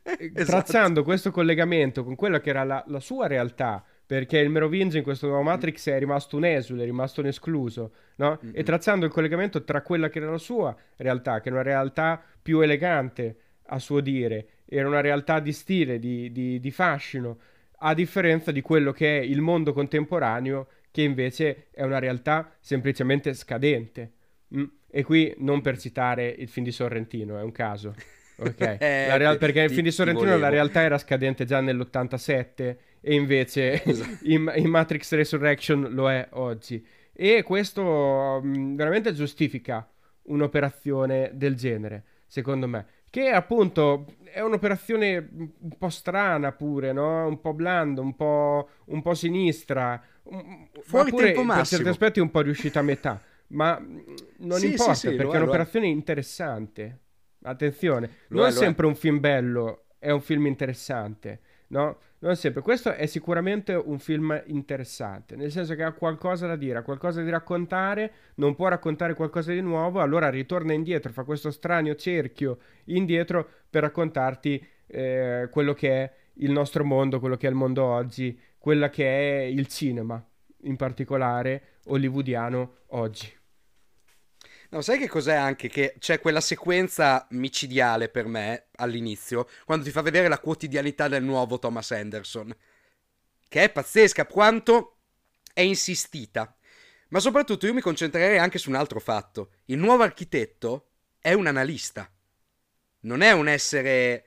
esatto. 0.02 0.44
Trazzando 0.44 1.04
questo 1.04 1.30
collegamento 1.30 2.04
con 2.04 2.14
quella 2.14 2.40
che 2.40 2.48
era 2.48 2.64
la, 2.64 2.82
la 2.86 3.00
sua 3.00 3.26
realtà, 3.26 3.84
perché 4.06 4.38
il 4.38 4.48
Merovingio 4.48 4.96
in 4.96 5.02
questo 5.02 5.26
nuovo 5.26 5.42
Matrix 5.42 5.90
è 5.90 5.98
rimasto 5.98 6.38
un 6.38 6.46
esule, 6.46 6.84
è 6.84 6.86
rimasto 6.86 7.20
un 7.20 7.26
escluso, 7.26 7.92
no? 8.16 8.38
Mm-hmm. 8.42 8.54
E 8.56 8.62
trazzando 8.62 9.04
il 9.04 9.12
collegamento 9.12 9.62
tra 9.62 9.82
quella 9.82 10.08
che 10.08 10.20
era 10.20 10.30
la 10.30 10.38
sua 10.38 10.74
realtà, 10.96 11.42
che 11.42 11.50
è 11.50 11.52
una 11.52 11.60
realtà 11.60 12.18
più 12.40 12.60
elegante, 12.60 13.36
a 13.66 13.78
suo 13.78 14.00
dire, 14.00 14.46
era 14.64 14.88
una 14.88 15.02
realtà 15.02 15.38
di 15.38 15.52
stile, 15.52 15.98
di, 15.98 16.32
di, 16.32 16.58
di 16.60 16.70
fascino, 16.70 17.38
a 17.80 17.92
differenza 17.92 18.52
di 18.52 18.62
quello 18.62 18.90
che 18.90 19.18
è 19.18 19.22
il 19.22 19.42
mondo 19.42 19.74
contemporaneo, 19.74 20.66
che 20.94 21.02
invece 21.02 21.66
è 21.72 21.82
una 21.82 21.98
realtà 21.98 22.56
semplicemente 22.60 23.34
scadente. 23.34 24.12
Mm? 24.56 24.64
E 24.88 25.02
qui 25.02 25.34
non 25.38 25.60
per 25.60 25.76
citare 25.76 26.28
il 26.28 26.46
film 26.46 26.64
di 26.64 26.70
Sorrentino, 26.70 27.36
è 27.36 27.42
un 27.42 27.50
caso. 27.50 27.92
Ok, 28.36 28.60
eh, 28.80 29.16
real- 29.16 29.38
perché 29.38 29.60
nel 29.60 29.70
film 29.70 29.84
di 29.84 29.92
Sorrentino 29.92 30.36
la 30.36 30.48
realtà 30.48 30.82
era 30.82 30.98
scadente 30.98 31.44
già 31.44 31.60
nell'87 31.60 32.76
e 33.00 33.14
invece 33.14 33.80
esatto. 33.86 34.18
in, 34.26 34.52
in, 34.56 34.68
Matrix 34.68 35.12
Resurrection 35.12 35.86
lo 35.90 36.10
è 36.10 36.26
oggi. 36.32 36.84
E 37.12 37.44
questo 37.44 37.82
um, 38.42 38.74
veramente 38.74 39.12
giustifica 39.12 39.88
un'operazione 40.22 41.30
del 41.34 41.54
genere, 41.54 42.02
secondo 42.26 42.66
me. 42.66 42.86
Che 43.14 43.28
appunto 43.28 44.06
è 44.24 44.40
un'operazione 44.40 45.28
un 45.36 45.78
po' 45.78 45.88
strana 45.88 46.50
pure, 46.50 46.92
no? 46.92 47.28
Un 47.28 47.40
po' 47.40 47.52
blando, 47.52 48.02
un 48.02 48.16
po', 48.16 48.68
un 48.86 49.02
po 49.02 49.14
sinistra. 49.14 50.02
Fuori 50.82 51.10
pure, 51.10 51.26
tempo 51.26 51.44
massimo. 51.44 51.60
Per 51.60 51.66
certi 51.68 51.88
aspetti 51.90 52.18
un 52.18 52.32
po' 52.32 52.40
riuscita 52.40 52.80
a 52.80 52.82
metà. 52.82 53.22
Ma 53.50 53.80
non 54.38 54.58
sì, 54.58 54.70
importa 54.70 54.94
sì, 54.94 55.10
sì, 55.10 55.14
perché 55.14 55.30
è, 55.30 55.36
è 55.36 55.42
un'operazione 55.42 55.86
interessante. 55.86 56.98
Attenzione, 57.44 58.10
lo 58.30 58.40
non 58.40 58.48
è, 58.48 58.50
sempre 58.50 58.84
è. 58.84 58.88
un 58.88 58.96
film 58.96 59.20
bello, 59.20 59.84
è 59.96 60.10
un 60.10 60.20
film 60.20 60.46
interessante, 60.46 61.40
no? 61.68 61.98
Non 62.20 62.36
sempre. 62.36 62.62
Questo 62.62 62.92
è 62.92 63.04
sicuramente 63.06 63.74
un 63.74 63.98
film 63.98 64.42
interessante, 64.46 65.36
nel 65.36 65.50
senso 65.50 65.74
che 65.74 65.82
ha 65.82 65.92
qualcosa 65.92 66.46
da 66.46 66.56
dire, 66.56 66.78
ha 66.78 66.82
qualcosa 66.82 67.22
di 67.22 67.28
raccontare, 67.28 68.12
non 68.36 68.54
può 68.54 68.68
raccontare 68.68 69.14
qualcosa 69.14 69.52
di 69.52 69.60
nuovo, 69.60 70.00
allora 70.00 70.30
ritorna 70.30 70.72
indietro, 70.72 71.12
fa 71.12 71.24
questo 71.24 71.50
strano 71.50 71.94
cerchio 71.94 72.58
indietro 72.84 73.46
per 73.68 73.82
raccontarti 73.82 74.66
eh, 74.86 75.48
quello 75.50 75.74
che 75.74 75.90
è 75.90 76.12
il 76.34 76.50
nostro 76.50 76.84
mondo, 76.84 77.20
quello 77.20 77.36
che 77.36 77.46
è 77.46 77.50
il 77.50 77.56
mondo 77.56 77.84
oggi, 77.84 78.38
quello 78.56 78.88
che 78.88 79.06
è 79.06 79.42
il 79.42 79.66
cinema, 79.66 80.24
in 80.62 80.76
particolare 80.76 81.80
hollywoodiano 81.84 82.76
oggi. 82.88 83.30
No, 84.74 84.80
sai 84.80 84.98
che 84.98 85.08
cos'è 85.08 85.34
anche? 85.34 85.68
Che 85.68 85.94
c'è 86.00 86.18
quella 86.18 86.40
sequenza 86.40 87.28
micidiale 87.30 88.08
per 88.08 88.26
me 88.26 88.70
all'inizio, 88.78 89.48
quando 89.64 89.84
ti 89.84 89.92
fa 89.92 90.02
vedere 90.02 90.26
la 90.26 90.40
quotidianità 90.40 91.06
del 91.06 91.22
nuovo 91.22 91.60
Thomas 91.60 91.92
Anderson, 91.92 92.52
che 93.48 93.62
è 93.62 93.70
pazzesca, 93.70 94.26
quanto 94.26 94.96
è 95.52 95.60
insistita. 95.60 96.56
Ma 97.10 97.20
soprattutto 97.20 97.66
io 97.66 97.72
mi 97.72 97.80
concentrerei 97.80 98.38
anche 98.38 98.58
su 98.58 98.68
un 98.68 98.74
altro 98.74 98.98
fatto. 98.98 99.52
Il 99.66 99.78
nuovo 99.78 100.02
architetto 100.02 100.88
è 101.20 101.32
un 101.34 101.46
analista. 101.46 102.12
Non 103.02 103.20
è 103.20 103.30
un 103.30 103.46
essere 103.46 104.26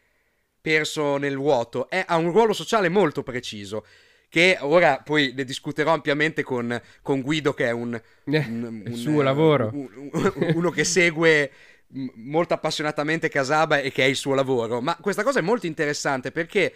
perso 0.61 1.17
nel 1.17 1.35
vuoto, 1.35 1.89
è, 1.89 2.05
ha 2.07 2.15
un 2.15 2.31
ruolo 2.31 2.53
sociale 2.53 2.87
molto 2.87 3.21
preciso 3.21 3.85
che 4.30 4.57
ora 4.61 5.01
poi 5.03 5.34
ne 5.36 5.43
discuterò 5.43 5.93
ampiamente 5.93 6.43
con, 6.43 6.80
con 7.01 7.21
Guido 7.21 7.53
che 7.53 7.65
è 7.65 7.71
un, 7.71 7.93
eh, 7.93 8.45
un, 8.47 8.84
un 8.86 8.93
suo 8.93 9.21
lavoro. 9.21 9.69
un, 9.73 10.51
uno 10.53 10.69
che 10.69 10.84
segue 10.84 11.51
molto 12.15 12.53
appassionatamente 12.53 13.30
Casaba 13.30 13.80
e 13.80 13.91
che 13.91 14.03
è 14.03 14.07
il 14.07 14.15
suo 14.15 14.34
lavoro. 14.34 14.82
Ma 14.82 14.97
questa 14.97 15.23
cosa 15.23 15.39
è 15.39 15.41
molto 15.41 15.65
interessante 15.65 16.32
perché 16.32 16.73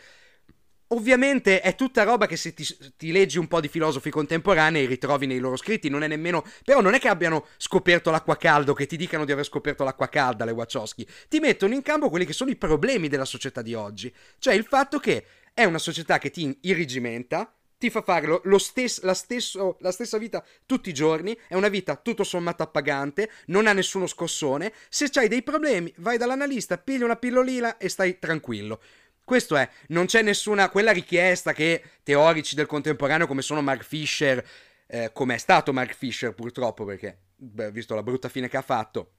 ovviamente 0.91 1.61
è 1.61 1.75
tutta 1.75 2.03
roba 2.03 2.25
che 2.25 2.35
se 2.35 2.53
ti, 2.53 2.65
ti, 2.97 3.11
leggi 3.11 3.37
un 3.37 3.47
po' 3.47 3.59
di 3.59 3.67
filosofi 3.67 4.09
contemporanei 4.09 4.85
ritrovi 4.85 5.25
nei 5.25 5.39
loro 5.39 5.55
scritti, 5.55 5.89
non 5.89 6.03
è 6.03 6.07
nemmeno... 6.07 6.43
Però 6.63 6.81
non 6.81 6.93
è 6.93 6.99
che 6.99 7.07
abbiano 7.07 7.47
scoperto 7.57 8.11
l'acqua 8.11 8.37
calda 8.37 8.73
che 8.73 8.85
ti 8.85 8.97
dicano 8.97 9.25
di 9.25 9.31
aver 9.31 9.45
scoperto 9.45 9.83
l'acqua 9.83 10.09
calda 10.09 10.45
le 10.45 10.51
Wachowski, 10.51 11.07
ti 11.27 11.39
mettono 11.39 11.73
in 11.73 11.81
campo 11.81 12.09
quelli 12.09 12.25
che 12.25 12.33
sono 12.33 12.49
i 12.49 12.55
problemi 12.55 13.07
della 13.07 13.25
società 13.25 13.61
di 13.61 13.73
oggi, 13.73 14.13
cioè 14.37 14.53
il 14.53 14.65
fatto 14.65 14.99
che 14.99 15.25
è 15.53 15.63
una 15.63 15.77
società 15.77 16.17
che 16.17 16.31
ti 16.31 16.57
irrigimenta, 16.61 17.53
ti 17.77 17.89
fa 17.89 18.03
fare 18.03 18.41
lo, 18.43 18.57
stes- 18.59 19.01
la, 19.01 19.15
stesso, 19.15 19.77
la, 19.79 19.91
stessa 19.91 20.19
vita 20.19 20.45
tutti 20.67 20.89
i 20.89 20.93
giorni, 20.93 21.35
è 21.47 21.55
una 21.55 21.67
vita 21.67 21.95
tutto 21.95 22.23
sommato 22.23 22.61
appagante, 22.61 23.31
non 23.47 23.65
ha 23.65 23.73
nessuno 23.73 24.05
scossone, 24.05 24.71
se 24.87 25.09
hai 25.15 25.27
dei 25.27 25.41
problemi 25.41 25.91
vai 25.97 26.17
dall'analista, 26.17 26.77
pigli 26.77 27.01
una 27.01 27.15
pillolina 27.15 27.77
e 27.77 27.89
stai 27.89 28.19
tranquillo. 28.19 28.79
Questo 29.23 29.55
è, 29.55 29.67
non 29.87 30.05
c'è 30.05 30.21
nessuna, 30.21 30.69
quella 30.69 30.91
richiesta 30.91 31.53
che 31.53 31.81
teorici 32.03 32.53
del 32.53 32.67
contemporaneo 32.67 33.25
come 33.25 33.41
sono 33.41 33.61
Mark 33.61 33.83
Fisher, 33.83 34.45
eh, 34.85 35.11
come 35.11 35.35
è 35.35 35.37
stato 35.37 35.73
Mark 35.73 35.95
Fisher 35.95 36.35
purtroppo, 36.35 36.85
perché, 36.85 37.17
beh, 37.35 37.71
visto 37.71 37.95
la 37.95 38.03
brutta 38.03 38.29
fine 38.29 38.47
che 38.47 38.57
ha 38.57 38.61
fatto, 38.61 39.13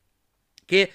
che 0.64 0.92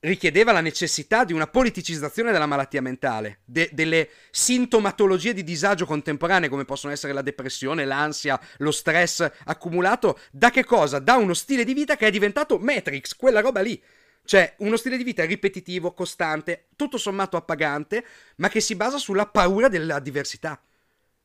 richiedeva 0.00 0.52
la 0.52 0.60
necessità 0.60 1.24
di 1.24 1.32
una 1.32 1.46
politicizzazione 1.46 2.32
della 2.32 2.46
malattia 2.46 2.80
mentale, 2.80 3.40
de- 3.44 3.70
delle 3.72 4.08
sintomatologie 4.30 5.34
di 5.34 5.44
disagio 5.44 5.86
contemporanee 5.86 6.48
come 6.48 6.64
possono 6.64 6.92
essere 6.92 7.12
la 7.12 7.22
depressione, 7.22 7.84
l'ansia, 7.84 8.40
lo 8.58 8.70
stress 8.70 9.28
accumulato, 9.44 10.18
da 10.30 10.50
che 10.50 10.64
cosa? 10.64 10.98
Da 10.98 11.16
uno 11.16 11.34
stile 11.34 11.64
di 11.64 11.74
vita 11.74 11.96
che 11.96 12.06
è 12.06 12.10
diventato 12.10 12.58
Matrix, 12.58 13.14
quella 13.14 13.40
roba 13.40 13.60
lì. 13.60 13.80
Cioè, 14.24 14.54
uno 14.58 14.76
stile 14.76 14.96
di 14.96 15.02
vita 15.04 15.24
ripetitivo, 15.24 15.92
costante, 15.92 16.68
tutto 16.76 16.98
sommato 16.98 17.36
appagante, 17.36 18.04
ma 18.36 18.48
che 18.48 18.60
si 18.60 18.76
basa 18.76 18.98
sulla 18.98 19.26
paura 19.26 19.68
della 19.68 19.98
diversità 19.98 20.60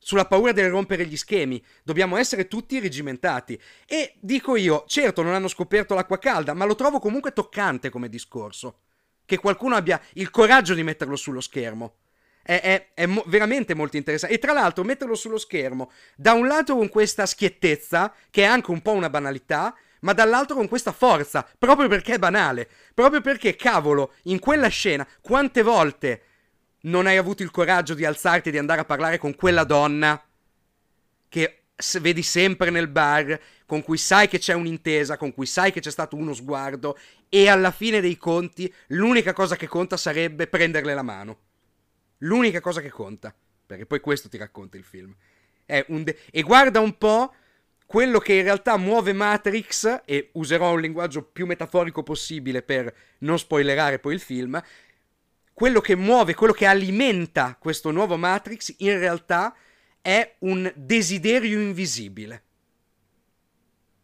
sulla 0.06 0.26
paura 0.26 0.52
del 0.52 0.70
rompere 0.70 1.08
gli 1.08 1.18
schemi. 1.18 1.60
Dobbiamo 1.82 2.16
essere 2.18 2.48
tutti 2.48 2.80
regimentati. 2.80 3.60
E 3.88 4.14
dico 4.20 4.56
io, 4.56 4.84
certo 4.86 5.24
non 5.24 5.34
hanno 5.34 5.48
scoperto 5.48 5.96
l'acqua 5.96 6.20
calda, 6.20 6.54
ma 6.54 6.66
lo 6.66 6.76
trovo 6.76 7.00
comunque 7.00 7.34
toccante 7.34 7.90
come 7.90 8.08
discorso. 8.08 8.82
Che 9.26 9.38
qualcuno 9.40 9.74
abbia 9.74 10.00
il 10.14 10.30
coraggio 10.30 10.76
di 10.76 10.84
metterlo 10.84 11.16
sullo 11.16 11.42
schermo. 11.42 11.96
È, 12.44 12.62
è, 12.62 12.90
è 12.94 13.08
mo- 13.08 13.24
veramente 13.26 13.74
molto 13.74 13.98
interessante. 13.98 14.36
E 14.36 14.38
tra 14.38 14.54
l'altro 14.54 14.84
metterlo 14.84 15.16
sullo 15.16 15.40
schermo, 15.40 15.90
da 16.16 16.34
un 16.34 16.46
lato 16.46 16.76
con 16.76 16.90
questa 16.90 17.26
schiettezza, 17.26 18.14
che 18.30 18.44
è 18.44 18.46
anche 18.46 18.70
un 18.70 18.84
po' 18.84 18.92
una 18.92 19.10
banalità, 19.10 19.76
ma 20.02 20.14
dall'altro 20.14 20.56
con 20.56 20.68
questa 20.68 20.92
forza, 20.92 21.48
proprio 21.58 21.88
perché 21.88 22.14
è 22.14 22.20
banale. 22.20 22.70
Proprio 22.94 23.22
perché, 23.22 23.56
cavolo, 23.56 24.14
in 24.26 24.38
quella 24.38 24.68
scena, 24.68 25.08
quante 25.20 25.64
volte 25.64 26.22
non 26.86 27.08
hai 27.08 27.18
avuto 27.18 27.44
il 27.44 27.52
coraggio 27.52 27.94
di 27.94 28.06
alzarti 28.06 28.50
e 28.50 28.52
di 28.52 28.58
andare 28.58 28.82
a 28.82 28.86
parlare 28.86 29.18
con 29.18 29.36
quella 29.36 29.64
donna 29.64 30.22
che 31.30 31.60
vedi 32.00 32.24
sempre 32.24 32.70
nel 32.70 32.88
bar, 32.88 33.40
con 33.66 33.84
cui 33.84 33.98
sai 33.98 34.28
che 34.28 34.40
c'è 34.40 34.54
un'intesa, 34.54 35.18
con 35.18 35.34
cui 35.34 35.46
sai 35.46 35.72
che 35.72 35.82
c'è 35.82 35.92
stato 35.92 36.16
uno 36.16 36.34
sguardo 36.34 36.98
e 37.28 37.50
alla 37.50 37.72
fine 37.72 38.00
dei 38.00 38.18
conti 38.18 38.72
l'unica 38.88 39.34
cosa 39.34 39.56
che 39.56 39.68
conta 39.68 39.98
sarebbe 39.98 40.48
prenderle 40.48 40.94
la 40.94 41.02
mano. 41.02 41.40
L'unica 42.20 42.62
cosa 42.62 42.80
che 42.82 42.90
conta, 42.90 43.36
perché 43.66 43.86
poi 43.86 44.00
questo 44.00 44.30
ti 44.30 44.38
racconta 44.38 44.78
il 44.78 44.84
film. 44.84 45.14
De- 45.66 46.20
e 46.32 46.42
guarda 46.44 46.80
un 46.80 46.98
po' 46.98 47.34
quello 47.86 48.20
che 48.20 48.34
in 48.34 48.44
realtà 48.44 48.78
muove 48.78 49.14
Matrix, 49.14 50.02
e 50.06 50.30
userò 50.34 50.72
un 50.74 50.82
linguaggio 50.82 51.24
più 51.24 51.46
metaforico 51.46 52.04
possibile 52.04 52.62
per 52.62 52.94
non 53.20 53.38
spoilerare 53.38 54.00
poi 54.00 54.14
il 54.14 54.20
film, 54.20 54.62
quello 55.56 55.80
che 55.80 55.96
muove, 55.96 56.36
quello 56.36 56.52
che 56.52 56.66
alimenta 56.66 57.56
questo 57.58 57.90
nuovo 57.90 58.18
Matrix 58.18 58.76
in 58.80 59.00
realtà 59.00 59.56
è 60.02 60.36
un 60.40 60.70
desiderio 60.76 61.62
invisibile. 61.62 62.44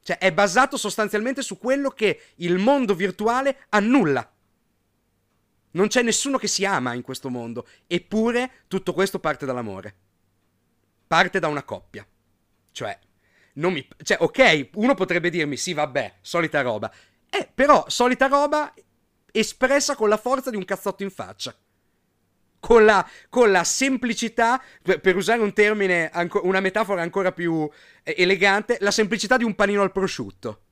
Cioè 0.02 0.18
è 0.18 0.32
basato 0.32 0.78
sostanzialmente 0.78 1.42
su 1.42 1.58
quello 1.58 1.90
che 1.90 2.22
il 2.36 2.58
mondo 2.58 2.96
virtuale 2.96 3.66
annulla. 3.68 4.34
Non 5.72 5.88
c'è 5.90 6.02
nessuno 6.02 6.38
che 6.38 6.48
si 6.48 6.64
ama 6.64 6.94
in 6.94 7.02
questo 7.02 7.30
mondo, 7.30 7.68
eppure 7.86 8.64
tutto 8.68 8.94
questo 8.94 9.20
parte 9.20 9.46
dall'amore. 9.46 9.96
Parte 11.06 11.40
da 11.40 11.50
una 11.50 11.64
coppia. 11.64 12.08
Cioè, 12.72 12.98
non 13.56 13.74
mi... 13.74 13.86
Cioè, 14.02 14.18
ok, 14.22 14.70
uno 14.76 14.94
potrebbe 14.96 15.30
dirmi, 15.30 15.58
sì, 15.58 15.74
vabbè, 15.74 16.20
solita 16.22 16.62
roba. 16.62 16.90
Eh, 17.30 17.50
però, 17.54 17.84
solita 17.90 18.28
roba 18.28 18.74
espressa 19.32 19.96
con 19.96 20.10
la 20.10 20.18
forza 20.18 20.50
di 20.50 20.58
un 20.58 20.66
cazzotto 20.66 21.04
in 21.04 21.12
faccia. 21.12 21.56
Con 22.60 22.86
la, 22.86 23.08
con 23.30 23.52
la 23.52 23.64
semplicità, 23.64 24.62
per, 24.84 25.00
per, 25.00 25.16
usare 25.16 25.42
un 25.42 25.52
termine, 25.52 26.10
anco, 26.12 26.42
una 26.46 26.60
metafora 26.60 27.02
ancora 27.02 27.32
più 27.32 27.68
eh, 28.04 28.16
elegante, 28.18 28.78
la 28.82 28.92
semplicità 28.92 29.36
di 29.36 29.44
un 29.44 29.56
panino 29.56 29.82
al 29.82 29.92
prosciutto. 29.92 30.66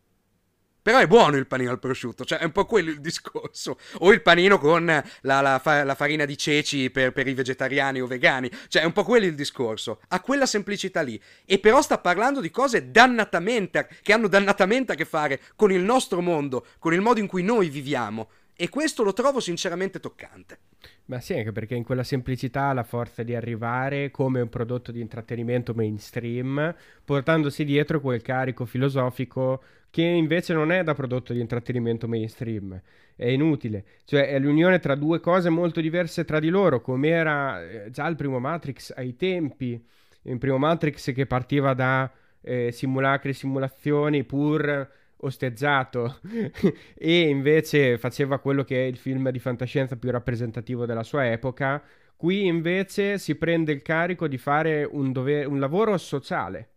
Però 0.81 0.97
è 0.97 1.07
buono 1.07 1.35
il 1.35 1.45
panino 1.45 1.71
al 1.71 1.79
prosciutto, 1.79 2.23
cioè 2.23 2.39
è 2.39 2.45
un 2.45 2.51
po' 2.51 2.65
quello 2.65 2.89
il 2.89 3.01
discorso. 3.01 3.77
O 3.99 4.13
il 4.13 4.21
panino 4.21 4.57
con 4.57 4.85
la, 4.85 5.03
la, 5.21 5.61
la 5.83 5.95
farina 5.95 6.23
di 6.23 6.37
ceci 6.37 6.89
per, 6.89 7.11
per, 7.11 7.27
i 7.27 7.33
vegetariani 7.33 8.01
o 8.01 8.07
vegani, 8.07 8.49
cioè 8.69 8.83
è 8.83 8.85
un 8.85 8.93
po' 8.93 9.03
quello 9.03 9.25
il 9.25 9.35
discorso. 9.35 9.99
Ha 10.07 10.21
quella 10.21 10.45
semplicità 10.45 11.01
lì. 11.01 11.21
E 11.45 11.59
però 11.59 11.81
sta 11.81 11.97
parlando 11.97 12.39
di 12.39 12.49
cose 12.49 12.91
dannatamente, 12.91 13.89
che 14.01 14.13
hanno 14.13 14.27
dannatamente 14.27 14.93
a 14.93 14.95
che 14.95 15.05
fare 15.05 15.41
con 15.55 15.71
il 15.71 15.81
nostro 15.81 16.21
mondo, 16.21 16.65
con 16.79 16.93
il 16.93 17.01
modo 17.01 17.19
in 17.19 17.27
cui 17.27 17.43
noi 17.43 17.69
viviamo. 17.69 18.29
E 18.61 18.67
questo 18.67 19.03
lo 19.03 19.13
trovo 19.13 19.39
sinceramente 19.39 20.01
toccante. 20.01 20.57
Ma 21.05 21.21
sì, 21.21 21.33
anche 21.33 21.53
perché 21.53 21.75
in 21.75 21.85
quella 21.85 22.03
semplicità 22.03 22.67
ha 22.67 22.73
la 22.73 22.83
forza 22.83 23.23
di 23.23 23.33
arrivare 23.33 24.11
come 24.11 24.41
un 24.41 24.49
prodotto 24.49 24.91
di 24.91 24.99
intrattenimento 24.99 25.73
mainstream, 25.73 26.75
portandosi 27.05 27.63
dietro 27.63 28.01
quel 28.01 28.21
carico 28.21 28.65
filosofico 28.65 29.63
che 29.89 30.01
invece 30.01 30.51
non 30.53 30.73
è 30.73 30.83
da 30.83 30.93
prodotto 30.93 31.31
di 31.31 31.39
intrattenimento 31.39 32.09
mainstream, 32.09 32.77
è 33.15 33.27
inutile, 33.27 33.85
cioè 34.03 34.27
è 34.27 34.37
l'unione 34.39 34.79
tra 34.79 34.95
due 34.95 35.21
cose 35.21 35.49
molto 35.49 35.79
diverse 35.79 36.25
tra 36.25 36.41
di 36.41 36.49
loro, 36.49 36.81
come 36.81 37.07
era 37.07 37.65
eh, 37.65 37.89
già 37.91 38.05
il 38.07 38.17
primo 38.17 38.39
Matrix 38.39 38.91
ai 38.93 39.15
tempi, 39.15 39.81
il 40.23 40.37
primo 40.37 40.57
Matrix 40.57 41.13
che 41.13 41.25
partiva 41.25 41.73
da 41.73 42.11
eh, 42.41 42.73
simulacri 42.73 43.31
simulazioni 43.31 44.25
pur 44.25 44.98
osteggiato 45.21 46.19
e 46.95 47.21
invece 47.21 47.97
faceva 47.97 48.39
quello 48.39 48.63
che 48.63 48.83
è 48.83 48.85
il 48.85 48.97
film 48.97 49.29
di 49.29 49.39
fantascienza 49.39 49.95
più 49.95 50.11
rappresentativo 50.11 50.85
della 50.85 51.03
sua 51.03 51.31
epoca, 51.31 51.81
qui 52.15 52.45
invece 52.45 53.17
si 53.17 53.35
prende 53.35 53.71
il 53.71 53.81
carico 53.81 54.27
di 54.27 54.37
fare 54.37 54.87
un, 54.89 55.11
dovere, 55.11 55.45
un 55.45 55.59
lavoro 55.59 55.97
sociale 55.97 56.69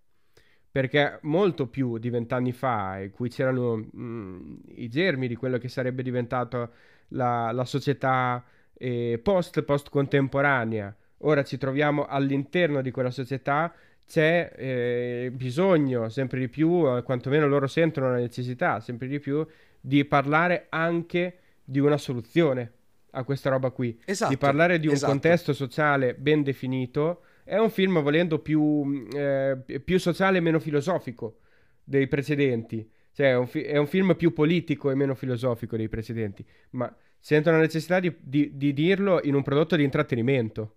perché 0.73 1.19
molto 1.23 1.67
più 1.67 1.99
di 1.99 2.09
vent'anni 2.09 2.53
fa, 2.53 2.99
in 2.99 3.11
cui 3.11 3.29
c'erano 3.29 3.77
mh, 3.77 3.91
mm, 3.95 4.57
i 4.77 4.89
germi 4.89 5.29
di 5.29 5.37
quello 5.37 5.59
che 5.59 5.69
sarebbe 5.69 6.03
diventata 6.03 6.69
la, 7.09 7.53
la 7.53 7.65
società 7.67 8.43
eh, 8.73 9.21
post-post 9.23 9.91
contemporanea, 9.91 10.97
ora 11.19 11.45
ci 11.45 11.59
troviamo 11.59 12.07
all'interno 12.07 12.81
di 12.81 12.91
quella 12.91 13.11
società, 13.11 13.71
c'è 14.13 14.53
eh, 14.55 15.31
bisogno 15.33 16.11
sempre 16.11 16.39
di 16.39 16.49
più, 16.49 16.87
eh, 16.87 17.03
quantomeno 17.03 17.49
loro 17.49 17.67
sentono 17.67 18.11
la 18.11 18.19
necessità 18.19 18.79
sempre 18.79 19.09
di 19.09 19.19
più, 19.19 19.43
di 19.81 20.05
parlare 20.05 20.67
anche 20.69 21.39
di 21.65 21.79
una 21.79 21.97
soluzione 21.97 22.73
a 23.13 23.25
questa 23.25 23.49
roba 23.49 23.71
qui, 23.71 23.99
esatto, 24.05 24.29
di 24.29 24.37
parlare 24.37 24.79
di 24.79 24.87
un 24.87 24.93
esatto. 24.93 25.13
contesto 25.13 25.55
sociale 25.55 26.13
ben 26.13 26.43
definito 26.43 27.23
è 27.43 27.57
un 27.57 27.71
film, 27.71 28.03
volendo, 28.03 28.39
più, 28.39 29.09
eh, 29.15 29.57
più 29.83 29.99
sociale 29.99 30.37
e 30.37 30.41
meno 30.43 30.61
filosofico 30.61 31.39
dei 31.83 32.07
precedenti. 32.07 32.87
Cioè, 33.13 33.31
è 33.31 33.37
un, 33.37 33.47
fi- 33.47 33.63
è 33.63 33.79
un, 33.79 33.87
film 33.87 34.15
più 34.15 34.35
politico 34.35 34.91
e 34.91 34.95
meno 34.95 35.15
filosofico 35.15 35.79
dei 35.79 35.89
precedenti. 35.89 36.47
Ma 36.73 36.95
sento 37.19 37.51
la 37.51 37.57
necessità 37.57 37.99
di, 37.99 38.15
di, 38.21 38.59
di 38.59 38.75
dirlo 38.75 39.23
in 39.23 39.35
un 39.35 39.43
prodotto 39.43 39.75
di 39.75 39.85
intrattenimento. 39.85 40.77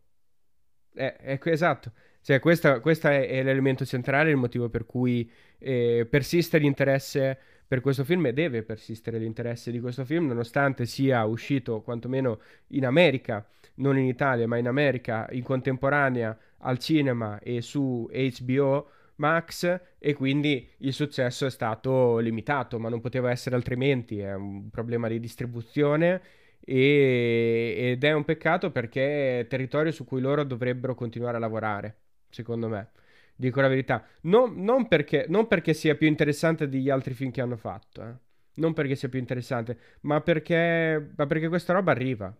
Eh, 0.94 1.18
ecco, 1.20 1.50
esatto. 1.50 1.92
Cioè, 2.26 2.40
questo 2.40 2.82
è, 3.08 3.28
è, 3.28 3.44
l'elemento 3.44 3.86
centrale, 3.86 4.32
il 4.32 4.36
motivo 4.36 4.68
per 4.68 4.88
cui 4.88 5.30
eh, 5.60 6.08
persiste 6.10 6.58
l'interesse 6.58 7.38
per 7.68 7.82
questo 7.82 8.04
film 8.04 8.26
e 8.26 8.34
deve 8.34 8.64
persistere 8.64 9.20
l'interesse 9.20 9.70
di 9.70 9.80
questo 9.80 10.06
film, 10.06 10.26
nonostante 10.26 10.88
sia 10.88 11.24
uscito 11.26 11.82
quantomeno 11.82 12.40
in 12.70 12.88
America, 12.88 13.48
non 13.76 14.00
in 14.00 14.06
Italia, 14.06 14.48
ma 14.48 14.58
in 14.58 14.68
America 14.68 15.28
in 15.34 15.44
contemporanea 15.44 16.36
al 16.62 16.80
cinema 16.80 17.38
e 17.38 17.62
su 17.62 18.10
HBO 18.12 18.90
Max 19.18 19.80
e 20.00 20.14
quindi 20.16 20.68
il 20.78 20.94
successo 20.94 21.46
è 21.46 21.52
stato 21.52 22.18
limitato, 22.18 22.80
ma 22.80 22.90
non 22.90 23.02
poteva 23.02 23.30
essere 23.30 23.56
altrimenti, 23.56 24.18
è 24.18 24.34
un 24.34 24.72
problema 24.72 25.08
di 25.08 25.20
distribuzione 25.20 26.22
e, 26.60 27.76
ed 27.78 28.04
è 28.04 28.14
un 28.14 28.26
peccato 28.26 28.72
perché 28.72 29.42
è 29.42 29.48
territorio 29.48 29.92
su 29.92 30.06
cui 30.06 30.22
loro 30.22 30.44
dovrebbero 30.44 30.96
continuare 30.96 31.38
a 31.38 31.40
lavorare, 31.40 31.98
secondo 32.36 32.68
me. 32.68 32.90
Dico 33.38 33.62
la 33.62 33.68
verità, 33.68 34.06
non, 34.22 34.62
non, 34.64 34.88
perché, 34.88 35.26
non 35.28 35.48
perché, 35.48 35.74
sia 35.74 35.96
più 35.96 36.08
interessante 36.08 36.70
degli 36.70 36.90
altri 36.90 37.14
film 37.14 37.32
che 37.32 37.42
hanno 37.42 37.58
fatto, 37.58 38.02
eh. 38.02 38.14
non 38.56 38.74
perché 38.74 38.96
sia 38.96 39.10
più 39.10 39.20
interessante, 39.20 39.78
ma 40.02 40.22
perché, 40.22 41.12
ma 41.16 41.26
perché 41.26 41.48
questa 41.48 41.74
roba 41.74 41.92
arriva. 41.92 42.34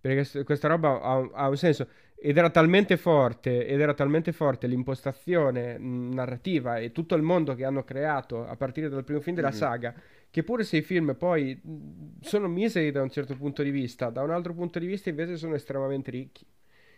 Perché 0.00 0.44
questa 0.44 0.68
roba 0.68 1.00
ha, 1.00 1.30
ha 1.32 1.48
un 1.48 1.56
senso 1.56 1.88
ed 2.14 2.38
era 2.38 2.48
talmente 2.48 2.96
forte 2.96 3.66
ed 3.66 3.80
era 3.80 3.92
talmente 3.92 4.32
forte 4.32 4.66
l'impostazione 4.66 5.76
narrativa 5.78 6.78
e 6.78 6.92
tutto 6.92 7.14
il 7.16 7.22
mondo 7.22 7.54
che 7.54 7.64
hanno 7.64 7.84
creato 7.84 8.46
a 8.46 8.56
partire 8.56 8.88
dal 8.88 9.04
primo 9.04 9.20
film 9.20 9.36
della 9.36 9.48
mm-hmm. 9.48 9.56
saga 9.58 9.94
che 10.30 10.42
pure 10.42 10.64
se 10.64 10.78
i 10.78 10.82
film 10.82 11.16
poi 11.16 11.60
sono 12.20 12.48
miseri 12.48 12.90
da 12.92 13.02
un 13.02 13.10
certo 13.10 13.34
punto 13.34 13.62
di 13.62 13.70
vista 13.70 14.10
da 14.10 14.22
un 14.22 14.30
altro 14.30 14.54
punto 14.54 14.78
di 14.78 14.86
vista 14.86 15.10
invece 15.10 15.36
sono 15.36 15.54
estremamente 15.54 16.10
ricchi 16.10 16.46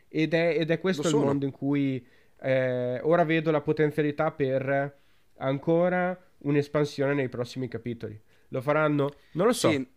ed 0.08 0.32
è, 0.32 0.56
ed 0.58 0.70
è 0.70 0.78
questo 0.78 1.08
il 1.08 1.16
mondo 1.16 1.44
in 1.44 1.50
cui 1.50 2.06
eh, 2.40 3.00
ora 3.02 3.24
vedo 3.24 3.50
la 3.50 3.60
potenzialità 3.60 4.30
per 4.30 4.98
ancora 5.38 6.18
un'espansione 6.38 7.14
nei 7.14 7.28
prossimi 7.28 7.68
capitoli 7.68 8.18
lo 8.48 8.60
faranno 8.60 9.14
non 9.32 9.46
lo 9.46 9.52
so 9.52 9.70
sì 9.70 9.94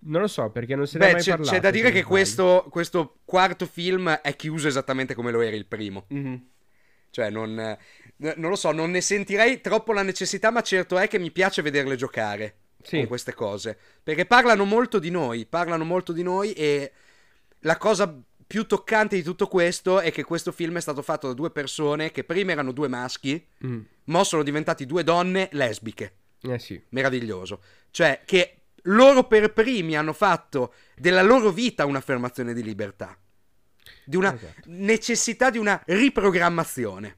non 0.00 0.20
lo 0.20 0.28
so 0.28 0.50
perché 0.50 0.76
non 0.76 0.86
se 0.86 0.98
ne 0.98 1.04
Beh, 1.04 1.10
è 1.10 1.12
mai 1.14 1.22
c'è, 1.22 1.30
parlato. 1.30 1.50
C'è 1.52 1.60
da 1.60 1.70
dire 1.70 1.90
che 1.90 2.04
questo, 2.04 2.66
questo, 2.70 3.18
quarto 3.24 3.66
film 3.66 4.08
è 4.10 4.36
chiuso 4.36 4.68
esattamente 4.68 5.14
come 5.14 5.32
lo 5.32 5.40
era 5.40 5.56
il 5.56 5.66
primo. 5.66 6.06
Mm-hmm. 6.12 6.34
Cioè, 7.10 7.30
non, 7.30 7.76
non, 8.16 8.50
lo 8.50 8.54
so, 8.54 8.70
non 8.70 8.90
ne 8.90 9.00
sentirei 9.00 9.60
troppo 9.60 9.92
la 9.92 10.02
necessità, 10.02 10.50
ma 10.50 10.60
certo 10.62 10.98
è 10.98 11.08
che 11.08 11.18
mi 11.18 11.30
piace 11.30 11.62
vederle 11.62 11.96
giocare 11.96 12.56
sì. 12.82 12.98
con 12.98 13.06
queste 13.08 13.34
cose. 13.34 13.76
Perché 14.02 14.26
parlano 14.26 14.64
molto 14.64 14.98
di 14.98 15.10
noi, 15.10 15.46
parlano 15.46 15.84
molto 15.84 16.12
di 16.12 16.22
noi 16.22 16.52
e 16.52 16.92
la 17.60 17.76
cosa 17.76 18.14
più 18.48 18.66
toccante 18.66 19.14
di 19.14 19.22
tutto 19.22 19.46
questo 19.46 20.00
è 20.00 20.10
che 20.10 20.24
questo 20.24 20.52
film 20.52 20.78
è 20.78 20.80
stato 20.80 21.02
fatto 21.02 21.26
da 21.26 21.34
due 21.34 21.50
persone 21.50 22.10
che 22.10 22.24
prima 22.24 22.52
erano 22.52 22.72
due 22.72 22.88
maschi, 22.88 23.46
mm. 23.64 23.80
ma 24.04 24.24
sono 24.24 24.42
diventati 24.42 24.86
due 24.86 25.04
donne 25.04 25.50
lesbiche. 25.52 26.14
Eh 26.40 26.58
sì. 26.58 26.82
Meraviglioso. 26.88 27.60
Cioè, 27.90 28.22
che 28.24 28.62
loro 28.84 29.26
per 29.26 29.52
primi 29.52 29.98
hanno 29.98 30.14
fatto 30.14 30.72
della 30.96 31.20
loro 31.20 31.50
vita 31.50 31.84
un'affermazione 31.84 32.54
di 32.54 32.62
libertà, 32.62 33.18
di 34.02 34.16
una 34.16 34.34
esatto. 34.34 34.62
necessità 34.64 35.50
di 35.50 35.58
una 35.58 35.82
riprogrammazione 35.84 37.16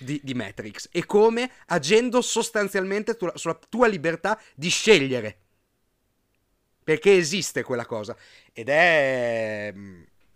di, 0.00 0.20
di, 0.20 0.34
Matrix 0.34 0.88
e 0.90 1.06
come 1.06 1.48
agendo 1.66 2.20
sostanzialmente 2.22 3.14
tu, 3.16 3.30
sulla 3.34 3.58
tua 3.68 3.86
libertà 3.86 4.40
di 4.56 4.68
scegliere. 4.68 5.38
Perché 6.82 7.14
esiste 7.16 7.62
quella 7.62 7.86
cosa 7.86 8.16
ed 8.52 8.68
è... 8.68 9.72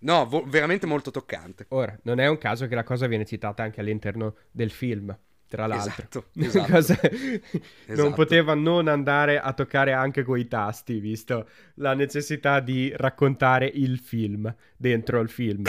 No, 0.05 0.27
vo- 0.27 0.45
veramente 0.47 0.87
molto 0.87 1.11
toccante. 1.11 1.67
Ora, 1.71 1.99
non 2.03 2.21
è 2.21 2.27
un 2.27 2.39
caso 2.39 2.67
che 2.67 2.75
la 2.75 2.85
cosa 2.85 3.07
viene 3.07 3.25
citata 3.25 3.63
anche 3.63 3.81
all'interno 3.81 4.35
del 4.51 4.71
film 4.71 5.17
tra 5.49 5.67
l'altro. 5.67 6.25
Esatto, 6.35 6.75
esatto. 6.75 7.09
Esatto. 7.11 8.03
Non 8.03 8.13
poteva 8.13 8.55
non 8.55 8.89
andare 8.89 9.39
a 9.39 9.53
toccare 9.53 9.93
anche 9.93 10.23
coi 10.23 10.47
tasti, 10.47 10.99
visto 10.99 11.49
la 11.75 11.95
necessità 11.95 12.61
di 12.61 12.93
raccontare 12.95 13.67
il 13.67 13.99
film 13.99 14.53
dentro 14.77 15.21
il 15.21 15.31
film. 15.31 15.63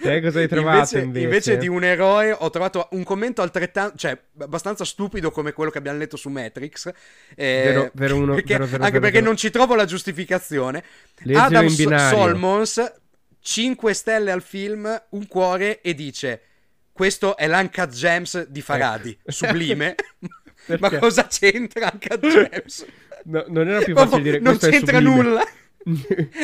Te 0.00 0.20
cosa 0.20 0.38
hai 0.38 0.48
trovato 0.48 0.98
invece? 0.98 1.24
invece 1.24 1.56
di 1.58 1.68
un 1.68 1.84
eroe 1.84 2.32
ho 2.32 2.48
trovato 2.50 2.88
un 2.92 3.02
commento 3.04 3.42
altrettanto, 3.42 3.96
cioè 3.96 4.18
abbastanza 4.38 4.84
stupido 4.84 5.30
come 5.30 5.52
quello 5.52 5.70
che 5.70 5.78
abbiamo 5.78 5.98
letto 5.98 6.16
su 6.16 6.28
Matrix. 6.30 6.86
eh, 7.34 7.62
Vero- 7.64 7.90
vero 7.94 8.16
uno- 8.16 8.34
perché- 8.34 8.54
vero, 8.54 8.66
vero, 8.66 8.84
anche 8.84 8.98
perché 9.00 9.20
non 9.20 9.36
ci 9.36 9.50
trovo 9.50 9.74
la 9.74 9.84
giustificazione. 9.84 10.82
Leggilo 11.18 11.94
Adam. 11.94 12.08
Solmons 12.08 12.92
5 13.40 13.92
stelle 13.94 14.30
al 14.30 14.42
film, 14.42 15.02
un 15.10 15.26
cuore 15.26 15.80
e 15.80 15.94
dice 15.94 16.40
questo 16.92 17.36
è 17.36 17.48
l'Uncut 17.48 17.88
Gems 17.88 18.46
di 18.48 18.60
Faradi, 18.60 19.10
Ecco. 19.10 19.30
sublime. 19.32 19.94
Ma 20.78 20.98
cosa 20.98 21.26
c'entra 21.26 21.90
Uncut 21.92 22.20
Gems? 22.26 22.86
No, 23.22 23.44
non 23.48 23.68
era 23.68 23.82
più 23.82 23.94
facile 23.94 24.22
dire 24.22 24.38
non 24.38 24.56
questo 24.56 24.66
è 24.68 24.70
c'entra 24.70 24.98
nulla. 24.98 25.44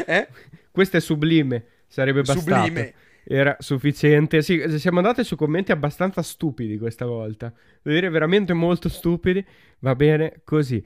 Eh? 0.07 0.29
questo 0.71 0.99
è 0.99 1.01
sublime. 1.01 1.65
Sarebbe 1.89 2.21
bastato. 2.21 2.41
Sublime. 2.41 2.93
Era 3.29 3.57
sufficiente. 3.59 4.41
Sì, 4.41 4.79
siamo 4.79 4.99
andati 4.99 5.25
su 5.25 5.35
commenti 5.35 5.73
abbastanza 5.73 6.23
stupidi 6.23 6.79
questa 6.79 7.07
volta. 7.07 7.53
Devo 7.83 7.97
dire 7.97 8.09
veramente 8.09 8.53
molto 8.53 8.89
stupidi. 8.89 9.45
Va 9.81 9.97
bene 9.97 10.43
così. 10.45 10.85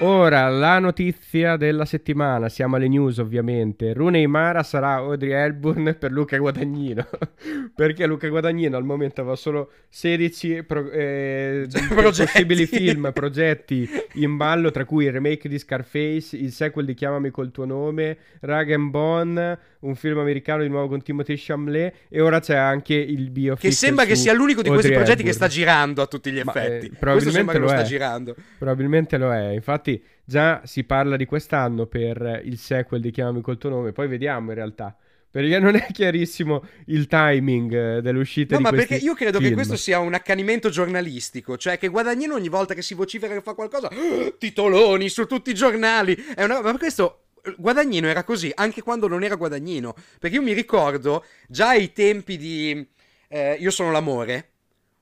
Ora, 0.00 0.48
la 0.48 0.78
notizia 0.80 1.56
della 1.56 1.84
settimana. 1.84 2.48
Siamo 2.48 2.76
alle 2.76 2.88
news, 2.88 3.18
ovviamente. 3.18 3.92
Rooney 3.92 4.26
Mara 4.26 4.62
sarà 4.64 4.94
Audrey 4.94 5.30
Hepburn 5.30 5.96
per 5.98 6.10
Luca 6.10 6.36
Guadagnino. 6.36 7.06
Perché 7.74 8.06
Luca 8.06 8.28
Guadagnino 8.28 8.76
al 8.76 8.84
momento 8.84 9.20
aveva 9.20 9.36
solo 9.36 9.70
16 9.88 10.64
pro- 10.64 10.90
eh, 10.90 11.68
Progetti. 11.88 12.32
possibili 12.32 12.66
film, 12.66 13.12
progetti 13.12 13.88
in 14.14 14.36
ballo, 14.36 14.72
tra 14.72 14.84
cui 14.84 15.04
il 15.04 15.12
remake 15.12 15.48
di 15.48 15.58
Scarface, 15.58 16.36
il 16.36 16.50
sequel 16.50 16.84
di 16.84 16.94
Chiamami 16.94 17.30
col 17.30 17.52
tuo 17.52 17.64
nome, 17.64 18.18
Rag 18.40 18.72
and 18.72 18.90
Bone, 18.90 19.58
un 19.82 19.94
film 19.94 20.18
americano 20.18 20.62
di 20.62 20.68
nuovo 20.68 20.88
con 20.88 21.02
Timothée 21.02 21.36
Chalamet 21.38 21.94
e 22.08 22.20
ora 22.20 22.40
c'è 22.40 22.56
anche 22.56 22.94
il 22.94 23.30
biopic 23.30 23.62
Che 23.62 23.70
sembra 23.72 24.04
che 24.04 24.14
sia 24.16 24.32
l'unico 24.32 24.62
di 24.62 24.68
questi 24.68 24.88
Audrey 24.88 25.04
progetti 25.04 25.22
che 25.24 25.30
Hepburn. 25.30 25.48
sta 25.50 25.60
girando 25.60 26.02
a 26.02 26.06
tutti 26.06 26.30
gli 26.32 26.40
Ma, 26.42 26.52
eh, 26.54 26.58
effetti. 26.60 26.96
Probabilmente 26.98 27.52
che 27.52 27.58
lo 27.58 27.64
lo 27.64 27.70
sta 27.70 27.80
è. 27.80 27.84
girando. 27.84 28.36
Probabilmente 28.58 29.16
lo 29.18 29.32
è, 29.32 29.48
infatti 29.52 30.02
già 30.24 30.60
si 30.64 30.84
parla 30.84 31.16
di 31.16 31.24
quest'anno 31.26 31.86
per 31.86 32.40
il 32.44 32.58
sequel 32.58 33.00
di 33.00 33.10
Chiamami 33.10 33.40
col 33.40 33.58
tuo 33.58 33.70
nome, 33.70 33.92
poi 33.92 34.06
vediamo 34.08 34.50
in 34.50 34.56
realtà, 34.56 34.96
perché 35.30 35.58
non 35.58 35.74
è 35.74 35.86
chiarissimo 35.90 36.62
il 36.86 37.06
timing 37.08 37.74
eh, 37.96 38.02
dell'uscita 38.02 38.54
No, 38.54 38.60
ma 38.60 38.70
perché 38.70 38.96
io 38.96 39.14
credo 39.14 39.38
che 39.38 39.44
film. 39.44 39.56
questo 39.56 39.76
sia 39.76 39.98
un 39.98 40.14
accanimento 40.14 40.68
giornalistico, 40.68 41.56
cioè 41.56 41.76
che 41.78 41.88
Guadagnino 41.88 42.34
ogni 42.34 42.48
volta 42.48 42.74
che 42.74 42.82
si 42.82 42.94
vocifera 42.94 43.34
che 43.34 43.40
fa 43.40 43.54
qualcosa, 43.54 43.88
"Ah, 43.88 44.32
titoloni 44.38 45.08
su 45.08 45.26
tutti 45.26 45.50
i 45.50 45.54
giornali. 45.54 46.14
È 46.34 46.44
una... 46.44 46.60
Ma 46.62 46.76
questo 46.78 47.21
Guadagnino 47.56 48.06
era 48.06 48.24
così 48.24 48.52
anche 48.54 48.82
quando 48.82 49.08
non 49.08 49.22
era 49.24 49.34
Guadagnino, 49.34 49.94
perché 50.18 50.36
io 50.36 50.42
mi 50.42 50.52
ricordo 50.52 51.24
già 51.48 51.70
ai 51.70 51.92
tempi 51.92 52.36
di 52.36 52.86
eh, 53.28 53.56
Io 53.58 53.70
sono 53.70 53.90
l'amore. 53.90 54.48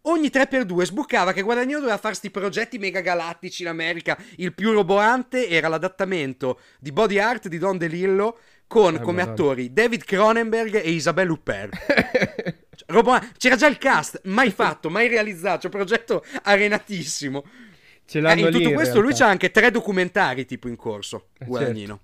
Ogni 0.05 0.29
3x2 0.29 0.83
sbucava 0.85 1.35
che 1.35 1.43
Guadagnino 1.43 1.79
doveva 1.79 1.99
fare 1.99 2.15
sti 2.15 2.31
progetti 2.31 2.79
mega 2.79 3.01
galattici 3.01 3.63
in 3.63 3.69
America. 3.69 4.17
Il 4.37 4.55
più 4.55 4.73
roboante 4.73 5.47
era 5.47 5.69
l'adattamento 5.69 6.61
di 6.79 6.91
Body 6.91 7.19
Art 7.19 7.49
di 7.49 7.59
Don 7.59 7.77
DeLillo 7.77 8.39
con 8.67 8.95
Eh, 8.95 9.01
come 9.01 9.21
attori 9.21 9.73
David 9.75 10.05
Cronenberg 10.05 10.77
e 10.77 10.91
Isabelle 10.91 11.31
Huppert. 11.31 11.77
Cioè, 12.81 12.93
roba- 12.95 13.23
C'era 13.37 13.57
già 13.57 13.67
il 13.67 13.77
cast, 13.77 14.23
mai 14.25 14.51
fatto, 14.51 14.89
mai 14.89 15.07
realizzato. 15.09 15.63
Cioè, 15.63 15.71
progetto 15.71 16.25
arenatissimo. 16.45 17.45
Ce 18.07 18.19
Eh, 18.19 18.21
l'hanno 18.23 18.47
in 18.47 18.51
tutto 18.53 18.69
lì, 18.69 18.73
questo 18.75 18.95
lui 19.01 19.09
realtà. 19.09 19.25
c'ha 19.25 19.31
anche 19.31 19.51
tre 19.51 19.71
documentari 19.71 20.47
tipo 20.47 20.67
in 20.69 20.77
corso. 20.77 21.29
Eh, 21.39 21.45
Guadagnino. 21.45 21.95
Beh, 21.97 22.01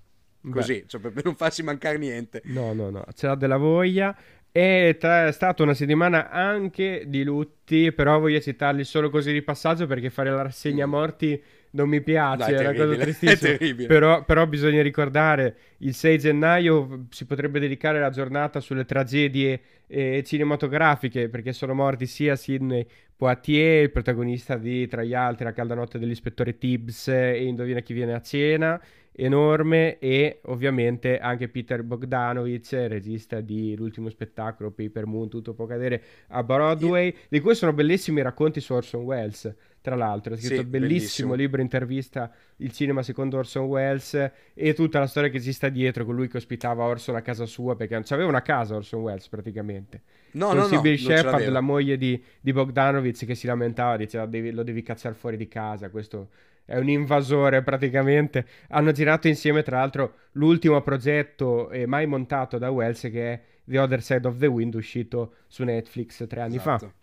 Così, 0.49 0.83
cioè, 0.87 1.01
per 1.01 1.23
non 1.23 1.35
farsi 1.35 1.63
mancare 1.63 1.97
niente. 1.97 2.41
No, 2.45 2.73
no, 2.73 2.89
no, 2.89 3.05
ce 3.13 3.27
l'ha 3.27 3.35
della 3.35 3.57
voglia. 3.57 4.15
È 4.51 4.95
tra- 4.99 5.27
è 5.27 5.31
stata 5.31 5.63
una 5.63 5.73
settimana 5.73 6.29
anche 6.29 7.03
di 7.07 7.23
lutti, 7.23 7.91
però 7.91 8.19
voglio 8.19 8.39
citarli 8.39 8.83
solo 8.83 9.09
così 9.09 9.31
di 9.31 9.41
passaggio 9.41 9.85
perché 9.85 10.09
fare 10.09 10.31
la 10.31 10.41
rassegna 10.41 10.85
morti 10.85 11.41
non 11.71 11.89
mi 11.89 12.01
piace, 12.01 12.51
Dai, 12.51 12.53
è 12.53 12.57
è 12.57 12.67
una 12.67 12.85
cosa 12.85 12.95
tristissima. 13.01 13.85
Però, 13.87 14.23
però 14.23 14.47
bisogna 14.47 14.81
ricordare, 14.81 15.55
il 15.79 15.93
6 15.93 16.17
gennaio 16.17 17.05
si 17.09 17.25
potrebbe 17.25 17.59
dedicare 17.59 17.99
la 17.99 18.09
giornata 18.09 18.59
sulle 18.59 18.85
tragedie 18.85 19.61
eh, 19.87 20.23
cinematografiche, 20.25 21.29
perché 21.29 21.53
sono 21.53 21.73
morti 21.73 22.05
sia 22.05 22.35
Sidney 22.35 22.85
Poitier, 23.15 23.83
il 23.83 23.91
protagonista 23.91 24.57
di, 24.57 24.87
tra 24.87 25.03
gli 25.03 25.13
altri, 25.13 25.45
La 25.45 25.53
calda 25.53 25.75
notte 25.75 25.99
dell'ispettore 25.99 26.57
Tibbs 26.57 27.07
e 27.09 27.43
Indovina 27.45 27.79
chi 27.81 27.93
viene 27.93 28.13
a 28.13 28.21
cena, 28.21 28.79
enorme, 29.17 29.99
e 29.99 30.39
ovviamente 30.45 31.19
anche 31.19 31.49
Peter 31.49 31.83
Bogdanovich, 31.83 32.71
regista 32.87 33.41
di 33.41 33.75
L'ultimo 33.75 34.09
spettacolo, 34.09 34.71
Paper 34.71 35.05
Moon, 35.05 35.29
Tutto 35.29 35.53
può 35.53 35.65
cadere 35.65 36.01
a 36.29 36.43
Broadway, 36.43 37.13
di 37.29 37.39
cui 37.39 37.55
sono 37.55 37.73
bellissimi 37.73 38.19
i 38.19 38.23
racconti 38.23 38.59
su 38.61 38.73
Orson 38.73 39.03
Welles. 39.03 39.55
Tra 39.81 39.95
l'altro, 39.95 40.33
ha 40.33 40.37
scritto 40.37 40.61
Sì, 40.61 40.61
un 40.61 40.69
bellissimo 40.69 41.33
bellissimo. 41.33 41.33
libro 41.33 41.61
intervista 41.61 42.31
Il 42.57 42.71
cinema 42.73 43.03
secondo 43.03 43.37
Orson 43.37 43.65
Welles 43.65 44.31
e 44.53 44.73
tutta 44.73 44.99
la 44.99 45.07
storia 45.07 45.29
che 45.29 45.39
ci 45.41 45.53
sta 45.53 45.69
dietro, 45.69 46.05
colui 46.05 46.27
che 46.27 46.37
ospitava 46.37 46.83
Orson 46.83 47.15
a 47.15 47.21
casa 47.21 47.45
sua 47.45 47.75
perché 47.75 47.93
non 47.93 48.03
c'aveva 48.05 48.27
una 48.29 48.41
casa 48.41 48.75
Orson 48.75 49.01
Welles 49.01 49.27
praticamente. 49.29 50.01
No, 50.31 50.47
Con 50.47 50.55
no, 50.55 50.67
no. 50.67 50.93
Non 50.93 50.97
ce 50.97 50.97
Shepard, 50.97 51.47
la 51.47 51.61
moglie 51.61 51.97
di, 51.97 52.21
di 52.39 52.51
Bogdanovich, 52.53 53.25
che 53.25 53.35
si 53.35 53.47
lamentava, 53.47 53.97
diceva 53.97 54.25
"Devi- 54.25 54.51
lo 54.51 54.63
devi 54.63 54.81
cacciare 54.83 55.15
fuori 55.15 55.37
di 55.37 55.47
casa, 55.47 55.89
questo 55.89 56.29
è 56.67 56.77
un 56.77 56.89
invasore 56.89 57.63
praticamente. 57.63 58.45
Hanno 58.67 58.91
girato 58.91 59.29
insieme, 59.29 59.63
tra 59.63 59.77
l'altro, 59.77 60.15
l'ultimo 60.33 60.81
progetto 60.81 61.71
eh, 61.71 61.85
mai 61.85 62.05
montato 62.05 62.57
da 62.57 62.69
Wells, 62.69 63.01
che 63.01 63.33
è 63.33 63.43
The 63.63 63.79
Other 63.79 64.03
Side 64.03 64.27
of 64.27 64.37
the 64.37 64.47
Wind, 64.47 64.75
uscito 64.75 65.35
su 65.47 65.63
Netflix 65.63 66.27
tre 66.27 66.41
anni 66.41 66.59
fa. 66.59 66.75
Esatto. 66.75 66.93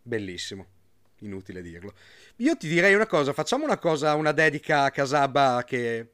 Bellissimo. 0.00 0.66
Inutile 1.18 1.62
dirlo. 1.62 1.92
Io 2.36 2.56
ti 2.56 2.68
direi 2.68 2.94
una 2.94 3.06
cosa, 3.06 3.32
facciamo 3.32 3.64
una 3.64 3.78
cosa, 3.78 4.14
una 4.14 4.32
dedica 4.32 4.84
a 4.84 4.90
Casaba 4.90 5.64
che... 5.66 6.12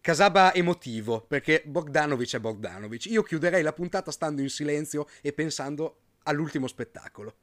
Casaba 0.00 0.52
emotivo, 0.54 1.20
perché 1.20 1.62
Bogdanovic 1.64 2.34
è 2.34 2.40
Bogdanovic. 2.40 3.06
Io 3.06 3.22
chiuderei 3.22 3.62
la 3.62 3.72
puntata 3.72 4.10
stando 4.10 4.42
in 4.42 4.48
silenzio 4.48 5.06
e 5.20 5.32
pensando 5.32 5.98
all'ultimo 6.24 6.66
spettacolo. 6.66 7.34